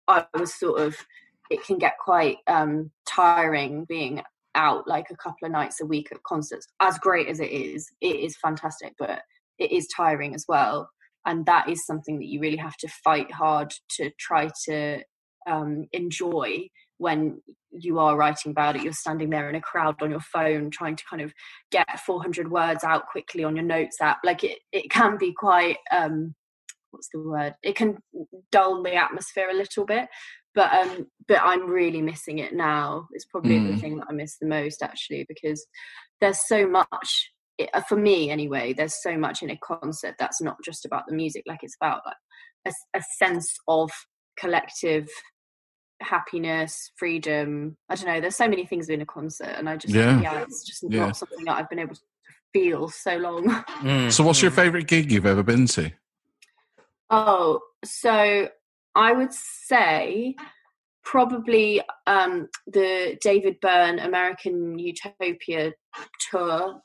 I 0.07 0.25
was 0.37 0.53
sort 0.53 0.79
of. 0.79 0.95
It 1.49 1.63
can 1.63 1.77
get 1.77 1.93
quite 2.03 2.37
um, 2.47 2.91
tiring 3.07 3.85
being 3.85 4.21
out 4.55 4.87
like 4.87 5.07
a 5.11 5.17
couple 5.17 5.45
of 5.45 5.51
nights 5.51 5.81
a 5.81 5.85
week 5.85 6.09
at 6.11 6.23
concerts. 6.23 6.67
As 6.79 6.97
great 6.99 7.27
as 7.27 7.39
it 7.39 7.51
is, 7.51 7.87
it 8.01 8.15
is 8.15 8.37
fantastic, 8.37 8.93
but 8.97 9.21
it 9.59 9.71
is 9.71 9.87
tiring 9.95 10.33
as 10.35 10.45
well. 10.47 10.89
And 11.25 11.45
that 11.45 11.69
is 11.69 11.85
something 11.85 12.19
that 12.19 12.27
you 12.27 12.39
really 12.39 12.57
have 12.57 12.77
to 12.77 12.87
fight 12.87 13.31
hard 13.31 13.73
to 13.97 14.11
try 14.19 14.49
to 14.65 15.01
um, 15.47 15.85
enjoy 15.91 16.69
when 16.97 17.41
you 17.71 17.99
are 17.99 18.15
writing 18.15 18.51
about 18.51 18.75
it. 18.75 18.83
You're 18.83 18.93
standing 18.93 19.29
there 19.29 19.49
in 19.49 19.55
a 19.55 19.61
crowd 19.61 20.01
on 20.01 20.11
your 20.11 20.19
phone 20.21 20.69
trying 20.69 20.95
to 20.95 21.03
kind 21.09 21.21
of 21.21 21.33
get 21.71 21.99
400 21.99 22.49
words 22.49 22.83
out 22.83 23.07
quickly 23.07 23.43
on 23.43 23.55
your 23.55 23.65
notes 23.65 23.97
app. 24.01 24.19
Like 24.23 24.43
it, 24.43 24.59
it 24.71 24.89
can 24.89 25.17
be 25.17 25.33
quite, 25.33 25.77
um, 25.91 26.35
what's 26.91 27.09
the 27.13 27.19
word? 27.19 27.55
It 27.63 27.75
can 27.75 27.97
dull 28.51 28.81
the 28.83 28.95
atmosphere 28.95 29.49
a 29.49 29.55
little 29.55 29.85
bit. 29.85 30.07
But 30.53 30.71
um, 30.71 31.07
but 31.27 31.41
I'm 31.43 31.67
really 31.67 32.01
missing 32.01 32.39
it 32.39 32.53
now. 32.53 33.09
It's 33.11 33.25
probably 33.25 33.59
the 33.59 33.73
Mm. 33.73 33.79
thing 33.81 33.97
that 33.97 34.07
I 34.09 34.13
miss 34.13 34.37
the 34.37 34.47
most 34.47 34.81
actually 34.81 35.25
because 35.27 35.67
there's 36.21 36.47
so 36.47 36.65
much 36.65 37.31
it, 37.57 37.69
uh, 37.73 37.81
for 37.87 37.97
me 37.97 38.29
anyway. 38.29 38.73
There's 38.73 39.01
so 39.01 39.17
much 39.17 39.41
in 39.41 39.49
a 39.49 39.57
concert 39.57 40.15
that's 40.19 40.41
not 40.41 40.57
just 40.63 40.85
about 40.85 41.03
the 41.07 41.15
music. 41.15 41.43
Like 41.47 41.59
it's 41.63 41.75
about 41.81 42.01
like 42.05 42.15
a, 42.65 42.69
s- 42.69 42.85
a 42.95 43.01
sense 43.23 43.53
of 43.67 43.89
collective 44.37 45.07
happiness, 46.01 46.91
freedom. 46.97 47.77
I 47.89 47.95
don't 47.95 48.07
know. 48.07 48.19
There's 48.21 48.35
so 48.35 48.47
many 48.49 48.65
things 48.65 48.89
in 48.89 49.01
a 49.01 49.05
concert, 49.05 49.53
and 49.57 49.69
I 49.69 49.77
just 49.77 49.93
Yeah. 49.93 50.19
yeah, 50.21 50.41
it's 50.41 50.65
just 50.65 50.83
Yeah. 50.89 51.05
not 51.07 51.17
something 51.17 51.45
that 51.45 51.57
I've 51.57 51.69
been 51.69 51.79
able 51.79 51.95
to 51.95 52.01
feel 52.53 52.89
so 52.89 53.17
long. 53.17 53.47
Mm, 53.81 54.11
So, 54.11 54.23
what's 54.23 54.41
your 54.41 54.51
mm. 54.51 54.55
favourite 54.55 54.87
gig 54.87 55.11
you've 55.11 55.25
ever 55.25 55.43
been 55.43 55.67
to? 55.67 55.91
Oh, 57.09 57.59
so 57.83 58.49
I 58.95 59.11
would 59.13 59.33
say 59.33 60.35
probably 61.05 61.81
um, 62.07 62.47
the 62.67 63.17
David 63.21 63.59
Byrne 63.61 63.99
American 63.99 64.77
Utopia 64.77 65.71
tour 66.29 66.81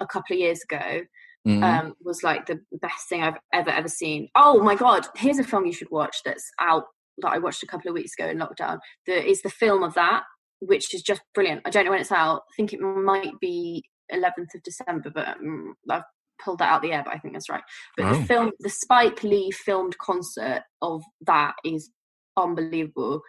a 0.00 0.06
couple 0.06 0.34
of 0.34 0.40
years 0.40 0.60
ago 0.70 1.02
Mm. 1.44 1.64
um, 1.64 1.94
was 2.04 2.22
like 2.22 2.46
the 2.46 2.60
best 2.80 3.08
thing 3.08 3.20
I've 3.20 3.34
ever 3.52 3.70
ever 3.70 3.88
seen. 3.88 4.28
Oh 4.36 4.62
my 4.62 4.76
god! 4.76 5.06
Here's 5.16 5.40
a 5.40 5.42
film 5.42 5.66
you 5.66 5.72
should 5.72 5.90
watch 5.90 6.18
that's 6.24 6.48
out 6.60 6.84
that 7.18 7.32
I 7.32 7.38
watched 7.38 7.64
a 7.64 7.66
couple 7.66 7.88
of 7.88 7.94
weeks 7.94 8.12
ago 8.16 8.28
in 8.30 8.38
lockdown. 8.38 8.78
The 9.06 9.28
is 9.28 9.42
the 9.42 9.50
film 9.50 9.82
of 9.82 9.92
that, 9.94 10.22
which 10.60 10.94
is 10.94 11.02
just 11.02 11.20
brilliant. 11.34 11.62
I 11.64 11.70
don't 11.70 11.84
know 11.84 11.90
when 11.90 12.00
it's 12.00 12.12
out. 12.12 12.42
I 12.48 12.54
think 12.56 12.72
it 12.72 12.78
might 12.80 13.32
be 13.40 13.82
11th 14.14 14.54
of 14.54 14.62
December, 14.62 15.10
but 15.12 15.26
um, 15.30 15.74
I've 15.90 16.04
pulled 16.44 16.60
that 16.60 16.70
out 16.70 16.80
the 16.80 16.92
air. 16.92 17.02
But 17.04 17.14
I 17.14 17.18
think 17.18 17.34
that's 17.34 17.50
right. 17.50 17.64
But 17.96 18.06
Oh. 18.06 18.14
the 18.20 18.24
film, 18.24 18.52
the 18.60 18.70
Spike 18.70 19.24
Lee 19.24 19.50
filmed 19.50 19.98
concert 19.98 20.62
of 20.80 21.02
that 21.26 21.54
is 21.64 21.90
unbelievable. 22.36 23.20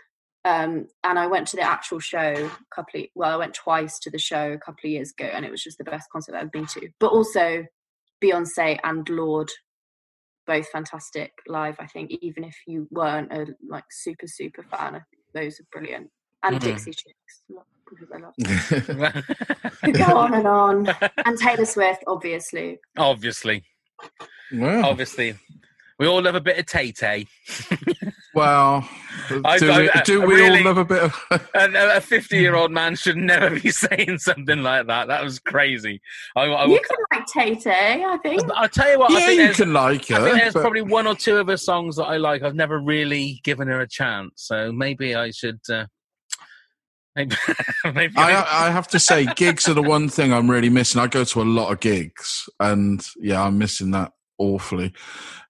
Um, 0.46 0.88
and 1.04 1.18
I 1.18 1.28
went 1.28 1.48
to 1.50 1.56
the 1.56 1.62
actual 1.64 2.00
show 2.00 2.20
a 2.20 2.76
couple 2.76 3.00
of, 3.02 3.08
well, 3.16 3.32
I 3.32 3.38
went 3.38 3.54
twice 3.54 3.98
to 4.00 4.10
the 4.10 4.20
show 4.20 4.52
a 4.52 4.58
couple 4.58 4.82
of 4.86 4.92
years 4.92 5.12
ago, 5.18 5.30
and 5.32 5.46
it 5.46 5.52
was 5.52 5.64
just 5.64 5.78
the 5.78 5.84
best 5.86 6.10
concert 6.12 6.36
I've 6.36 6.52
been 6.52 6.66
to. 6.68 6.90
But 7.00 7.12
also 7.14 7.66
Beyonce 8.22 8.78
and 8.84 9.08
Lorde, 9.10 9.52
both 10.46 10.68
fantastic 10.70 11.32
live. 11.48 11.78
I 11.80 11.88
think 11.88 12.12
even 12.22 12.44
if 12.44 12.56
you 12.68 12.88
weren't 12.92 13.32
a 13.32 13.48
like 13.70 13.86
super 13.92 14.28
super 14.28 14.64
fan, 14.64 14.96
I 14.96 15.00
think 15.10 15.24
those 15.34 15.60
are 15.60 15.68
brilliant. 15.72 16.10
And 16.44 16.58
Mhm. 16.58 16.62
Dixie 16.62 16.92
Chicks 16.92 17.44
because 17.90 18.10
I 18.14 18.18
love. 18.18 18.34
Them. 19.84 19.94
Go 19.94 20.18
on 20.18 20.34
and 20.34 20.48
on. 20.48 20.88
And 21.26 21.38
Taylor 21.38 21.66
Swift, 21.66 22.04
obviously. 22.08 22.80
obviously, 22.98 23.64
well, 24.52 24.86
obviously, 24.86 25.36
we 26.04 26.10
all 26.10 26.22
love 26.22 26.36
a 26.36 26.42
bit 26.42 26.58
of 26.60 26.66
Tay 26.66 26.92
Tay. 26.92 27.26
well, 28.36 28.86
do, 29.30 29.42
I- 29.46 29.58
we, 29.58 29.90
I 29.90 30.02
do 30.04 30.20
we 30.22 30.36
really- 30.36 30.60
all 30.60 30.66
love 30.66 30.78
a 30.78 30.84
bit 30.84 31.02
of? 31.02 31.50
And 31.54 31.76
a 31.78 32.02
50 32.02 32.38
year 32.38 32.56
old 32.56 32.72
man 32.72 32.98
should 32.98 33.16
never 33.16 33.58
be 33.58 33.72
saying 33.72 34.18
something 34.18 34.62
like 34.64 34.88
that. 34.88 35.08
That 35.08 35.24
was 35.24 35.40
crazy. 35.40 36.02
I, 36.36 36.42
I, 36.42 36.66
You 36.66 36.82
can 36.86 36.98
like 37.14 37.26
Tay 37.28 37.56
Tay, 37.56 38.04
I 38.06 38.18
think. 38.18 38.42
I'll 38.54 38.68
tell 38.68 38.92
you 38.92 39.00
what, 39.00 39.12
I 39.12 39.20
yeah, 39.20 39.26
think 39.28 39.42
you 39.48 39.54
can 39.54 39.72
like 39.72 40.12
I 40.12 40.16
think 40.18 40.28
her. 40.28 40.36
there's 40.40 40.54
but- 40.56 40.60
probably 40.60 40.82
one 40.82 41.08
or 41.08 41.16
two 41.16 41.38
of 41.38 41.48
her 41.48 41.56
songs 41.56 41.96
that 41.96 42.04
I 42.04 42.18
like. 42.18 42.44
I've 42.44 42.54
never 42.54 42.82
really 42.82 43.40
given 43.46 43.70
her 43.70 43.80
a 43.80 43.88
chance. 43.88 44.34
So 44.36 44.74
maybe 44.74 45.16
I 45.16 45.32
should. 45.32 45.62
Uh, 45.72 45.86
maybe 47.16 47.38
maybe 47.94 48.14
I, 48.18 48.42
I, 48.42 48.68
I 48.68 48.72
have 48.72 48.90
to 48.90 49.00
say, 49.00 49.26
gigs 49.38 49.70
are 49.70 49.74
the 49.74 49.82
one 49.82 50.10
thing 50.10 50.34
I'm 50.34 50.52
really 50.52 50.70
missing. 50.70 51.00
I 51.00 51.08
go 51.08 51.24
to 51.24 51.42
a 51.42 51.44
lot 51.44 51.72
of 51.72 51.80
gigs, 51.80 52.50
and 52.60 53.02
yeah, 53.22 53.42
I'm 53.42 53.58
missing 53.58 53.92
that 53.92 54.12
awfully. 54.38 54.94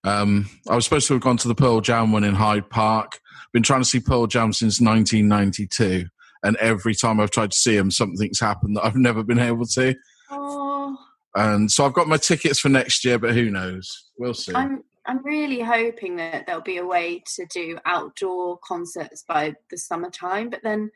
Um, 0.03 0.49
I 0.69 0.75
was 0.75 0.83
supposed 0.83 1.07
to 1.07 1.13
have 1.13 1.23
gone 1.23 1.37
to 1.37 1.47
the 1.47 1.55
Pearl 1.55 1.81
Jam 1.81 2.11
one 2.11 2.23
in 2.23 2.35
Hyde 2.35 2.69
Park. 2.69 3.19
Been 3.51 3.63
trying 3.63 3.81
to 3.81 3.89
see 3.89 3.99
Pearl 3.99 4.27
Jam 4.27 4.51
since 4.53 4.81
1992, 4.81 6.07
and 6.43 6.55
every 6.57 6.95
time 6.95 7.19
I've 7.19 7.31
tried 7.31 7.51
to 7.51 7.57
see 7.57 7.77
them, 7.77 7.91
something's 7.91 8.39
happened 8.39 8.77
that 8.77 8.85
I've 8.85 8.95
never 8.95 9.23
been 9.23 9.39
able 9.39 9.65
to. 9.67 9.95
Oh, 10.31 10.97
And 11.35 11.71
so 11.71 11.85
I've 11.85 11.93
got 11.93 12.07
my 12.07 12.17
tickets 12.17 12.59
for 12.59 12.69
next 12.69 13.05
year, 13.05 13.19
but 13.19 13.33
who 13.33 13.49
knows? 13.49 14.09
We'll 14.17 14.33
see. 14.33 14.53
I'm 14.53 14.83
I'm 15.05 15.23
really 15.23 15.59
hoping 15.59 16.15
that 16.15 16.45
there'll 16.45 16.61
be 16.61 16.77
a 16.77 16.85
way 16.85 17.21
to 17.35 17.45
do 17.47 17.77
outdoor 17.85 18.57
concerts 18.65 19.23
by 19.27 19.55
the 19.69 19.77
summertime. 19.77 20.49
But 20.49 20.61
then, 20.63 20.91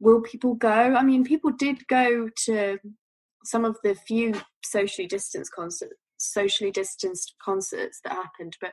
will 0.00 0.22
people 0.22 0.54
go? 0.54 0.70
I 0.70 1.02
mean, 1.02 1.24
people 1.24 1.50
did 1.50 1.86
go 1.86 2.30
to 2.46 2.78
some 3.44 3.64
of 3.64 3.76
the 3.82 3.94
few 3.94 4.34
socially 4.64 5.06
distanced 5.06 5.52
concerts, 5.52 5.94
socially 6.22 6.70
distanced 6.70 7.34
concerts 7.42 8.00
that 8.04 8.12
happened. 8.12 8.56
But 8.60 8.72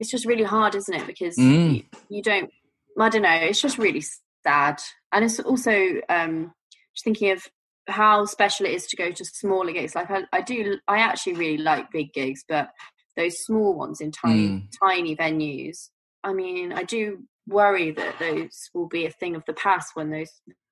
it's 0.00 0.10
just 0.10 0.26
really 0.26 0.44
hard, 0.44 0.74
isn't 0.74 0.94
it? 0.94 1.06
Because 1.06 1.36
Mm. 1.38 1.74
you, 1.76 1.82
you 2.08 2.22
don't. 2.22 2.50
I 2.98 3.08
don't 3.08 3.22
know. 3.22 3.30
It's 3.32 3.60
just 3.60 3.78
really 3.78 4.04
sad, 4.44 4.80
and 5.12 5.24
it's 5.24 5.40
also 5.40 6.00
um, 6.08 6.52
just 6.94 7.04
thinking 7.04 7.30
of 7.32 7.42
how 7.88 8.24
special 8.24 8.66
it 8.66 8.72
is 8.72 8.86
to 8.86 8.96
go 8.96 9.10
to 9.10 9.24
smaller 9.24 9.72
gigs. 9.72 9.94
Like 9.94 10.10
I, 10.10 10.22
I 10.32 10.40
do, 10.40 10.78
I 10.88 10.98
actually 10.98 11.34
really 11.34 11.58
like 11.58 11.90
big 11.90 12.12
gigs, 12.14 12.44
but 12.48 12.70
those 13.16 13.38
small 13.44 13.74
ones 13.74 14.00
in 14.00 14.10
tiny, 14.12 14.48
Mm. 14.48 14.68
tiny 14.82 15.16
venues. 15.16 15.90
I 16.22 16.32
mean, 16.32 16.72
I 16.72 16.84
do 16.84 17.24
worry 17.46 17.90
that 17.90 18.18
those 18.18 18.70
will 18.72 18.88
be 18.88 19.04
a 19.06 19.10
thing 19.10 19.36
of 19.36 19.42
the 19.46 19.52
past 19.52 19.90
when 19.94 20.10
those 20.10 20.30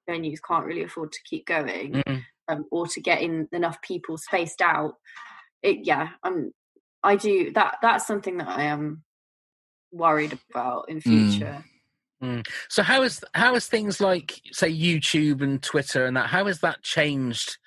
venues 0.09 0.39
can't 0.47 0.65
really 0.65 0.83
afford 0.85 1.13
to 1.13 1.19
keep 1.29 1.45
going 1.47 1.93
Mm. 2.09 2.23
um, 2.49 2.65
or 2.71 2.87
to 2.87 3.01
get 3.01 3.21
in 3.21 3.47
enough 3.53 3.83
people 3.83 4.17
spaced 4.17 4.63
out. 4.63 4.95
It, 5.63 5.81
yeah, 5.87 6.11
I'm. 6.23 6.53
I 7.03 7.17
do 7.17 7.53
that. 7.53 7.79
That's 7.83 8.07
something 8.07 8.39
that 8.39 8.49
I 8.49 8.65
am 8.65 9.03
worried 9.91 10.39
about 10.51 10.89
in 10.89 10.99
Mm. 10.99 11.03
future. 11.03 11.65
So 12.69 12.83
how 12.83 13.03
is 13.03 13.25
how 13.35 13.55
is 13.55 13.67
things 13.67 14.01
like 14.01 14.41
say 14.53 14.73
YouTube 14.73 15.43
and 15.43 15.61
Twitter 15.61 16.07
and 16.07 16.17
that 16.17 16.29
how 16.29 16.47
has 16.47 16.61
that 16.61 16.83
changed 16.83 17.59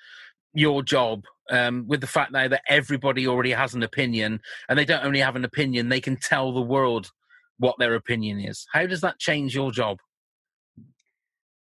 your 0.54 0.82
job 0.82 1.24
um, 1.50 1.84
with 1.86 2.00
the 2.00 2.06
fact 2.06 2.32
now 2.32 2.48
that 2.48 2.62
everybody 2.66 3.26
already 3.26 3.52
has 3.52 3.74
an 3.74 3.82
opinion 3.82 4.40
and 4.68 4.78
they 4.78 4.86
don't 4.86 5.04
only 5.04 5.20
have 5.20 5.36
an 5.36 5.44
opinion 5.44 5.90
they 5.90 6.00
can 6.00 6.16
tell 6.16 6.52
the 6.52 6.60
world 6.62 7.10
what 7.58 7.76
their 7.78 7.94
opinion 7.94 8.40
is. 8.40 8.66
How 8.72 8.86
does 8.86 9.02
that 9.02 9.18
change 9.18 9.54
your 9.54 9.70
job? 9.70 9.98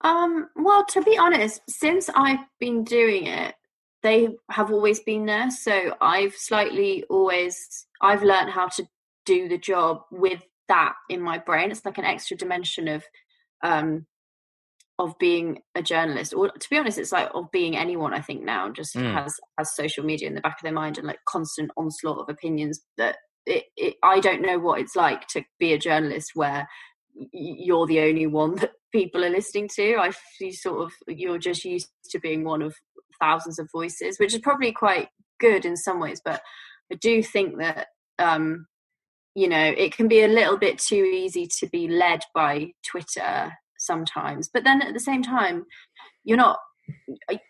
Um, 0.02 0.50
well, 0.56 0.84
to 0.86 1.02
be 1.02 1.18
honest, 1.18 1.62
since 1.70 2.10
I've 2.16 2.46
been 2.60 2.84
doing 2.84 3.28
it, 3.28 3.56
they 4.04 4.30
have 4.50 4.72
always 4.72 5.00
been 5.00 5.26
there. 5.26 5.52
So 5.52 5.96
I've 6.02 6.34
slightly 6.36 7.04
always 7.10 7.86
I've 8.02 8.24
learned 8.24 8.50
how 8.52 8.68
to 8.70 8.86
do 9.26 9.48
the 9.48 9.58
job 9.58 10.02
with 10.12 10.42
that 10.68 10.94
in 11.10 11.22
my 11.22 11.38
brain. 11.38 11.72
It's 11.72 11.86
like 11.86 11.98
an 11.98 12.06
extra 12.06 12.38
dimension 12.38 12.88
of 12.88 13.04
um 13.64 14.06
of 15.00 15.18
being 15.20 15.60
a 15.76 15.82
journalist. 15.82 16.34
Or 16.34 16.50
to 16.50 16.70
be 16.70 16.78
honest, 16.78 16.98
it's 16.98 17.12
like 17.12 17.30
of 17.34 17.50
being 17.52 17.76
anyone, 17.76 18.14
I 18.14 18.22
think 18.22 18.44
now 18.44 18.70
just 18.70 18.96
Mm. 18.96 19.14
has 19.14 19.36
has 19.58 19.76
social 19.76 20.04
media 20.06 20.28
in 20.28 20.36
the 20.36 20.42
back 20.42 20.58
of 20.60 20.64
their 20.64 20.74
mind 20.74 20.98
and 20.98 21.08
like 21.08 21.20
constant 21.28 21.72
onslaught 21.78 22.20
of 22.20 22.30
opinions 22.30 22.82
that 22.98 23.18
it, 23.46 23.66
it 23.78 23.96
I 24.04 24.20
don't 24.20 24.42
know 24.42 24.60
what 24.60 24.80
it's 24.80 24.96
like 24.96 25.28
to 25.30 25.44
be 25.60 25.74
a 25.74 25.78
journalist 25.80 26.32
where 26.36 26.68
you're 27.34 27.88
the 27.88 28.00
only 28.02 28.28
one 28.28 28.56
that 28.62 28.72
people 28.92 29.24
are 29.26 29.30
listening 29.30 29.70
to. 29.76 29.96
I 29.98 30.12
feel 30.12 30.52
sort 30.54 30.82
of 30.84 30.94
you're 31.08 31.40
just 31.40 31.66
used 31.66 31.90
to 32.12 32.20
being 32.20 32.44
one 32.44 32.62
of 32.62 32.76
thousands 33.22 33.60
of 33.60 33.70
voices, 33.72 34.18
which 34.20 34.34
is 34.34 34.42
probably 34.42 34.72
quite 34.72 35.10
good 35.40 35.66
in 35.66 35.78
some 35.78 36.00
ways. 36.00 36.22
But 36.24 36.42
I 36.92 36.96
do 36.96 37.24
think 37.24 37.58
that 37.60 37.88
um, 38.20 38.68
you 39.36 39.48
know 39.48 39.74
it 39.78 39.96
can 39.96 40.08
be 40.08 40.22
a 40.22 40.28
little 40.28 40.58
bit 40.58 40.78
too 40.78 41.04
easy 41.04 41.48
to 41.60 41.68
be 41.68 41.88
led 41.88 42.22
by 42.34 42.72
Twitter 42.86 43.54
sometimes. 43.78 44.50
But 44.54 44.64
then 44.64 44.82
at 44.82 44.94
the 44.94 45.00
same 45.00 45.24
time, 45.24 45.66
you're 46.24 46.38
not 46.38 46.60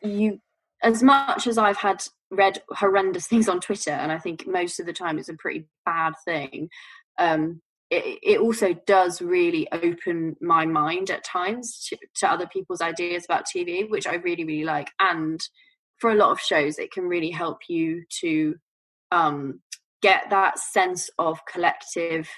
you 0.03 0.39
as 0.83 1.03
much 1.03 1.47
as 1.47 1.57
I've 1.57 1.77
had 1.77 2.03
read 2.31 2.61
horrendous 2.69 3.27
things 3.27 3.49
on 3.49 3.59
Twitter, 3.59 3.91
and 3.91 4.11
I 4.11 4.17
think 4.17 4.47
most 4.47 4.79
of 4.79 4.85
the 4.85 4.93
time 4.93 5.19
it's 5.19 5.29
a 5.29 5.35
pretty 5.35 5.67
bad 5.85 6.13
thing. 6.25 6.69
Um, 7.19 7.61
it, 7.91 8.39
also 8.39 8.73
does 8.87 9.21
really 9.21 9.67
open 9.71 10.37
my 10.39 10.65
mind 10.65 11.09
at 11.09 11.25
times 11.25 11.85
to, 11.89 11.97
to 12.15 12.31
other 12.31 12.47
people's 12.47 12.81
ideas 12.81 13.25
about 13.25 13.45
TV, 13.45 13.89
which 13.89 14.07
I 14.07 14.15
really, 14.15 14.45
really 14.45 14.63
like. 14.63 14.89
And 14.99 15.39
for 15.99 16.11
a 16.11 16.15
lot 16.15 16.31
of 16.31 16.39
shows, 16.39 16.79
it 16.79 16.91
can 16.91 17.03
really 17.03 17.31
help 17.31 17.59
you 17.67 18.03
to 18.21 18.55
um, 19.11 19.59
get 20.01 20.29
that 20.29 20.57
sense 20.57 21.09
of 21.19 21.39
collective. 21.45 22.29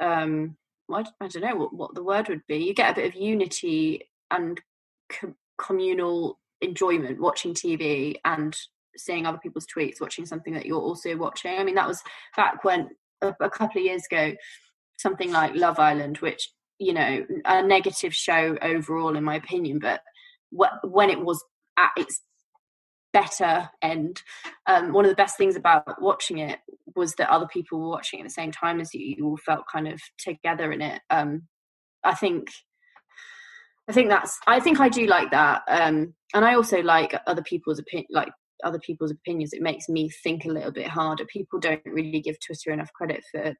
Um, 0.00 0.56
I 0.90 1.04
don't 1.20 1.42
know 1.42 1.56
what, 1.56 1.74
what 1.74 1.94
the 1.94 2.02
word 2.02 2.28
would 2.28 2.42
be. 2.48 2.56
You 2.56 2.72
get 2.72 2.92
a 2.92 2.94
bit 3.00 3.14
of 3.14 3.20
unity 3.20 4.08
and 4.30 4.58
co- 5.10 5.34
communal 5.58 6.38
enjoyment 6.62 7.20
watching 7.20 7.52
TV 7.52 8.14
and 8.24 8.56
seeing 8.96 9.26
other 9.26 9.38
people's 9.38 9.66
tweets, 9.66 10.00
watching 10.00 10.24
something 10.24 10.54
that 10.54 10.64
you're 10.64 10.80
also 10.80 11.14
watching. 11.16 11.58
I 11.58 11.64
mean, 11.64 11.74
that 11.74 11.86
was 11.86 12.02
back 12.36 12.64
when 12.64 12.88
a, 13.20 13.34
a 13.40 13.50
couple 13.50 13.80
of 13.80 13.84
years 13.84 14.04
ago, 14.10 14.32
something 14.98 15.32
like 15.32 15.54
Love 15.54 15.78
Island, 15.78 16.18
which 16.18 16.50
you 16.78 16.92
know, 16.92 17.26
a 17.44 17.62
negative 17.62 18.14
show 18.14 18.56
overall, 18.62 19.16
in 19.16 19.24
my 19.24 19.34
opinion, 19.34 19.78
but 19.80 20.00
wh- 20.56 20.84
when 20.84 21.10
it 21.10 21.20
was 21.20 21.44
at 21.76 21.90
its 21.96 22.22
better 23.12 23.68
end, 23.82 24.22
um, 24.66 24.92
one 24.92 25.04
of 25.04 25.10
the 25.10 25.16
best 25.16 25.36
things 25.36 25.56
about 25.56 26.00
watching 26.00 26.38
it 26.38 26.60
was 26.94 27.14
that 27.14 27.30
other 27.30 27.46
people 27.46 27.80
were 27.80 27.88
watching 27.88 28.20
at 28.20 28.24
the 28.24 28.30
same 28.30 28.52
time 28.52 28.80
as 28.80 28.94
you. 28.94 29.16
You 29.18 29.26
all 29.26 29.36
felt 29.36 29.64
kind 29.72 29.88
of 29.88 30.00
together 30.18 30.72
in 30.72 30.82
it. 30.82 31.00
Um, 31.10 31.48
I 32.04 32.14
think 32.14 32.48
I 33.88 33.92
think 33.92 34.10
that's 34.10 34.38
I 34.46 34.60
think 34.60 34.80
I 34.80 34.88
do 34.88 35.06
like 35.06 35.30
that. 35.30 35.62
Um 35.66 36.14
and 36.34 36.44
I 36.44 36.54
also 36.54 36.80
like 36.82 37.14
other 37.26 37.42
people's 37.42 37.78
opinion 37.78 38.06
like 38.10 38.28
other 38.62 38.78
people's 38.78 39.10
opinions. 39.10 39.52
It 39.52 39.62
makes 39.62 39.88
me 39.88 40.10
think 40.10 40.44
a 40.44 40.50
little 40.50 40.70
bit 40.70 40.86
harder. 40.88 41.24
People 41.24 41.58
don't 41.58 41.80
really 41.86 42.20
give 42.20 42.36
Twitter 42.38 42.70
enough 42.70 42.92
credit 42.92 43.24
for 43.32 43.54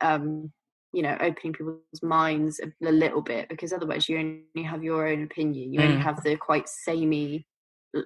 um 0.00 0.52
you 0.92 1.02
know 1.02 1.16
opening 1.20 1.52
people's 1.52 2.02
minds 2.02 2.60
a, 2.60 2.66
a 2.86 2.92
little 2.92 3.22
bit 3.22 3.48
because 3.48 3.72
otherwise 3.72 4.08
you 4.08 4.18
only 4.18 4.66
have 4.68 4.82
your 4.84 5.06
own 5.08 5.22
opinion. 5.24 5.72
You 5.72 5.80
only 5.82 5.96
Mm. 5.96 6.02
have 6.02 6.22
the 6.22 6.36
quite 6.36 6.68
samey 6.68 7.46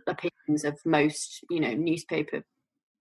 opinions 0.06 0.64
of 0.64 0.78
most, 0.84 1.44
you 1.50 1.60
know, 1.60 1.72
newspaper 1.74 2.42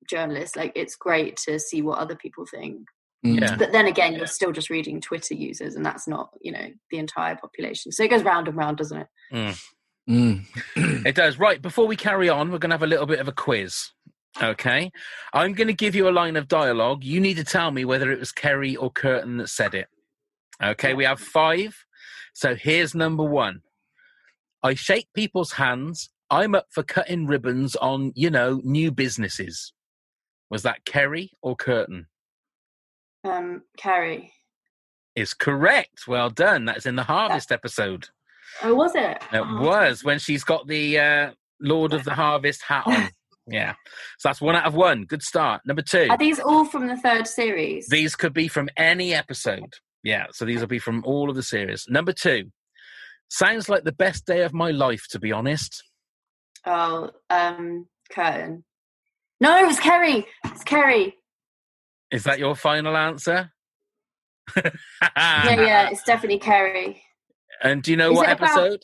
journalists. 0.10 0.56
Like 0.56 0.72
it's 0.76 0.96
great 0.96 1.38
to 1.46 1.60
see 1.60 1.82
what 1.82 1.98
other 2.00 2.16
people 2.16 2.46
think 2.46 2.88
Mm. 3.26 3.42
Yeah. 3.42 3.56
but 3.56 3.72
then 3.72 3.88
again 3.88 4.14
you're 4.14 4.28
still 4.28 4.52
just 4.52 4.70
reading 4.70 5.02
twitter 5.02 5.34
users 5.34 5.76
and 5.76 5.84
that's 5.84 6.08
not 6.08 6.30
you 6.42 6.52
know 6.52 6.68
the 6.92 7.00
entire 7.00 7.36
population 7.36 7.92
so 7.92 8.04
it 8.04 8.10
goes 8.12 8.22
round 8.22 8.48
and 8.48 8.56
round 8.56 8.78
doesn't 8.78 9.00
it 9.00 9.08
Mm. 10.08 10.46
It 11.08 11.16
does. 11.16 11.40
Right, 11.40 11.60
before 11.62 11.88
we 11.88 11.96
carry 11.96 12.30
on, 12.30 12.52
we're 12.52 12.60
going 12.60 12.70
to 12.70 12.76
have 12.76 12.84
a 12.84 12.88
little 12.88 13.08
bit 13.08 13.20
of 13.20 13.28
a 13.28 13.32
quiz. 13.32 13.90
Okay. 14.42 14.92
I'm 15.34 15.54
going 15.54 15.68
to 15.68 15.74
give 15.74 15.96
you 15.96 16.10
a 16.10 16.12
line 16.12 16.36
of 16.36 16.48
dialogue. 16.48 17.04
You 17.04 17.20
need 17.20 17.38
to 17.38 17.44
tell 17.44 17.72
me 17.72 17.86
whether 17.86 18.12
it 18.12 18.20
was 18.20 18.32
Kerry 18.32 18.76
or 18.76 18.92
Kurtan 18.92 19.38
that 19.38 19.50
said 19.50 19.74
it. 19.74 19.88
Okay, 20.62 20.94
we 20.94 21.06
have 21.06 21.20
five. 21.20 21.76
So 22.34 22.56
here's 22.56 22.94
number 22.96 23.24
one. 23.24 23.62
I 24.64 24.74
shake 24.74 25.08
people's 25.14 25.54
hands. 25.54 26.10
I'm 26.30 26.56
up 26.56 26.68
for 26.72 26.84
cutting 26.84 27.28
ribbons 27.28 27.76
on, 27.78 28.12
you 28.16 28.30
know, 28.30 28.62
new 28.64 28.92
businesses. 28.92 29.74
Was 30.50 30.64
that 30.64 30.86
Kerry 30.86 31.32
or 31.42 31.56
Kurtan? 31.56 32.08
Um, 33.24 33.64
Kerry. 33.78 34.32
Is 35.16 35.34
correct. 35.34 36.08
Well 36.08 36.30
done. 36.30 36.66
That's 36.66 36.86
in 36.86 36.96
the 36.98 37.04
Harvest 37.04 37.52
episode. 37.52 38.10
Oh, 38.64 38.74
was 38.76 38.96
it? 38.96 39.18
It 39.32 39.38
Oh. 39.40 39.62
was 39.62 40.04
when 40.04 40.20
she's 40.20 40.44
got 40.44 40.68
the 40.68 41.00
uh, 41.00 41.32
Lord 41.62 41.94
of 41.94 42.04
the 42.04 42.14
Harvest 42.14 42.64
hat 42.64 42.84
on. 42.86 43.10
Yeah. 43.48 43.74
So 44.20 44.30
that's 44.30 44.42
one 44.42 44.56
out 44.56 44.66
of 44.66 44.74
one. 44.74 45.04
Good 45.04 45.22
start. 45.22 45.62
Number 45.66 45.82
two. 45.84 46.08
Are 46.10 46.18
these 46.18 46.40
all 46.40 46.66
from 46.66 46.88
the 46.88 46.98
third 46.98 47.28
series? 47.28 47.88
These 47.90 48.16
could 48.16 48.34
be 48.34 48.48
from 48.48 48.70
any 48.78 49.14
episode. 49.14 49.74
Yeah, 50.04 50.26
so 50.32 50.46
these 50.46 50.60
will 50.60 50.68
be 50.68 50.80
from 50.80 51.04
all 51.06 51.30
of 51.30 51.36
the 51.36 51.44
series. 51.44 51.86
Number 51.90 52.14
two. 52.14 52.52
Sounds 53.30 53.70
like 53.70 53.84
the 53.84 53.92
best 53.92 54.26
day 54.26 54.42
of 54.44 54.54
my 54.54 54.70
life, 54.72 55.04
to 55.12 55.20
be 55.20 55.32
honest. 55.32 55.84
Oh, 56.66 57.10
um, 57.30 57.88
Kurtan. 58.12 58.64
No, 59.42 59.58
it 59.58 59.66
was 59.68 59.80
Kerry. 59.80 60.26
It's 60.46 60.64
Kerry. 60.64 61.16
Is 62.12 62.24
that 62.24 62.40
your 62.40 62.56
final 62.56 62.96
answer? 62.96 63.52
yeah, 64.56 64.70
yeah, 65.16 65.90
it's 65.90 66.04
definitely 66.04 66.40
Kerry. 66.40 67.02
And 67.64 67.82
do 67.84 67.92
you 67.92 67.98
know 67.98 68.12
Is 68.12 68.18
what 68.18 68.30
it 68.30 68.38
about- 68.38 68.50
episode? 68.58 68.84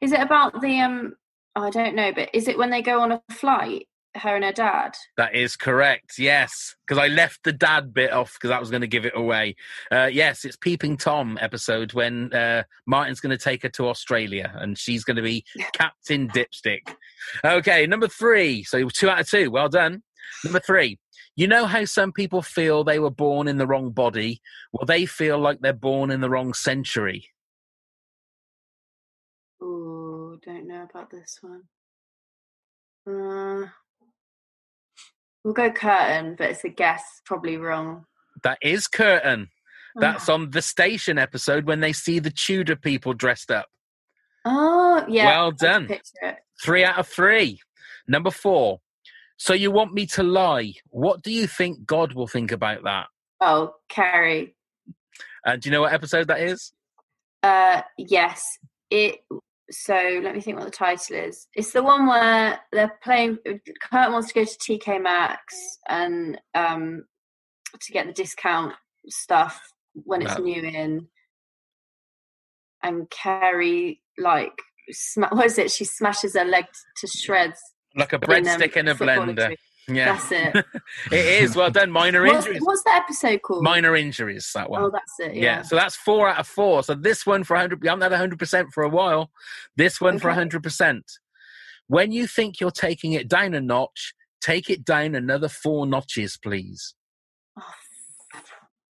Is 0.00 0.12
it 0.12 0.20
about 0.20 0.60
the 0.60 0.80
um? 0.80 1.14
I 1.54 1.70
don't 1.70 1.94
know, 1.94 2.12
but 2.12 2.30
is 2.32 2.48
it 2.48 2.58
when 2.58 2.70
they 2.70 2.82
go 2.82 3.00
on 3.00 3.12
a 3.12 3.22
flight? 3.30 3.86
Her 4.14 4.36
and 4.36 4.44
her 4.44 4.52
dad. 4.52 4.92
That 5.16 5.34
is 5.34 5.56
correct. 5.56 6.18
Yes, 6.18 6.74
because 6.86 7.02
I 7.02 7.08
left 7.08 7.44
the 7.44 7.52
dad 7.52 7.94
bit 7.94 8.12
off 8.12 8.34
because 8.34 8.50
that 8.50 8.60
was 8.60 8.68
going 8.68 8.82
to 8.82 8.86
give 8.86 9.06
it 9.06 9.14
away. 9.16 9.56
Uh, 9.90 10.10
yes, 10.12 10.44
it's 10.44 10.56
Peeping 10.56 10.98
Tom 10.98 11.38
episode 11.40 11.94
when 11.94 12.30
uh, 12.34 12.64
Martin's 12.86 13.20
going 13.20 13.36
to 13.36 13.42
take 13.42 13.62
her 13.62 13.70
to 13.70 13.88
Australia 13.88 14.52
and 14.56 14.76
she's 14.76 15.02
going 15.02 15.16
to 15.16 15.22
be 15.22 15.46
Captain 15.72 16.28
Dipstick. 16.28 16.94
Okay, 17.42 17.86
number 17.86 18.06
three. 18.06 18.64
So 18.64 18.86
two 18.90 19.08
out 19.08 19.20
of 19.20 19.30
two. 19.30 19.50
Well 19.50 19.70
done. 19.70 20.02
Number 20.44 20.60
three. 20.60 20.98
You 21.34 21.46
know 21.46 21.64
how 21.64 21.86
some 21.86 22.12
people 22.12 22.42
feel 22.42 22.84
they 22.84 22.98
were 22.98 23.10
born 23.10 23.48
in 23.48 23.56
the 23.56 23.66
wrong 23.66 23.90
body? 23.92 24.42
Well, 24.72 24.84
they 24.84 25.06
feel 25.06 25.38
like 25.38 25.60
they're 25.60 25.72
born 25.72 26.10
in 26.10 26.20
the 26.20 26.28
wrong 26.28 26.52
century. 26.52 27.30
Don't 30.44 30.66
know 30.66 30.86
about 30.90 31.10
this 31.10 31.38
one. 31.40 31.62
Uh, 33.06 33.68
we'll 35.44 35.54
go 35.54 35.70
Kurtan, 35.70 36.36
but 36.36 36.50
it's 36.50 36.64
a 36.64 36.68
guess, 36.68 37.02
probably 37.24 37.56
wrong. 37.56 38.04
That 38.42 38.58
is 38.62 38.88
Kurtan. 38.88 39.48
That's 39.94 40.28
on 40.28 40.50
the 40.50 40.62
station 40.62 41.18
episode 41.18 41.66
when 41.66 41.80
they 41.80 41.92
see 41.92 42.18
the 42.18 42.30
Tudor 42.30 42.76
people 42.76 43.12
dressed 43.12 43.50
up. 43.50 43.66
Oh, 44.44 45.04
yeah. 45.08 45.26
Well 45.26 45.52
done. 45.52 45.88
Three 46.62 46.82
out 46.84 46.98
of 46.98 47.06
three. 47.06 47.60
Number 48.08 48.30
four. 48.30 48.80
So 49.36 49.52
you 49.52 49.70
want 49.70 49.92
me 49.92 50.06
to 50.06 50.22
lie? 50.22 50.72
What 50.88 51.22
do 51.22 51.30
you 51.30 51.46
think 51.46 51.84
God 51.84 52.14
will 52.14 52.26
think 52.26 52.52
about 52.52 52.84
that? 52.84 53.06
Oh, 53.40 53.74
Kerry. 53.88 54.54
And 55.44 55.60
do 55.60 55.68
you 55.68 55.72
know 55.72 55.82
what 55.82 55.92
episode 55.92 56.28
that 56.28 56.40
is? 56.40 56.72
Uh, 57.42 57.82
yes. 57.98 58.58
It. 58.90 59.20
So 59.72 60.20
let 60.22 60.34
me 60.34 60.40
think 60.40 60.58
what 60.58 60.66
the 60.66 60.70
title 60.70 61.16
is. 61.16 61.46
It's 61.54 61.72
the 61.72 61.82
one 61.82 62.06
where 62.06 62.60
they're 62.72 62.98
playing. 63.02 63.38
Kurt 63.90 64.12
wants 64.12 64.28
to 64.28 64.34
go 64.34 64.44
to 64.44 64.50
TK 64.58 65.02
Maxx 65.02 65.54
and 65.88 66.38
um 66.54 67.04
to 67.80 67.92
get 67.92 68.06
the 68.06 68.12
discount 68.12 68.74
stuff 69.08 69.60
when 69.94 70.22
it's 70.22 70.38
Wow. 70.38 70.44
new 70.44 70.62
in. 70.62 71.08
And 72.82 73.08
Kerry 73.10 74.02
like 74.18 74.52
sma- 74.90 75.30
what 75.32 75.46
is 75.46 75.58
it? 75.58 75.70
She 75.70 75.84
smashes 75.84 76.36
her 76.36 76.44
leg 76.44 76.66
to 76.98 77.06
shreds. 77.06 77.60
Like 77.94 78.12
a 78.12 78.16
in, 78.16 78.22
um, 78.22 78.28
breadstick 78.28 78.76
in 78.76 78.88
a 78.88 78.94
blender. 78.94 79.56
Yeah, 79.88 80.12
That's 80.12 80.30
it. 80.32 80.64
it 81.12 81.42
is. 81.42 81.56
Well 81.56 81.70
done. 81.70 81.90
Minor 81.90 82.22
what's, 82.24 82.46
injuries. 82.46 82.62
what's 82.64 82.84
the 82.84 82.92
episode 82.94 83.42
called? 83.42 83.64
Minor 83.64 83.96
injuries. 83.96 84.50
That 84.54 84.70
one. 84.70 84.82
Oh, 84.82 84.90
that's 84.90 85.18
it. 85.18 85.34
yeah. 85.36 85.42
Yeah. 85.42 85.62
So 85.62 85.74
that's 85.76 85.96
four 85.96 86.28
out 86.28 86.38
of 86.38 86.46
four. 86.46 86.82
So 86.84 86.94
this 86.94 87.26
one 87.26 87.42
for 87.44 87.54
100. 87.54 87.84
I 87.84 87.90
haven't 87.90 88.02
had 88.02 88.12
100 88.12 88.38
percent 88.38 88.68
for 88.72 88.84
a 88.84 88.88
while. 88.88 89.30
This 89.76 90.00
one 90.00 90.18
for 90.18 90.28
Okay. 90.28 90.36
100 90.36 90.62
percent. 90.62 91.04
When 91.88 92.12
you 92.12 92.26
think 92.26 92.60
you're 92.60 92.70
taking 92.70 93.12
it 93.12 93.28
down 93.28 93.54
a 93.54 93.60
notch, 93.60 94.14
take 94.40 94.70
it 94.70 94.84
down 94.84 95.14
another 95.14 95.48
four 95.48 95.84
notches, 95.84 96.38
please. 96.42 96.94
Oh, 97.58 97.64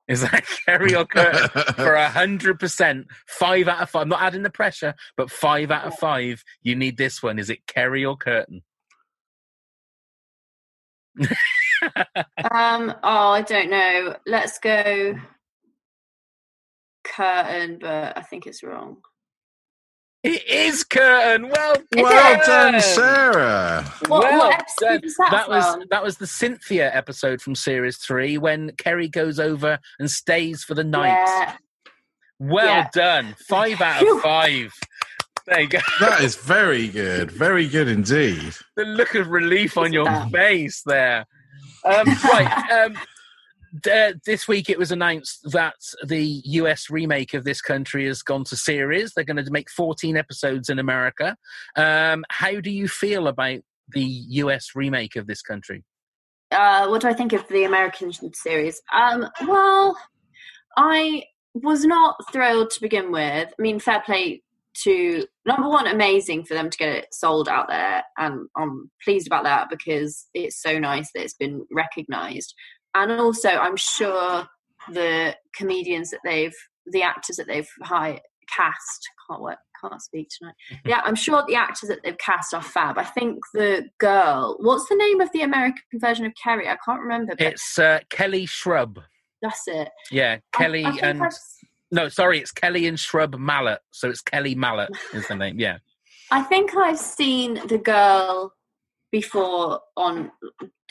Is 0.08 0.22
that 0.22 0.44
Kerry 0.66 0.96
or 0.96 1.06
Kurtan? 1.06 1.50
for 1.76 1.94
a 1.94 2.10
hundred 2.10 2.60
percent, 2.60 3.08
five 3.28 3.68
out 3.68 3.82
of 3.84 3.90
five. 3.92 4.02
I'm 4.02 4.10
not 4.10 4.24
adding 4.24 4.42
the 4.44 4.50
pressure, 4.50 4.96
but 5.16 5.30
five 5.30 5.70
out 5.70 5.86
of 5.86 5.94
five. 5.96 6.44
You 6.64 6.76
need 6.76 6.98
this 6.98 7.22
one. 7.22 7.38
Is 7.38 7.50
it 7.52 7.68
Kerry 7.68 8.04
or 8.04 8.18
Kurtan? 8.18 8.64
Um. 12.52 12.94
Oh, 13.04 13.30
I 13.30 13.42
don't 13.42 13.70
know. 13.70 14.16
Let's 14.26 14.60
go 14.60 15.16
Kurtan, 17.06 17.80
but 17.80 18.18
I 18.18 18.22
think 18.22 18.46
it's 18.48 18.64
wrong. 18.64 18.98
It 20.24 20.46
is 20.50 20.84
Kurtan. 20.84 21.50
Well, 21.50 21.76
well 21.96 22.38
done. 22.46 22.74
done, 22.74 22.82
Sarah. 22.82 23.84
What, 24.08 24.24
Well 24.24 24.38
what 24.40 24.60
episode 24.60 24.88
done. 24.90 25.02
was 25.04 25.16
that, 25.16 25.32
That 25.32 25.50
was 25.50 25.78
that 25.90 26.04
was 26.04 26.18
the 26.18 26.28
Cynthia 26.28 26.94
episode 26.94 27.42
from 27.42 27.56
series 27.56 27.98
three 27.98 28.38
when 28.38 28.72
Kerry 28.78 29.08
goes 29.08 29.40
over 29.40 29.80
and 30.00 30.12
stays 30.12 30.64
for 30.66 30.74
the 30.76 30.84
night. 30.84 31.14
Yeah. 31.26 31.56
Well 32.40 32.66
Yeah. 32.66 32.88
done. 32.94 33.36
Five 33.48 33.80
out 33.80 34.06
of 34.06 34.22
five. 34.22 34.74
There 35.50 35.62
you 35.62 35.68
go. 35.68 35.80
That 36.00 36.22
is 36.22 36.36
very 36.36 36.88
good. 36.88 37.32
Very 37.32 37.68
good 37.68 37.88
indeed. 37.88 38.54
the 38.76 38.86
look 38.86 39.16
of 39.16 39.28
relief 39.30 39.78
on 39.78 39.92
your 39.92 40.08
face 40.30 40.82
there. 40.86 41.26
Um, 41.86 42.08
right. 42.26 42.66
Um, 42.72 42.98
d- 43.82 43.92
uh, 43.92 44.14
this 44.26 44.48
week 44.48 44.70
it 44.70 44.78
was 44.78 44.92
announced 44.92 45.40
that 45.52 45.76
the 46.06 46.42
US 46.46 46.90
remake 46.90 47.34
of 47.34 47.44
this 47.46 47.62
country 47.62 48.06
has 48.06 48.22
gone 48.22 48.44
to 48.46 48.56
series. 48.56 49.14
They're 49.14 49.24
going 49.24 49.44
to 49.44 49.52
make 49.52 49.70
14 49.70 50.18
episodes 50.18 50.70
in 50.70 50.80
America. 50.80 51.36
Um, 51.76 52.26
how 52.30 52.60
do 52.62 52.70
you 52.70 52.88
feel 52.88 53.28
about 53.28 53.60
the 53.90 54.04
US 54.04 54.72
remake 54.76 55.16
of 55.16 55.26
this 55.26 55.42
country? 55.42 55.84
uh, 56.52 56.88
what 56.88 57.02
do 57.02 57.08
I 57.08 57.14
think 57.14 57.34
of 57.34 57.48
the 57.48 57.64
American 57.64 58.12
series? 58.34 58.82
Um, 58.94 59.28
well, 59.48 59.98
I 60.78 61.24
was 61.54 61.86
not 61.86 62.16
thrilled 62.32 62.72
to 62.72 62.82
begin 62.82 63.12
with. 63.12 63.50
I 63.58 63.62
mean, 63.62 63.80
fair 63.80 64.02
play 64.06 64.42
to 64.84 65.26
number 65.46 65.68
one, 65.68 65.88
amazing 65.88 66.46
for 66.46 66.54
them 66.54 66.70
to 66.70 66.78
get 66.78 66.90
it 66.90 67.08
sold 67.12 67.48
out 67.50 67.68
there, 67.68 68.04
and 68.18 68.48
I'm 68.58 68.90
pleased 69.04 69.28
about 69.28 69.44
that 69.44 69.70
because 69.70 70.28
it's 70.34 70.62
so 70.62 70.80
nice 70.80 71.10
that 71.14 71.24
it's 71.24 71.34
been 71.34 71.66
recognised. 71.72 72.54
And 72.96 73.12
also, 73.12 73.50
I'm 73.50 73.78
sure 73.78 74.46
the 74.92 75.36
comedians 75.56 76.10
that 76.12 76.22
they've, 76.24 76.56
the 76.88 77.04
actors 77.04 77.36
that 77.38 77.48
they've 77.48 77.70
hired, 77.84 78.22
cast, 78.56 79.08
can't 79.30 79.42
work, 79.42 79.60
can't 79.80 80.02
speak 80.02 80.28
tonight. 80.38 80.56
Yeah, 80.86 81.02
I'm 81.06 81.16
sure 81.16 81.44
the 81.48 81.56
actors 81.56 81.90
that 81.90 82.00
they've 82.04 82.18
cast 82.18 82.54
are 82.54 82.64
fab. 82.64 82.98
I 82.98 83.04
think 83.04 83.40
the 83.54 83.86
girl, 84.00 84.58
what's 84.60 84.90
the 84.90 84.96
name 84.96 85.22
of 85.22 85.32
the 85.34 85.42
American 85.42 85.84
version 85.96 86.26
of 86.26 86.34
Kerry? 86.42 86.68
I 86.68 86.78
can't 86.84 87.02
remember, 87.02 87.36
but 87.38 87.46
It's 87.54 87.78
uh, 87.78 88.00
Kelly 88.10 88.46
Shrub. 88.48 89.00
that's 89.42 89.68
it. 89.68 89.90
Yeah, 90.12 90.38
Kelly 90.52 90.84
I 90.86 90.92
think 90.92 91.04
and 91.04 91.22
no, 91.92 92.10
sorry, 92.10 92.40
it's 92.40 92.52
Kelly 92.52 92.88
and 92.88 93.00
Shrub 93.00 93.36
Mallet. 93.38 93.80
So 93.92 94.10
it's 94.10 94.22
Kelly 94.22 94.56
Mallet 94.56 94.90
is 95.14 95.28
the 95.28 95.36
name. 95.36 95.60
Yeah. 95.60 95.78
I 96.32 96.44
think 96.44 96.76
I've 96.76 97.00
seen 97.00 97.56
the 97.68 97.80
girl 97.80 98.54
before 99.12 99.80
on. 99.98 100.32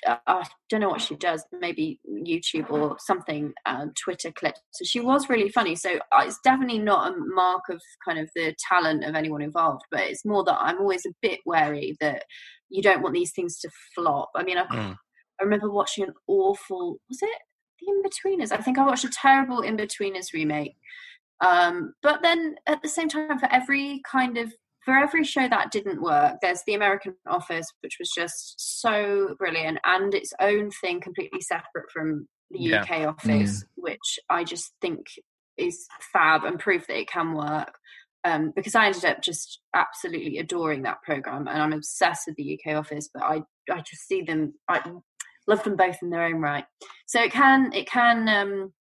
Uh, 0.06 0.16
I 0.26 0.44
don't 0.70 0.80
know 0.80 0.90
what 0.90 1.00
she 1.00 1.16
does. 1.16 1.44
Maybe 1.52 2.00
YouTube 2.08 2.70
or 2.70 2.96
something. 3.00 3.52
Um, 3.66 3.92
Twitter 4.02 4.32
clip. 4.32 4.54
So 4.72 4.84
she 4.84 5.00
was 5.00 5.28
really 5.28 5.48
funny. 5.48 5.74
So 5.76 5.96
uh, 6.12 6.22
it's 6.24 6.38
definitely 6.42 6.78
not 6.78 7.12
a 7.12 7.16
mark 7.16 7.62
of 7.70 7.80
kind 8.04 8.18
of 8.18 8.28
the 8.34 8.54
talent 8.68 9.04
of 9.04 9.14
anyone 9.14 9.42
involved. 9.42 9.82
But 9.90 10.02
it's 10.02 10.24
more 10.24 10.44
that 10.44 10.58
I'm 10.60 10.78
always 10.78 11.04
a 11.06 11.14
bit 11.22 11.40
wary 11.46 11.96
that 12.00 12.24
you 12.68 12.82
don't 12.82 13.02
want 13.02 13.14
these 13.14 13.32
things 13.32 13.58
to 13.60 13.70
flop. 13.94 14.30
I 14.36 14.42
mean, 14.42 14.58
I, 14.58 14.64
Mm. 14.66 14.96
I 15.40 15.44
remember 15.44 15.70
watching 15.70 16.04
an 16.04 16.14
awful. 16.26 16.98
Was 17.08 17.18
it 17.22 17.38
the 17.80 17.92
Inbetweeners? 17.92 18.52
I 18.52 18.58
think 18.58 18.78
I 18.78 18.86
watched 18.86 19.04
a 19.04 19.10
terrible 19.10 19.62
Inbetweeners 19.62 20.32
remake. 20.32 20.76
Um, 21.44 21.94
but 22.02 22.22
then 22.22 22.56
at 22.66 22.82
the 22.82 22.88
same 22.88 23.08
time, 23.08 23.38
for 23.38 23.48
every 23.52 24.00
kind 24.10 24.38
of 24.38 24.52
for 24.84 24.96
every 24.96 25.22
show 25.24 25.46
that 25.48 25.70
didn't 25.70 26.00
work, 26.00 26.36
there's 26.40 26.62
the 26.66 26.74
American 26.74 27.14
Office, 27.26 27.66
which 27.82 27.96
was 27.98 28.10
just 28.10 28.80
so 28.80 29.34
brilliant 29.38 29.78
and 29.84 30.14
its 30.14 30.32
own 30.40 30.70
thing, 30.70 31.00
completely 31.00 31.40
separate 31.42 31.90
from 31.92 32.26
the 32.50 32.58
Yeah. 32.60 32.82
UK 32.82 33.06
Office, 33.06 33.64
which 33.74 34.18
I 34.30 34.44
just 34.44 34.72
think 34.80 35.06
is 35.58 35.86
fab 36.12 36.44
and 36.44 36.58
proof 36.58 36.86
that 36.86 36.98
it 36.98 37.08
can 37.08 37.34
work. 37.34 37.74
Um, 38.24 38.52
because 38.56 38.74
I 38.74 38.86
ended 38.86 39.04
up 39.04 39.22
just 39.22 39.60
absolutely 39.74 40.38
adoring 40.38 40.82
that 40.82 41.02
program, 41.02 41.46
and 41.48 41.62
I'm 41.62 41.72
obsessed 41.72 42.22
with 42.26 42.36
the 42.36 42.58
UK 42.58 42.74
Office. 42.74 43.08
But 43.12 43.22
I, 43.22 43.42
I 43.70 43.80
just 43.80 44.06
see 44.08 44.22
them, 44.22 44.54
I 44.68 44.80
love 45.48 45.64
them 45.64 45.74
both 45.74 45.96
in 46.02 46.10
their 46.10 46.22
own 46.22 46.40
right. 46.40 46.64
So 47.06 47.20
it 47.20 47.32
can, 47.32 47.72
it 47.72 47.88
can, 47.88 48.28
um, 48.28 48.72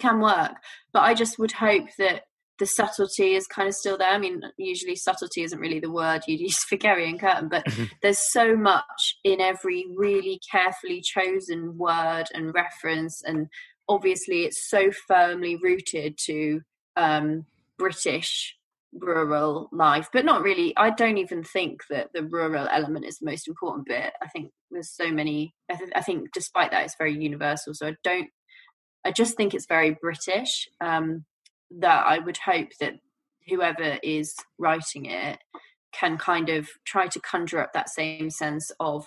can 0.00 0.20
work. 0.20 0.56
But 0.92 1.02
I 1.02 1.14
just 1.14 1.38
would 1.38 1.52
hope 1.52 1.86
that 1.98 2.22
the 2.58 2.66
subtlety 2.66 3.34
is 3.34 3.46
kind 3.46 3.68
of 3.68 3.74
still 3.74 3.98
there. 3.98 4.08
I 4.10 4.18
mean, 4.18 4.40
usually 4.56 4.96
subtlety 4.96 5.42
isn't 5.42 5.58
really 5.58 5.80
the 5.80 5.90
word 5.90 6.22
you'd 6.26 6.40
use 6.50 6.64
for 6.64 6.76
Kerry 6.76 7.08
and 7.08 7.20
Kurtan, 7.20 7.48
but 7.48 7.64
Mm-hmm. 7.66 7.84
there's 8.02 8.18
so 8.18 8.56
much 8.56 9.18
in 9.24 9.40
every 9.40 9.86
really 9.94 10.40
carefully 10.50 11.00
chosen 11.02 11.76
word 11.76 12.24
and 12.32 12.54
reference, 12.54 13.22
and 13.22 13.48
obviously 13.88 14.44
it's 14.44 14.70
so 14.70 14.90
firmly 15.06 15.56
rooted 15.56 16.16
to 16.26 16.60
um, 16.96 17.44
British 17.78 18.56
rural 18.98 19.68
life, 19.72 20.08
but 20.12 20.24
not 20.24 20.42
really. 20.42 20.74
I 20.76 20.90
don't 20.90 21.18
even 21.18 21.42
think 21.42 21.82
that 21.90 22.08
the 22.14 22.24
rural 22.24 22.68
element 22.70 23.06
is 23.06 23.18
the 23.18 23.30
most 23.30 23.48
important 23.48 23.86
bit. 23.86 24.12
I 24.22 24.28
think 24.28 24.50
there's 24.70 24.90
so 24.90 25.10
many. 25.10 25.54
I, 25.70 25.76
th- 25.76 25.90
I 25.94 26.02
think 26.02 26.28
despite 26.32 26.70
that, 26.70 26.84
it's 26.84 26.96
very 26.98 27.14
universal. 27.14 27.74
So 27.74 27.88
I 27.88 27.96
don't. 28.04 28.28
I 29.04 29.12
just 29.12 29.36
think 29.36 29.54
it's 29.54 29.66
very 29.66 29.96
British. 30.00 30.68
Um, 30.80 31.24
that 31.78 32.06
I 32.06 32.18
would 32.18 32.38
hope 32.38 32.68
that 32.80 32.94
whoever 33.48 33.98
is 34.02 34.34
writing 34.58 35.06
it 35.06 35.38
can 35.92 36.18
kind 36.18 36.48
of 36.48 36.68
try 36.86 37.06
to 37.08 37.20
conjure 37.20 37.60
up 37.60 37.72
that 37.72 37.88
same 37.88 38.30
sense 38.30 38.70
of 38.80 39.06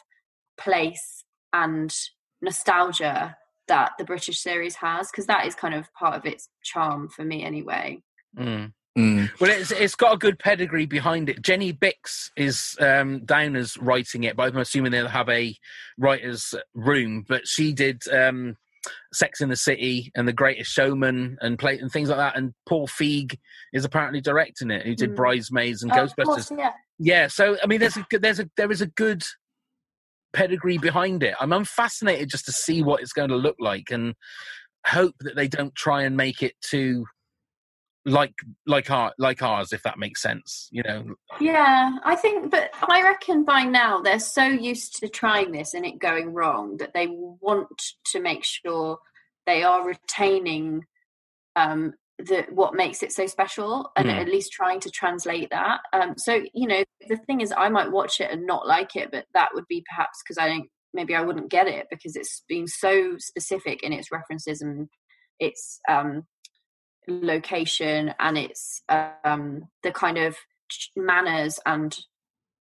place 0.59 1.23
and 1.53 1.93
nostalgia 2.41 3.35
that 3.67 3.91
the 3.97 4.03
British 4.03 4.39
series 4.41 4.75
has, 4.75 5.09
because 5.11 5.27
that 5.27 5.45
is 5.45 5.55
kind 5.55 5.75
of 5.75 5.93
part 5.93 6.15
of 6.15 6.25
its 6.25 6.49
charm 6.63 7.07
for 7.07 7.23
me, 7.23 7.43
anyway. 7.43 8.01
Mm. 8.37 8.73
Mm. 8.97 9.29
Well, 9.39 9.51
it's 9.51 9.71
it's 9.71 9.95
got 9.95 10.13
a 10.13 10.17
good 10.17 10.39
pedigree 10.39 10.85
behind 10.85 11.29
it. 11.29 11.41
Jenny 11.41 11.71
Bicks 11.71 12.31
is 12.35 12.75
um, 12.79 13.23
down 13.25 13.55
as 13.55 13.77
writing 13.77 14.23
it, 14.23 14.35
but 14.35 14.51
I'm 14.51 14.57
assuming 14.57 14.91
they'll 14.91 15.07
have 15.07 15.29
a 15.29 15.55
writer's 15.97 16.53
room. 16.73 17.23
But 17.27 17.47
she 17.47 17.71
did 17.71 18.01
um, 18.11 18.57
Sex 19.13 19.41
in 19.41 19.49
the 19.49 19.55
City 19.55 20.11
and 20.15 20.27
The 20.27 20.33
Greatest 20.33 20.71
Showman 20.71 21.37
and 21.41 21.59
play 21.59 21.77
and 21.77 21.91
things 21.91 22.09
like 22.09 22.17
that. 22.17 22.35
And 22.35 22.53
Paul 22.67 22.87
Feig 22.87 23.37
is 23.73 23.85
apparently 23.85 24.21
directing 24.21 24.71
it, 24.71 24.85
who 24.85 24.95
did 24.95 25.11
Mm. 25.11 25.15
Bridesmaids 25.15 25.83
and 25.83 25.91
Oh, 25.91 25.95
Ghostbusters. 25.95 26.25
course, 26.25 26.51
yeah. 26.57 26.71
Yeah, 26.97 27.27
so 27.27 27.57
I 27.63 27.67
mean, 27.67 27.79
there's 27.79 27.95
a 27.95 28.05
good, 28.09 28.21
there's 28.21 28.39
a 28.41 28.49
there 28.57 28.71
is 28.71 28.81
a 28.81 28.87
good 28.87 29.23
pedigree 30.33 30.77
behind 30.77 31.23
it. 31.23 31.35
I'm, 31.39 31.53
I'm 31.53 31.63
fascinated 31.65 32.29
just 32.29 32.45
to 32.45 32.51
see 32.51 32.83
what 32.83 33.01
it's 33.01 33.13
going 33.13 33.29
to 33.29 33.35
look 33.37 33.55
like 33.59 33.91
and 33.91 34.15
hope 34.85 35.15
that 35.21 35.35
they 35.35 35.47
don't 35.47 35.73
try 35.75 36.03
and 36.03 36.17
make 36.17 36.43
it 36.43 36.53
too 36.61 37.05
like 38.10 38.34
like 38.66 38.89
our 38.91 39.14
like 39.18 39.41
ours, 39.41 39.74
if 39.74 39.84
that 39.84 39.99
makes 39.99 40.22
sense. 40.22 40.68
You 40.72 40.84
know, 40.84 41.16
Yeah, 41.39 41.97
I 42.03 42.16
think, 42.16 42.51
but 42.51 42.72
I 42.88 43.01
reckon 43.03 43.43
by 43.45 43.64
now 43.64 44.01
they're 44.01 44.20
so 44.20 44.45
used 44.45 44.97
to 44.99 45.07
trying 45.10 45.51
this 45.51 45.74
and 45.74 45.86
it 45.86 45.99
going 45.99 46.34
wrong 46.34 46.78
that 46.78 46.93
they 46.93 47.07
want 47.07 47.82
to 48.12 48.20
make 48.22 48.43
sure 48.43 48.99
they 49.45 49.64
are 49.64 49.86
retaining 49.86 50.86
um, 51.55 51.93
the 52.18 52.45
what 52.51 52.74
makes 52.76 53.01
it 53.01 53.12
so 53.12 53.26
special 53.28 53.91
and 53.95 54.07
Mm. 54.10 54.20
at 54.20 54.28
least 54.28 54.51
trying 54.51 54.80
to 54.82 54.91
translate 54.91 55.49
that. 55.51 55.80
Um, 55.93 56.16
so 56.18 56.43
you 56.53 56.68
know, 56.68 56.84
the 57.07 57.18
thing 57.18 57.41
is, 57.41 57.53
I 57.55 57.70
might 57.70 57.91
watch 57.91 58.20
it 58.20 58.30
and 58.32 58.45
not 58.45 58.68
like 58.68 58.95
it, 58.95 59.10
but 59.12 59.26
that 59.34 59.49
would 59.53 59.68
be 59.68 59.84
perhaps 59.89 60.22
because 60.24 60.38
I 60.38 60.47
don't. 60.47 60.70
Maybe 60.91 61.14
I 61.14 61.22
wouldn't 61.22 61.51
get 61.51 61.68
it 61.68 61.86
because 61.91 62.16
it's 62.16 62.43
been 62.49 62.66
so 62.66 63.16
specific 63.20 63.84
in 63.84 63.93
its 63.93 64.12
references 64.12 64.62
and 64.64 64.89
its 65.39 65.80
um, 65.88 66.24
location 67.10 68.14
and 68.20 68.38
its 68.38 68.84
um, 68.89 69.68
the 69.84 69.91
kind 69.91 70.18
of 70.18 70.36
manners 70.95 71.60
and 71.66 71.97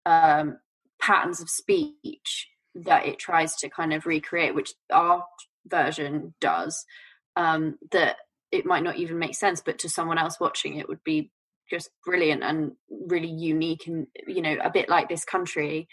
um, 0.06 0.58
patterns 1.02 1.42
of 1.42 1.50
speech 1.50 2.48
that 2.76 3.06
it 3.06 3.20
tries 3.20 3.56
to 3.58 3.70
kind 3.70 3.94
of 3.94 4.06
recreate, 4.06 4.56
which 4.56 4.74
our 4.92 5.26
version 5.68 6.34
does. 6.42 6.86
Um, 7.36 7.78
that 7.92 8.18
it 8.52 8.66
might 8.66 8.84
not 8.84 8.98
even 8.98 9.18
make 9.18 9.36
sense, 9.36 9.62
but 9.66 9.80
to 9.80 9.90
someone 9.90 10.20
else 10.20 10.40
watching 10.40 10.78
it 10.78 10.88
would 10.88 11.04
be 11.04 11.32
just 11.70 11.90
brilliant 12.06 12.44
and 12.44 12.74
really 12.90 13.30
unique, 13.30 13.88
and 13.88 14.08
you 14.28 14.42
know, 14.42 14.58
a 14.64 14.70
bit 14.70 14.90
like 14.90 15.10
this 15.10 15.26
country. 15.26 15.88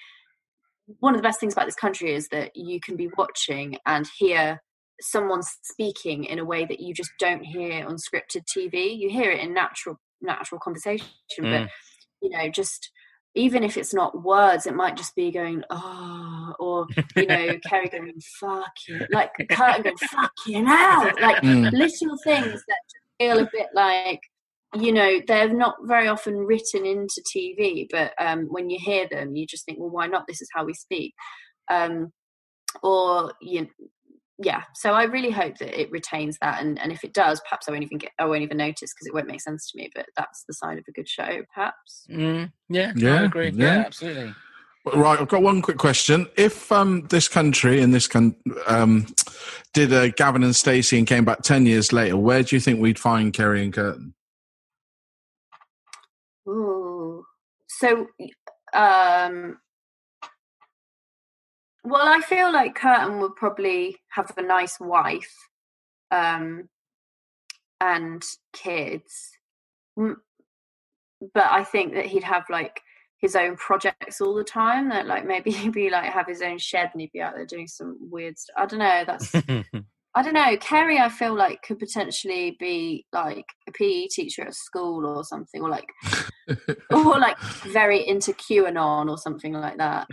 One 0.98 1.14
of 1.14 1.18
the 1.18 1.26
best 1.26 1.40
things 1.40 1.52
about 1.52 1.66
this 1.66 1.76
country 1.76 2.12
is 2.12 2.28
that 2.28 2.56
you 2.56 2.80
can 2.80 2.96
be 2.96 3.08
watching 3.16 3.76
and 3.86 4.06
hear 4.18 4.60
someone 5.00 5.42
speaking 5.62 6.24
in 6.24 6.38
a 6.38 6.44
way 6.44 6.64
that 6.64 6.80
you 6.80 6.94
just 6.94 7.10
don't 7.18 7.44
hear 7.44 7.86
on 7.86 7.96
scripted 7.96 8.44
TV. 8.56 8.96
You 8.98 9.10
hear 9.10 9.30
it 9.30 9.40
in 9.40 9.54
natural 9.54 9.98
natural 10.20 10.60
conversation, 10.60 11.06
Mm. 11.38 11.50
but 11.50 11.70
you 12.20 12.30
know, 12.30 12.48
just 12.50 12.90
even 13.34 13.62
if 13.62 13.76
it's 13.76 13.94
not 13.94 14.22
words, 14.24 14.66
it 14.66 14.74
might 14.74 14.96
just 14.96 15.14
be 15.14 15.30
going, 15.30 15.62
oh, 15.70 16.52
or 16.58 16.86
you 17.16 17.26
know, 17.26 17.56
Kerry 17.68 17.88
going, 17.88 18.12
fuck 18.40 18.72
you, 18.88 19.06
like 19.10 19.30
Kurtan 19.50 19.82
going, 19.82 19.96
fuck 19.96 20.32
you 20.46 20.62
now, 20.62 21.12
like 21.20 21.40
Mm. 21.42 21.72
little 21.72 22.18
things 22.24 22.62
that 22.68 22.78
feel 23.18 23.38
a 23.38 23.48
bit 23.52 23.68
like 23.74 24.20
you 24.74 24.92
know 24.92 25.20
they're 25.26 25.52
not 25.52 25.74
very 25.82 26.06
often 26.06 26.36
written 26.36 26.86
into 26.86 27.20
tv 27.34 27.86
but 27.90 28.12
um, 28.18 28.46
when 28.50 28.70
you 28.70 28.78
hear 28.80 29.08
them 29.10 29.34
you 29.34 29.44
just 29.46 29.64
think 29.64 29.78
well 29.80 29.90
why 29.90 30.06
not 30.06 30.24
this 30.28 30.40
is 30.40 30.48
how 30.54 30.64
we 30.64 30.72
speak 30.72 31.12
um, 31.70 32.12
or 32.82 33.32
you 33.40 33.66
yeah 34.42 34.62
so 34.74 34.92
i 34.92 35.04
really 35.04 35.30
hope 35.30 35.58
that 35.58 35.78
it 35.78 35.90
retains 35.90 36.38
that 36.40 36.60
and, 36.60 36.78
and 36.80 36.92
if 36.92 37.04
it 37.04 37.12
does 37.12 37.40
perhaps 37.40 37.68
i 37.68 37.72
won't 37.72 37.84
even 37.84 37.98
get 37.98 38.10
i 38.18 38.24
won't 38.24 38.42
even 38.42 38.56
notice 38.56 38.92
because 38.94 39.06
it 39.06 39.14
won't 39.14 39.26
make 39.26 39.40
sense 39.40 39.70
to 39.70 39.76
me 39.76 39.90
but 39.94 40.06
that's 40.16 40.44
the 40.48 40.54
sign 40.54 40.78
of 40.78 40.84
a 40.88 40.92
good 40.92 41.08
show 41.08 41.42
perhaps 41.54 42.06
mm, 42.10 42.50
yeah, 42.68 42.92
I 42.94 42.98
Yeah, 42.98 43.24
agree. 43.24 43.50
yeah. 43.50 43.74
Yeah, 43.74 43.82
absolutely. 43.86 44.34
Right, 44.94 45.20
I've 45.20 45.28
got 45.28 45.42
one 45.42 45.60
quick 45.60 45.76
question. 45.76 46.26
If 46.36 46.72
um, 46.72 47.06
this 47.10 47.28
country 47.28 47.82
and 47.82 47.92
this 47.92 48.06
con- 48.06 48.34
um, 48.66 49.06
did 49.74 49.92
a 49.92 50.08
Gavin 50.10 50.42
and 50.42 50.56
Stacey 50.56 50.96
and 50.96 51.06
came 51.06 51.24
back 51.24 51.42
ten 51.42 51.66
years 51.66 51.92
later, 51.92 52.16
where 52.16 52.42
do 52.42 52.56
you 52.56 52.60
think 52.60 52.80
we'd 52.80 52.98
find 52.98 53.32
Kerry 53.32 53.62
and 53.62 53.74
Kurtan? 53.74 54.14
Ooh. 56.48 57.24
So, 57.68 58.06
um, 58.72 59.58
well, 61.84 62.08
I 62.08 62.20
feel 62.20 62.52
like 62.52 62.74
Kurtan 62.74 63.20
would 63.20 63.36
probably 63.36 63.96
have 64.10 64.32
a 64.36 64.42
nice 64.42 64.78
wife, 64.80 65.34
um, 66.10 66.68
and 67.80 68.22
kids, 68.52 69.32
but 69.96 70.14
I 71.36 71.64
think 71.64 71.94
that 71.94 72.06
he'd 72.06 72.24
have 72.24 72.44
like 72.50 72.80
his 73.18 73.36
own 73.36 73.56
projects 73.56 74.20
all 74.20 74.34
the 74.34 74.44
time. 74.44 74.88
That 74.88 75.06
like 75.06 75.26
maybe 75.26 75.50
he'd 75.50 75.72
be 75.72 75.90
like 75.90 76.10
have 76.10 76.26
his 76.26 76.42
own 76.42 76.58
shed 76.58 76.90
and 76.92 77.00
he'd 77.00 77.12
be 77.12 77.20
out 77.20 77.34
there 77.34 77.46
doing 77.46 77.66
some 77.68 77.96
weird 78.00 78.38
stuff. 78.38 78.56
I 78.58 78.66
don't 78.66 78.78
know. 78.78 79.04
That's 79.06 79.32
I 80.14 80.22
don't 80.22 80.34
know. 80.34 80.56
Kerry, 80.56 80.98
I 80.98 81.08
feel 81.08 81.34
like 81.34 81.62
could 81.62 81.78
potentially 81.78 82.56
be 82.58 83.06
like 83.12 83.46
a 83.68 83.72
PE 83.72 84.08
teacher 84.08 84.42
at 84.42 84.54
school 84.54 85.06
or 85.06 85.22
something, 85.22 85.62
or 85.62 85.68
like, 85.68 85.86
or 86.90 87.18
like 87.18 87.38
very 87.72 88.06
into 88.06 88.32
QAnon 88.32 89.08
or 89.08 89.16
something 89.16 89.52
like 89.52 89.78
that. 89.78 90.08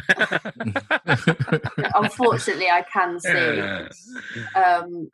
Unfortunately, 1.95 2.70
I 2.70 2.84
can 2.93 3.20
see. 3.20 3.60
Um, 4.56 5.10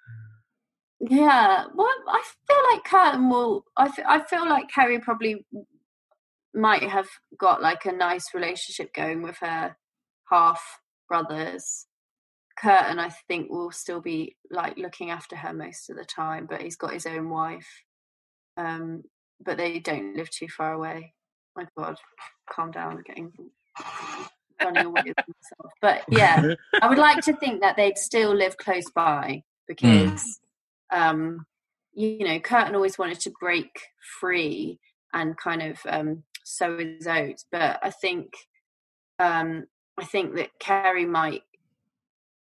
yeah, 0.99 1.65
well, 1.73 1.93
I 2.07 2.23
feel 2.47 2.63
like 2.71 2.83
Kurtan 2.83 3.29
will. 3.29 3.65
I, 3.77 3.85
f- 3.85 4.05
I 4.05 4.23
feel 4.23 4.47
like 4.47 4.69
Kerry 4.69 4.99
probably 4.99 5.45
might 6.53 6.83
have 6.83 7.07
got 7.37 7.61
like 7.61 7.85
a 7.85 7.91
nice 7.91 8.33
relationship 8.33 8.93
going 8.93 9.21
with 9.21 9.37
her 9.39 9.75
half 10.29 10.61
brothers. 11.07 11.87
Kurtan, 12.59 12.99
I 12.99 13.09
think, 13.27 13.49
will 13.49 13.71
still 13.71 14.01
be 14.01 14.35
like 14.51 14.77
looking 14.77 15.09
after 15.09 15.35
her 15.35 15.53
most 15.53 15.89
of 15.89 15.95
the 15.95 16.05
time, 16.05 16.45
but 16.49 16.61
he's 16.61 16.75
got 16.75 16.93
his 16.93 17.05
own 17.05 17.29
wife. 17.29 17.83
Um, 18.57 19.03
but 19.43 19.57
they 19.57 19.79
don't 19.79 20.15
live 20.15 20.29
too 20.29 20.47
far 20.47 20.73
away. 20.73 21.13
My 21.55 21.67
God, 21.77 21.97
calm 22.49 22.71
down, 22.71 23.03
getting 23.05 23.31
running 24.63 24.85
away 24.85 25.01
with 25.05 25.17
myself. 25.17 25.73
But 25.81 26.03
yeah, 26.09 26.53
I 26.81 26.87
would 26.87 26.97
like 26.97 27.23
to 27.25 27.33
think 27.33 27.61
that 27.61 27.75
they'd 27.75 27.97
still 27.97 28.33
live 28.33 28.57
close 28.57 28.89
by 28.93 29.43
because, 29.67 30.39
um, 30.91 31.45
you 31.93 32.25
know, 32.25 32.39
Kurtan 32.39 32.75
always 32.75 32.97
wanted 32.97 33.19
to 33.21 33.33
break 33.39 33.71
free 34.19 34.79
and 35.13 35.37
kind 35.37 35.61
of 35.61 35.79
um, 35.87 36.23
sow 36.43 36.77
his 36.77 37.07
oats. 37.07 37.45
But 37.51 37.79
I 37.83 37.89
think, 37.89 38.33
um, 39.19 39.65
I 39.97 40.05
think 40.05 40.35
that 40.35 40.49
Kerry 40.59 41.05
might 41.05 41.43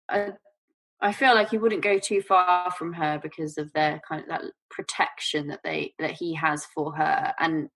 I, 0.08 1.12
feel 1.12 1.34
like 1.34 1.50
he 1.50 1.58
wouldn't 1.58 1.82
go 1.82 1.98
too 1.98 2.22
far 2.22 2.70
from 2.72 2.92
her 2.94 3.18
because 3.22 3.58
of 3.58 3.72
their 3.72 4.00
kind 4.08 4.22
of 4.22 4.28
that 4.28 4.42
protection 4.70 5.48
that 5.48 5.60
they 5.64 5.94
that 5.98 6.12
he 6.12 6.34
has 6.34 6.66
for 6.74 6.92
her. 6.94 7.32
And 7.38 7.68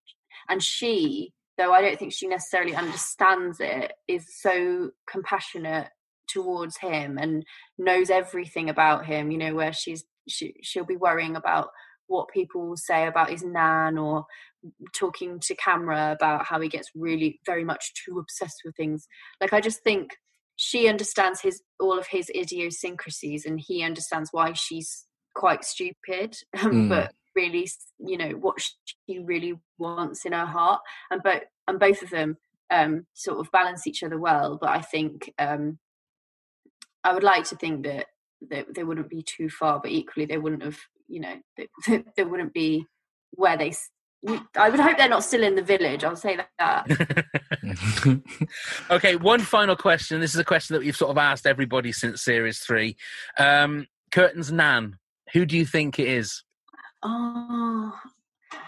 and 0.49 0.63
she 0.63 1.33
though 1.59 1.73
I 1.73 1.83
don't 1.83 1.99
think 1.99 2.13
she 2.13 2.27
necessarily 2.27 2.75
understands 2.75 3.61
it 3.61 3.93
is 4.09 4.27
so 4.41 4.91
compassionate 5.09 5.89
towards 6.29 6.79
him 6.79 7.19
and 7.19 7.45
knows 7.79 8.09
everything 8.09 8.71
about 8.71 9.05
him 9.05 9.31
you 9.31 9.37
know 9.37 9.55
where 9.55 9.73
she's 9.73 10.05
she, 10.29 10.55
she'll 10.63 10.85
be 10.85 10.97
worrying 10.97 11.37
about 11.37 11.69
what 12.07 12.29
people 12.29 12.67
will 12.67 12.77
say 12.77 13.07
about 13.07 13.31
his 13.31 13.43
nan 13.43 13.99
or 13.99 14.25
talking 14.95 15.41
to 15.41 15.55
camera 15.57 16.13
about 16.13 16.45
how 16.45 16.61
he 16.61 16.69
gets 16.69 16.91
really 16.95 17.41
very 17.45 17.65
much 17.65 17.93
too 17.95 18.19
obsessed 18.19 18.63
with 18.65 18.77
things. 18.77 19.07
Like 19.41 19.53
i 19.53 19.61
just 19.61 19.83
think 19.83 20.11
she 20.57 20.89
understands 20.89 21.41
his 21.41 21.63
all 21.81 21.99
of 21.99 22.07
his 22.09 22.31
idiosyncrasies 22.35 23.47
and 23.47 23.61
he 23.61 23.83
understands 23.83 24.31
why 24.33 24.53
she's 24.53 25.07
quite 25.35 25.65
stupid, 25.65 26.37
Mm. 26.57 26.89
but 26.89 27.13
really, 27.35 27.69
you 27.99 28.19
know, 28.19 28.31
what 28.31 28.59
she 28.61 29.19
really 29.19 29.55
wants 29.79 30.25
in 30.25 30.33
her 30.33 30.47
heart, 30.47 30.81
and 31.11 31.23
both 31.23 31.43
and 31.69 31.79
both 31.79 32.03
of 32.03 32.11
them 32.11 32.37
um, 32.71 33.07
sort 33.15 33.39
of 33.39 33.51
balance 33.53 33.87
each 33.87 34.03
other 34.03 34.19
well. 34.19 34.59
But 34.61 34.71
I 34.71 34.81
think 34.81 35.33
um, 35.39 35.79
I 37.05 37.13
would 37.13 37.23
like 37.23 37.45
to 37.45 37.57
think 37.57 37.85
that 37.85 38.07
they, 38.41 38.65
they 38.75 38.85
wouldn't 38.85 39.09
be 39.11 39.23
too 39.23 39.49
far, 39.49 39.81
but 39.81 39.91
equally 39.91 40.27
they 40.27 40.39
wouldn't 40.39 40.63
have, 40.63 40.79
you 41.09 41.21
know, 41.21 41.35
they, 41.57 41.69
they 42.17 42.25
wouldn't 42.25 42.53
be 42.53 42.87
where 43.33 43.57
they. 43.57 43.73
S- 44.29 44.41
I 44.57 44.71
would 44.71 44.81
hope 44.81 44.99
they're 44.99 45.09
not 45.09 45.25
still 45.25 45.43
in 45.43 45.55
the 45.55 45.63
village. 45.63 46.05
I'll 46.05 46.17
say 46.17 46.39
that. 46.59 46.87
okay, 48.91 49.17
one 49.17 49.41
final 49.41 49.77
question. 49.77 50.21
This 50.21 50.35
is 50.35 50.41
a 50.41 50.45
question 50.45 50.75
that 50.75 50.81
we've 50.81 50.97
sort 50.97 51.11
of 51.11 51.19
asked 51.19 51.47
everybody 51.47 51.93
since 51.93 52.23
series 52.23 52.59
three. 52.59 52.97
Um, 53.39 53.87
Kurtan's 54.11 54.53
Nan. 54.53 54.99
Who 55.33 55.47
do 55.47 55.57
you 55.57 55.65
think 55.65 55.99
it 55.99 56.09
is? 56.09 56.45
Oh, 57.03 57.93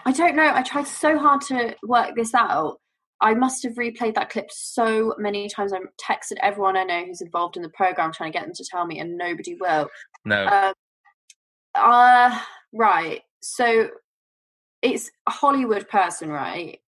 I 0.05 0.11
don't 0.11 0.35
know. 0.35 0.51
I 0.53 0.61
tried 0.61 0.87
so 0.87 1.17
hard 1.17 1.41
to 1.41 1.75
work 1.83 2.15
this 2.15 2.33
out. 2.33 2.79
I 3.21 3.33
must 3.33 3.63
have 3.63 3.73
replayed 3.73 4.15
that 4.15 4.29
clip 4.29 4.51
so 4.51 5.15
many 5.17 5.47
times. 5.47 5.71
I've 5.71 5.83
texted 6.01 6.37
everyone 6.41 6.75
I 6.75 6.83
know 6.83 7.05
who's 7.05 7.21
involved 7.21 7.55
in 7.55 7.63
the 7.63 7.69
program 7.69 8.11
trying 8.11 8.31
to 8.31 8.37
get 8.37 8.45
them 8.45 8.53
to 8.53 8.65
tell 8.69 8.85
me, 8.85 8.99
and 8.99 9.17
nobody 9.17 9.55
will. 9.59 9.87
No. 10.25 10.45
Um, 10.45 10.73
uh, 11.75 12.39
right. 12.73 13.21
So 13.41 13.89
it's 14.85 15.11
a 15.27 15.31
Hollywood 15.31 15.89
person, 15.89 16.29
right? 16.29 16.79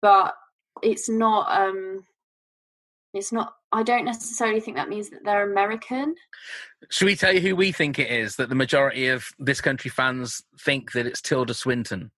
But 0.00 0.34
it's 0.82 1.08
not. 1.08 1.60
Um, 1.60 2.04
it's 3.14 3.32
not. 3.32 3.54
I 3.72 3.82
don't 3.82 4.04
necessarily 4.04 4.60
think 4.60 4.76
that 4.76 4.88
means 4.88 5.10
that 5.10 5.24
they're 5.24 5.50
American. 5.50 6.14
Should 6.90 7.06
we 7.06 7.16
tell 7.16 7.32
you 7.32 7.40
who 7.40 7.56
we 7.56 7.72
think 7.72 7.98
it 7.98 8.10
is? 8.10 8.36
That 8.36 8.48
the 8.48 8.54
majority 8.54 9.08
of 9.08 9.26
this 9.38 9.60
country 9.60 9.90
fans 9.90 10.42
think 10.60 10.92
that 10.92 11.06
it's 11.06 11.22
Tilda 11.22 11.54
Swinton. 11.54 12.10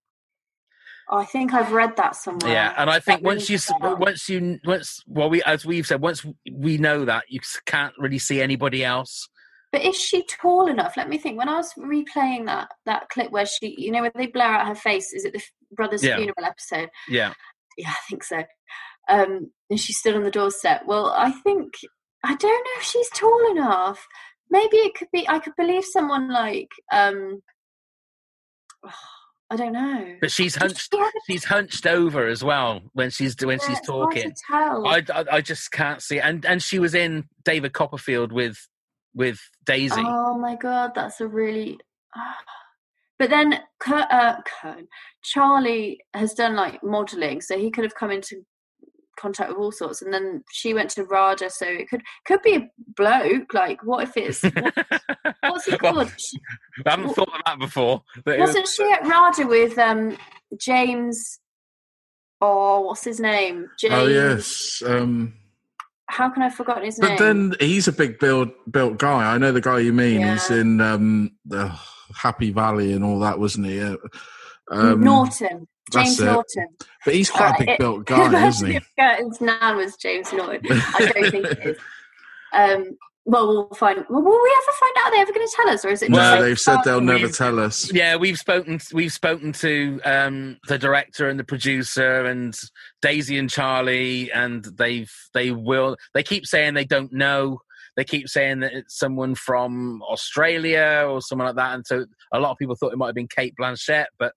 Oh, 1.10 1.18
I 1.18 1.24
think 1.26 1.52
I've 1.52 1.72
read 1.72 1.96
that 1.96 2.16
somewhere. 2.16 2.50
Yeah, 2.50 2.74
and 2.78 2.88
I 2.88 2.98
think 2.98 3.20
That 3.20 3.26
once 3.26 3.50
you 3.50 3.54
rings 3.54 3.70
a 3.70 3.78
bell. 3.78 3.96
once 3.96 4.28
you 4.28 4.58
once 4.64 5.02
well 5.06 5.28
we 5.28 5.42
as 5.42 5.66
we've 5.66 5.86
said 5.86 6.00
once 6.00 6.24
we 6.50 6.78
know 6.78 7.04
that 7.04 7.24
you 7.28 7.40
can't 7.66 7.92
really 7.98 8.18
see 8.18 8.40
anybody 8.40 8.82
else. 8.84 9.28
But 9.74 9.84
is 9.84 9.96
she 10.00 10.24
tall 10.26 10.68
enough? 10.68 10.96
Let 10.96 11.08
me 11.08 11.18
think. 11.18 11.36
When 11.36 11.48
I 11.48 11.56
was 11.56 11.72
replaying 11.76 12.46
that 12.46 12.68
that 12.86 13.08
clip 13.08 13.32
where 13.32 13.44
she, 13.44 13.74
you 13.76 13.90
know, 13.90 14.02
where 14.02 14.12
they 14.14 14.28
blur 14.28 14.44
out 14.44 14.68
her 14.68 14.74
face, 14.76 15.12
is 15.12 15.24
it 15.24 15.32
the 15.32 15.42
brother's 15.72 16.04
Yeah. 16.04 16.14
funeral 16.16 16.44
episode? 16.44 16.90
Yeah, 17.08 17.32
Yeah, 17.76 17.90
I 17.90 17.96
think 18.08 18.22
so. 18.22 18.44
Um, 19.08 19.50
and 19.68 19.80
she 19.80 19.92
stood 19.92 20.14
on 20.14 20.22
the 20.22 20.30
doorstep. 20.30 20.82
Well, 20.86 21.06
I 21.16 21.32
think 21.32 21.72
I 22.22 22.36
don't 22.36 22.64
know 22.64 22.70
if 22.76 22.84
she's 22.84 23.10
tall 23.10 23.50
enough. 23.50 24.06
Maybe 24.48 24.76
it 24.76 24.94
could 24.94 25.08
be. 25.12 25.28
I 25.28 25.40
could 25.40 25.56
believe 25.56 25.84
someone 25.84 26.30
like 26.30 26.68
um, 26.92 27.40
I 29.50 29.56
don't 29.56 29.72
know. 29.72 30.16
but 30.20 30.30
she's 30.30 30.54
hunched. 30.54 30.88
she 30.92 31.32
She's 31.32 31.44
hunched 31.44 31.84
over 31.86 32.28
as 32.28 32.44
well 32.44 32.80
when 32.92 33.10
she's 33.10 33.34
when 33.44 33.58
Yeah, 33.58 33.66
she's 33.66 33.78
it's 33.78 33.88
hard 33.88 34.12
to 34.14 34.20
talking. 34.22 34.34
tell. 34.50 34.86
I, 34.86 35.02
I 35.12 35.24
I 35.32 35.40
just 35.40 35.72
can't 35.72 36.00
see. 36.00 36.20
And 36.20 36.46
and 36.46 36.62
she 36.62 36.78
was 36.78 36.94
in 36.94 37.24
David 37.44 37.72
Copperfield 37.72 38.30
with 38.32 38.56
with 39.14 39.38
Daisy. 39.64 39.94
Oh 40.04 40.36
my 40.38 40.56
god, 40.56 40.92
that's 40.94 41.20
a 41.20 41.26
really. 41.28 41.78
But 43.16 43.30
then 43.30 43.60
Kurt, 43.78 44.10
uh, 44.10 44.38
Kurt, 44.44 44.86
Charlie 45.22 46.00
has 46.14 46.34
done 46.34 46.56
like 46.56 46.82
modelling, 46.82 47.40
so 47.40 47.56
he 47.56 47.70
could 47.70 47.84
have 47.84 47.94
come 47.94 48.10
into 48.10 48.44
contact 49.16 49.50
with 49.50 49.58
all 49.58 49.70
sorts. 49.70 50.02
And 50.02 50.12
then 50.12 50.42
she 50.50 50.74
went 50.74 50.90
to 50.90 51.04
RADA, 51.04 51.48
so 51.50 51.64
it 51.64 51.88
could 51.88 52.02
could 52.26 52.42
be 52.42 52.56
a 52.56 52.68
bloke. 52.96 53.54
Like, 53.54 53.84
what 53.84 54.02
if 54.08 54.16
it's 54.16 54.42
what, 54.42 54.74
what's 55.42 55.64
he 55.66 55.78
called? 55.78 56.12
She- 56.18 56.40
I 56.84 56.90
haven't 56.90 57.14
thought 57.14 57.28
of 57.28 57.40
that 57.46 57.60
before. 57.60 58.02
but 58.24 58.34
it 58.34 58.40
was- 58.40 58.48
Wasn't 58.48 58.66
she 58.68 58.90
at 58.90 59.06
RADA 59.06 59.46
with 59.46 59.78
um 59.78 60.18
James? 60.58 61.38
Oh, 62.40 62.80
what's 62.80 63.04
his 63.04 63.20
name? 63.20 63.68
James. 63.78 63.94
oh 63.94 64.06
yes. 64.08 64.82
Um, 64.84 65.34
How 66.08 66.28
can 66.28 66.42
I 66.42 66.50
forgotten 66.50 66.84
his 66.84 66.98
but 66.98 67.08
name? 67.08 67.16
But 67.18 67.24
then 67.24 67.54
he's 67.60 67.88
a 67.88 67.92
big 67.92 68.18
build 68.18 68.50
built 68.70 68.98
guy. 68.98 69.32
I 69.34 69.38
know 69.38 69.52
the 69.52 69.60
guy 69.60 69.78
you 69.78 69.92
mean. 69.92 70.22
He's 70.26 70.50
in 70.50 70.80
um, 70.80 71.32
the 71.46 71.72
Happy 72.16 72.50
Valley 72.50 72.92
and 72.92 73.04
all 73.04 73.18
that, 73.20 73.38
wasn't 73.38 73.66
he? 73.66 73.80
Uh, 73.80 73.96
Um, 74.70 75.00
Norton. 75.02 75.66
James. 75.92 76.18
Norton. 76.20 76.68
But 77.04 77.14
he's 77.14 77.30
quite 77.30 77.50
a 77.50 77.54
Uh, 77.54 77.58
big 77.58 77.68
it- 77.70 77.78
built 77.78 78.04
guy, 78.06 78.46
isn't 78.48 78.70
he? 78.70 78.80
Kurtan's 78.98 79.40
nan 79.40 79.76
was 79.76 79.96
James 79.96 80.32
Norton. 80.32 80.60
I 80.70 81.10
don't 81.12 81.30
think 81.30 81.44
it 81.46 81.66
is. 81.66 81.78
Um, 82.54 82.96
well, 83.26 83.46
we'll 83.46 83.68
find. 83.74 84.04
Well, 84.10 84.22
will 84.22 84.42
we 84.42 84.56
ever 84.62 84.72
find 84.80 84.96
out? 84.98 85.04
Are 85.04 85.10
they 85.12 85.20
ever 85.20 85.32
going 85.32 85.46
to 85.46 85.54
tell 85.56 85.70
us, 85.70 85.84
or 85.84 85.88
is 85.88 86.02
it? 86.02 86.10
No, 86.10 86.16
just 86.18 86.30
like, 86.32 86.40
they've 86.40 86.60
said 86.60 86.78
they'll 86.84 87.00
never 87.00 87.28
tell 87.28 87.58
us. 87.58 87.92
yeah, 87.92 88.16
we've 88.16 88.38
spoken. 88.38 88.78
We've 88.92 89.12
spoken 89.12 89.52
to 89.54 90.00
um, 90.04 90.58
the 90.68 90.78
director 90.78 91.28
and 91.28 91.38
the 91.40 91.44
producer 91.44 92.26
and 92.26 92.54
Daisy 93.00 93.38
and 93.38 93.48
Charlie, 93.48 94.30
and 94.30 94.64
they've 94.64 95.12
they 95.32 95.52
will. 95.52 95.96
They 96.12 96.22
keep 96.22 96.46
saying 96.46 96.74
they 96.74 96.84
don't 96.84 97.12
know. 97.12 97.60
They 97.96 98.04
keep 98.04 98.28
saying 98.28 98.60
that 98.60 98.72
it's 98.72 98.98
someone 98.98 99.36
from 99.36 100.02
Australia 100.02 101.06
or 101.08 101.22
someone 101.22 101.46
like 101.46 101.56
that, 101.56 101.74
and 101.74 101.86
so 101.86 102.04
a 102.32 102.40
lot 102.40 102.50
of 102.50 102.58
people 102.58 102.74
thought 102.74 102.92
it 102.92 102.98
might 102.98 103.06
have 103.06 103.14
been 103.14 103.28
Cate 103.28 103.54
Blanchett. 103.58 104.06
But 104.18 104.34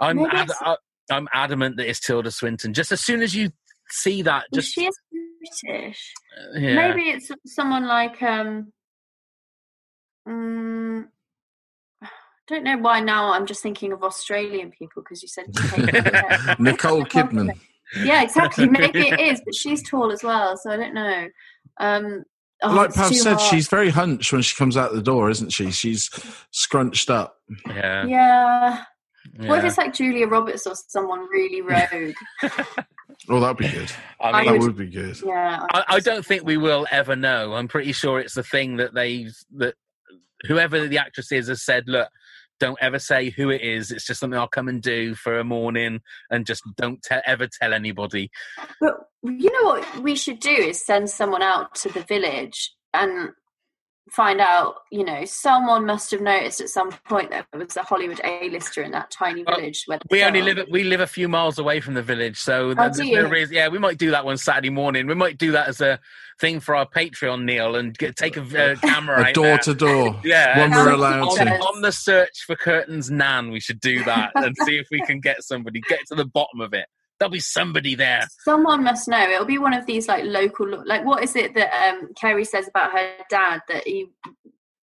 I'm 0.00 0.18
ad- 0.26 0.50
I'm 1.10 1.28
adamant 1.32 1.78
that 1.78 1.88
it's 1.88 2.00
Tilda 2.00 2.30
Swinton. 2.30 2.74
Just 2.74 2.92
as 2.92 3.00
soon 3.00 3.22
as 3.22 3.34
you 3.34 3.50
see 3.90 4.22
that, 4.22 4.44
well, 4.52 4.62
she 4.62 4.86
is 4.86 4.96
British. 5.62 6.12
yeah. 6.54 6.74
Maybe 6.74 7.10
it's 7.10 7.30
someone 7.46 7.86
like. 7.86 8.22
um 8.22 8.72
I 10.26 11.04
don't 12.48 12.64
know 12.64 12.76
why 12.78 13.00
now 13.00 13.32
I'm 13.32 13.46
just 13.46 13.62
thinking 13.62 13.92
of 13.92 14.02
Australian 14.02 14.70
people 14.70 15.02
because 15.02 15.22
you 15.22 15.28
said 15.28 15.46
Cate 15.54 16.58
Nicole 16.58 17.04
Kidman. 17.04 17.58
yeah, 18.02 18.22
exactly. 18.22 18.68
Maybe 18.70 19.08
it 19.08 19.20
is, 19.20 19.40
but 19.44 19.54
she's 19.54 19.82
tall 19.88 20.12
as 20.12 20.22
well, 20.22 20.56
so 20.56 20.70
I 20.70 20.76
don't 20.76 20.94
know. 20.94 21.28
Um, 21.80 22.24
oh, 22.62 22.72
like 22.74 22.88
it's 22.90 22.96
Pav 22.96 23.14
said, 23.16 23.36
hard. 23.38 23.40
she's 23.50 23.68
very 23.68 23.88
hunched 23.90 24.32
when 24.32 24.42
she 24.42 24.54
comes 24.56 24.76
out 24.76 24.92
the 24.92 25.00
door, 25.02 25.30
isn't 25.30 25.50
she? 25.50 25.70
She's 25.70 26.10
scrunched 26.50 27.08
up. 27.10 27.36
yeah, 27.66 28.04
Yeah. 28.06 28.82
What 29.36 29.58
if 29.60 29.64
it's 29.66 29.78
like 29.78 29.94
Julia 29.94 30.26
Roberts 30.26 30.66
or 30.66 30.74
someone 30.74 31.28
really 31.30 31.60
rogue? 31.62 32.14
Oh, 33.28 33.40
that'd 33.40 33.56
be 33.56 33.68
good. 33.68 33.90
I 34.20 34.30
I 34.30 34.32
mean, 34.42 34.44
That 34.46 34.52
would- 34.60 34.62
would 34.62 34.76
be 34.76 34.86
good. 34.86 35.20
yeah. 35.22 35.66
I, 35.72 35.84
I 35.88 36.00
don't 36.00 36.24
think 36.24 36.44
we 36.44 36.56
will 36.56 36.86
ever 36.90 37.16
know. 37.16 37.54
I'm 37.54 37.68
pretty 37.68 37.92
sure 37.92 38.20
it's 38.20 38.34
the 38.34 38.42
thing 38.42 38.76
that 38.76 38.94
they 38.94 39.28
that 39.56 39.74
whoever 40.46 40.86
the 40.86 40.98
actress 40.98 41.32
is 41.32 41.48
has 41.48 41.62
said, 41.64 41.84
look, 41.88 42.08
don't 42.60 42.78
ever 42.80 42.98
say 42.98 43.30
who 43.30 43.50
it 43.50 43.60
is. 43.62 43.90
It's 43.90 44.06
just 44.06 44.20
something 44.20 44.38
I'll 44.38 44.48
come 44.48 44.68
and 44.68 44.82
do 44.82 45.14
for 45.14 45.38
a 45.38 45.44
morning, 45.44 46.00
and 46.30 46.46
just 46.46 46.62
don't 46.76 47.00
te- 47.02 47.16
ever 47.26 47.48
tell 47.60 47.72
anybody. 47.72 48.30
But 48.80 48.94
you 49.22 49.50
know 49.52 49.68
what 49.70 50.02
we 50.02 50.14
should 50.16 50.40
do 50.40 50.50
is 50.50 50.84
send 50.84 51.10
someone 51.10 51.42
out 51.42 51.74
to 51.76 51.88
the 51.88 52.00
village 52.02 52.72
and 52.94 53.30
find 54.10 54.40
out, 54.40 54.76
you 54.90 55.04
know, 55.04 55.24
someone 55.24 55.86
must 55.86 56.10
have 56.10 56.20
noticed 56.20 56.60
at 56.60 56.68
some 56.68 56.90
point 57.08 57.30
that 57.30 57.46
there 57.52 57.60
was 57.64 57.76
a 57.76 57.82
Hollywood 57.82 58.20
A-lister 58.24 58.82
in 58.82 58.90
that 58.92 59.10
tiny 59.10 59.44
Well, 59.44 59.56
village 59.56 59.84
where 59.86 59.98
We 60.10 60.22
only 60.22 60.42
live 60.42 60.66
we 60.70 60.84
live 60.84 61.00
a 61.00 61.06
few 61.06 61.28
miles 61.28 61.58
away 61.58 61.80
from 61.80 61.94
the 61.94 62.02
village, 62.02 62.38
so 62.38 62.70
Oh, 62.70 62.74
there's 62.74 62.98
no 62.98 63.28
reason. 63.28 63.54
Yeah, 63.54 63.68
we 63.68 63.78
might 63.78 63.98
do 63.98 64.10
that 64.10 64.24
one 64.24 64.36
Saturday 64.36 64.70
morning. 64.70 65.06
We 65.06 65.14
might 65.14 65.38
do 65.38 65.52
that 65.52 65.68
as 65.68 65.80
a 65.80 65.98
thing 66.40 66.60
for 66.60 66.76
our 66.76 66.86
Patreon, 66.86 67.44
Neil, 67.44 67.76
and 67.76 67.96
get, 67.98 68.16
take 68.16 68.36
a 68.36 68.42
uh, 68.42 68.76
camera 68.82 69.22
A 69.24 69.28
out 69.28 69.34
door 69.34 69.44
there. 69.44 69.58
to 69.58 69.74
door. 69.74 70.20
Yeah, 70.24 70.58
When 70.58 70.70
we're 70.70 70.92
allowed 70.92 71.28
on, 71.28 71.36
to. 71.46 71.50
on 71.52 71.82
the 71.82 71.92
search 71.92 72.44
for 72.46 72.54
Kurtan's 72.56 73.10
nan 73.10 73.50
we 73.50 73.60
should 73.60 73.80
do 73.80 74.04
that 74.04 74.32
and 74.34 74.54
see 74.64 74.78
if 74.78 74.86
we 74.90 75.00
can 75.00 75.20
get 75.20 75.42
somebody 75.42 75.80
get 75.88 76.00
to 76.08 76.14
the 76.14 76.24
bottom 76.26 76.60
of 76.60 76.72
it 76.74 76.86
there'll 77.18 77.30
be 77.32 77.40
somebody 77.40 77.94
there 77.94 78.22
Someone 78.44 78.84
must 78.84 79.08
know. 79.08 79.28
It'll 79.28 79.44
be 79.44 79.58
one 79.58 79.74
of 79.74 79.86
these 79.86 80.08
like 80.08 80.24
local, 80.24 80.82
like 80.86 81.04
what 81.04 81.22
is 81.22 81.36
it 81.36 81.54
that 81.54 81.70
um 81.88 82.10
Kerry 82.20 82.44
says 82.44 82.68
about 82.68 82.92
her 82.92 83.12
dad 83.28 83.60
that 83.68 83.84
he 83.86 84.06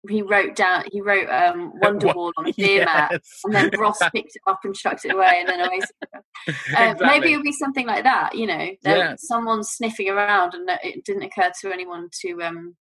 he 0.07 0.21
wrote 0.21 0.55
down 0.55 0.83
he 0.91 1.01
wrote 1.01 1.27
um 1.29 1.73
Wonderwall 1.81 2.31
on 2.37 2.47
a 2.47 2.53
beer 2.53 2.85
mat 2.85 3.19
and 3.43 3.55
then 3.55 3.71
Ross 3.79 3.97
picked 4.13 4.35
it 4.35 4.41
up 4.45 4.59
and 4.63 4.75
chucked 4.75 5.05
it 5.05 5.13
away 5.13 5.37
and 5.39 5.49
then 5.49 5.61
away. 5.61 5.79
Uh, 6.07 6.11
Exactly. 6.47 7.07
Maybe 7.07 7.31
it'll 7.31 7.43
be 7.43 7.51
something 7.51 7.87
like 7.87 8.03
that. 8.03 8.35
You 8.35 8.45
know, 8.47 8.69
Yeah. 8.83 9.15
someone's 9.17 9.69
sniffing 9.69 10.09
around 10.09 10.53
and 10.53 10.69
it 10.83 11.03
didn't 11.05 11.23
occur 11.23 11.51
to 11.61 11.71
anyone 11.73 12.09
to 12.21 12.43
um. 12.43 12.75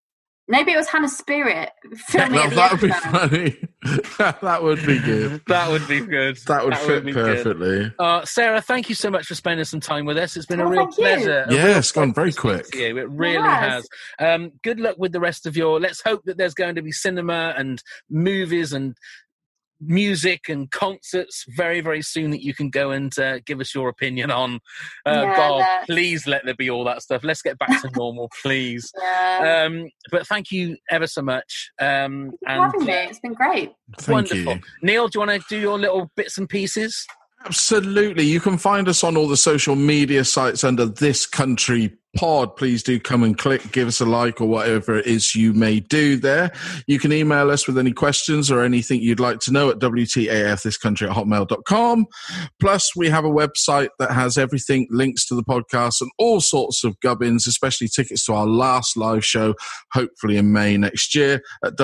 Maybe 0.47 0.73
it 0.73 0.77
was 0.77 0.89
Hannah 0.89 1.09
Spearritt 1.09 1.69
filming 2.09 2.33
No, 2.35 2.43
at 2.45 2.51
that 2.51 2.73
would 2.73 2.81
be 2.83 2.91
funny. 2.91 3.57
that 4.43 4.63
would 4.63 4.85
be 4.87 4.99
good. 4.99 5.41
that 5.47 5.71
would 5.71 5.89
be 5.89 6.01
good 6.01 6.37
That 6.47 6.65
would 6.67 6.77
fit 6.77 7.05
be 7.07 7.13
good. 7.13 7.43
perfectly. 7.45 7.93
uh, 7.99 8.25
Sarah, 8.27 8.61
thank 8.61 8.91
you 8.91 8.95
so 8.95 9.11
much 9.11 9.27
for 9.27 9.35
spending 9.35 9.65
some 9.65 9.81
time 9.81 10.05
with 10.05 10.19
us. 10.19 10.37
It's 10.37 10.45
been 10.47 10.61
a 10.61 10.65
Oh, 10.65 10.69
real 10.69 10.83
thank 10.85 10.99
you. 10.99 11.03
pleasure. 11.03 11.45
a 11.49 11.55
Yeah, 11.55 11.67
real 11.69 11.77
it's 11.79 11.93
gone 11.93 12.13
very 12.13 12.33
quick. 12.33 12.67
speak 12.67 12.81
you. 12.83 12.99
It 12.99 13.09
really 13.09 13.41
has. 13.43 13.89
has. 14.19 14.35
Um, 14.41 14.53
good 14.63 14.81
luck 14.81 14.97
with 14.99 15.13
the 15.13 15.21
rest 15.21 15.47
of 15.47 15.57
your. 15.57 15.81
Let's 15.81 16.03
hope 16.03 16.23
that 16.25 16.37
there's 16.37 16.55
going 16.55 16.75
to 16.75 16.83
be 16.83 16.93
cinema 16.93 17.55
and 17.57 17.83
movies 18.11 18.73
and 18.75 18.97
music 19.87 20.49
and 20.49 20.71
concerts 20.71 21.45
very, 21.57 21.81
very 21.81 22.03
soon 22.03 22.31
that 22.31 22.43
you 22.43 22.55
can 22.55 22.71
go 22.71 22.91
and 22.91 23.17
uh, 23.19 23.39
give 23.47 23.61
us 23.61 23.75
your 23.75 23.89
opinion 23.89 24.31
on. 24.31 24.57
Uh, 25.07 25.23
Yeah, 25.25 25.37
God, 25.37 25.61
that- 25.61 25.87
please 25.87 26.27
let 26.27 26.45
there 26.45 26.55
be 26.55 26.71
all 26.71 26.85
that 26.85 27.03
stuff. 27.03 27.25
Let's 27.25 27.43
get 27.43 27.59
back 27.59 27.81
to 27.83 27.91
normal, 27.97 28.31
please. 28.43 28.91
Yeah. 29.01 29.65
Um, 29.67 29.89
but 30.11 30.27
thank 30.27 30.51
you 30.51 30.77
ever 30.91 31.07
so 31.07 31.23
much. 31.23 31.71
Um, 31.81 32.31
Thanks 32.31 32.37
and 32.47 32.63
having 32.63 32.85
me. 32.87 32.93
It's 32.93 33.21
been 33.21 33.35
great. 33.35 33.73
Thank 33.99 34.15
wonderful. 34.15 34.55
you. 34.55 34.61
Neil, 34.83 35.09
do 35.09 35.19
you 35.21 35.27
want 35.27 35.41
to 35.43 35.47
do 35.49 35.59
your 35.61 35.79
little 35.79 36.11
bits 36.17 36.39
and 36.39 36.49
pieces? 36.49 37.07
Absolutely. 37.45 38.25
You 38.25 38.41
can 38.41 38.57
find 38.57 38.89
us 38.89 39.05
on 39.05 39.17
all 39.17 39.29
the 39.29 39.37
social 39.37 39.77
media 39.77 40.25
sites 40.25 40.65
under 40.65 40.87
This 40.87 41.27
Country 41.27 41.93
Pod. 42.15 42.57
Please 42.57 42.83
do 42.83 42.99
come 42.99 43.23
and 43.23 43.37
click, 43.37 43.73
give 43.73 43.89
us 43.89 44.01
a 44.01 44.05
like 44.05 44.41
or 44.41 44.47
whatever 44.47 44.97
it 44.97 45.07
is 45.07 45.35
you 45.35 45.53
may 45.53 45.81
do 45.81 46.17
there. 46.17 46.53
You 46.87 46.99
can 46.99 47.13
email 47.13 47.51
us 47.51 47.67
with 47.67 47.79
any 47.79 47.93
questions 47.93 48.51
or 48.51 48.63
anything 48.63 49.01
you'd 49.01 49.21
like 49.21 49.41
to 49.41 49.53
know 49.53 49.71
at 49.71 49.79
WTAFthiscountry 49.79 51.09
at 51.09 51.17
hotmail.com. 51.17 52.07
Plus, 52.61 52.97
we 52.97 53.09
have 53.09 53.25
a 53.25 53.31
website 53.31 53.89
that 53.99 54.13
has 54.13 54.39
everything, 54.39 54.87
links 54.91 55.27
to 55.27 55.35
the 55.35 55.45
podcast 55.45 56.01
and 56.01 56.11
all 56.19 56.41
sorts 56.41 56.85
of 56.85 56.99
gubbins, 57.01 57.47
especially 57.47 57.89
tickets 57.89 58.25
to 58.27 58.33
our 58.33 58.47
last 58.47 58.97
live 58.97 59.25
show, 59.25 59.55
hopefully 59.93 60.37
in 60.37 60.53
May 60.53 60.77
next 60.77 61.15
year 61.15 61.43
at 61.65 61.77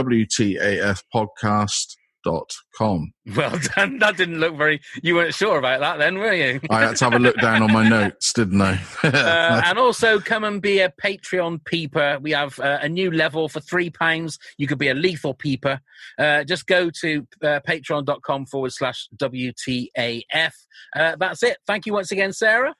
WTAFpodcast.com. 2.26 3.12
Well 3.36 3.58
done. 3.76 3.98
That 3.98 4.16
didn't 4.16 4.40
look 4.40 4.56
very. 4.56 4.80
You 5.02 5.14
weren't 5.16 5.34
sure 5.34 5.58
about 5.58 5.80
that, 5.80 5.98
then, 5.98 6.18
were 6.18 6.32
you? 6.32 6.60
I 6.70 6.80
had 6.80 6.96
to 6.96 7.04
have 7.04 7.14
a 7.14 7.18
look 7.18 7.36
down 7.36 7.62
on 7.62 7.72
my 7.72 7.88
notes, 7.88 8.32
didn't 8.32 8.60
I? 8.60 8.80
uh, 9.04 9.62
and 9.64 9.78
also 9.78 10.20
come 10.20 10.44
and 10.44 10.60
be 10.60 10.80
a 10.80 10.92
Patreon 11.02 11.64
peeper. 11.64 12.18
We 12.20 12.32
have 12.32 12.58
uh, 12.58 12.78
a 12.82 12.88
new 12.88 13.10
level 13.10 13.48
for 13.48 13.60
three 13.60 13.90
pounds. 13.90 14.38
You 14.58 14.66
could 14.66 14.78
be 14.78 14.88
a 14.88 14.94
lethal 14.94 15.34
peeper. 15.34 15.80
Uh, 16.18 16.44
just 16.44 16.66
go 16.66 16.90
to 17.00 17.26
uh, 17.42 17.60
patreon.com 17.66 18.46
forward 18.46 18.72
slash 18.72 19.08
WTAF. 19.16 20.52
Uh, 20.96 21.16
that's 21.18 21.42
it. 21.42 21.58
Thank 21.66 21.86
you 21.86 21.92
once 21.92 22.10
again, 22.10 22.32
Sarah. 22.32 22.74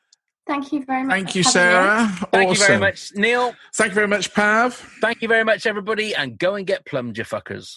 Thank 0.46 0.72
you 0.72 0.84
very 0.84 1.04
much. 1.04 1.14
Thank 1.14 1.34
you, 1.36 1.44
for 1.44 1.58
having 1.58 2.00
me. 2.00 2.06
Sarah. 2.06 2.28
Thank 2.32 2.50
you 2.50 2.66
very 2.66 2.80
much, 2.80 3.12
Neil. 3.14 3.54
Thank 3.74 3.90
you 3.90 3.94
very 3.94 4.08
much, 4.08 4.34
Pav. 4.34 4.74
Thank 5.00 5.22
you 5.22 5.28
very 5.28 5.44
much, 5.44 5.66
everybody. 5.66 6.14
And 6.14 6.38
go 6.38 6.56
and 6.56 6.66
get 6.66 6.84
plumbed, 6.86 7.18
you 7.18 7.24
fuckers. 7.24 7.76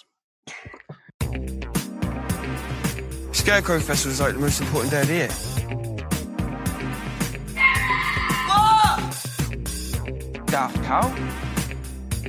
Scarecrow 3.43 3.77
Festival 3.81 4.13
is 4.13 4.21
like 4.21 4.33
the 4.35 4.39
most 4.39 4.61
important 4.61 4.91
day 4.91 5.01
of 5.01 5.07
the 5.07 5.13
year. 5.15 5.27
Daft 10.45 10.81
Cow? 10.85 11.13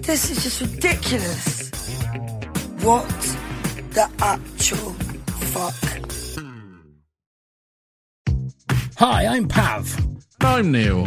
This 0.00 0.32
is 0.32 0.42
just 0.42 0.60
ridiculous. 0.60 1.70
What 2.82 3.08
the 3.90 4.10
actual 4.18 4.90
fuck? 5.54 5.74
Hi, 8.96 9.26
I'm 9.26 9.46
Pav. 9.46 9.96
I'm 10.40 10.72
Neil. 10.72 11.06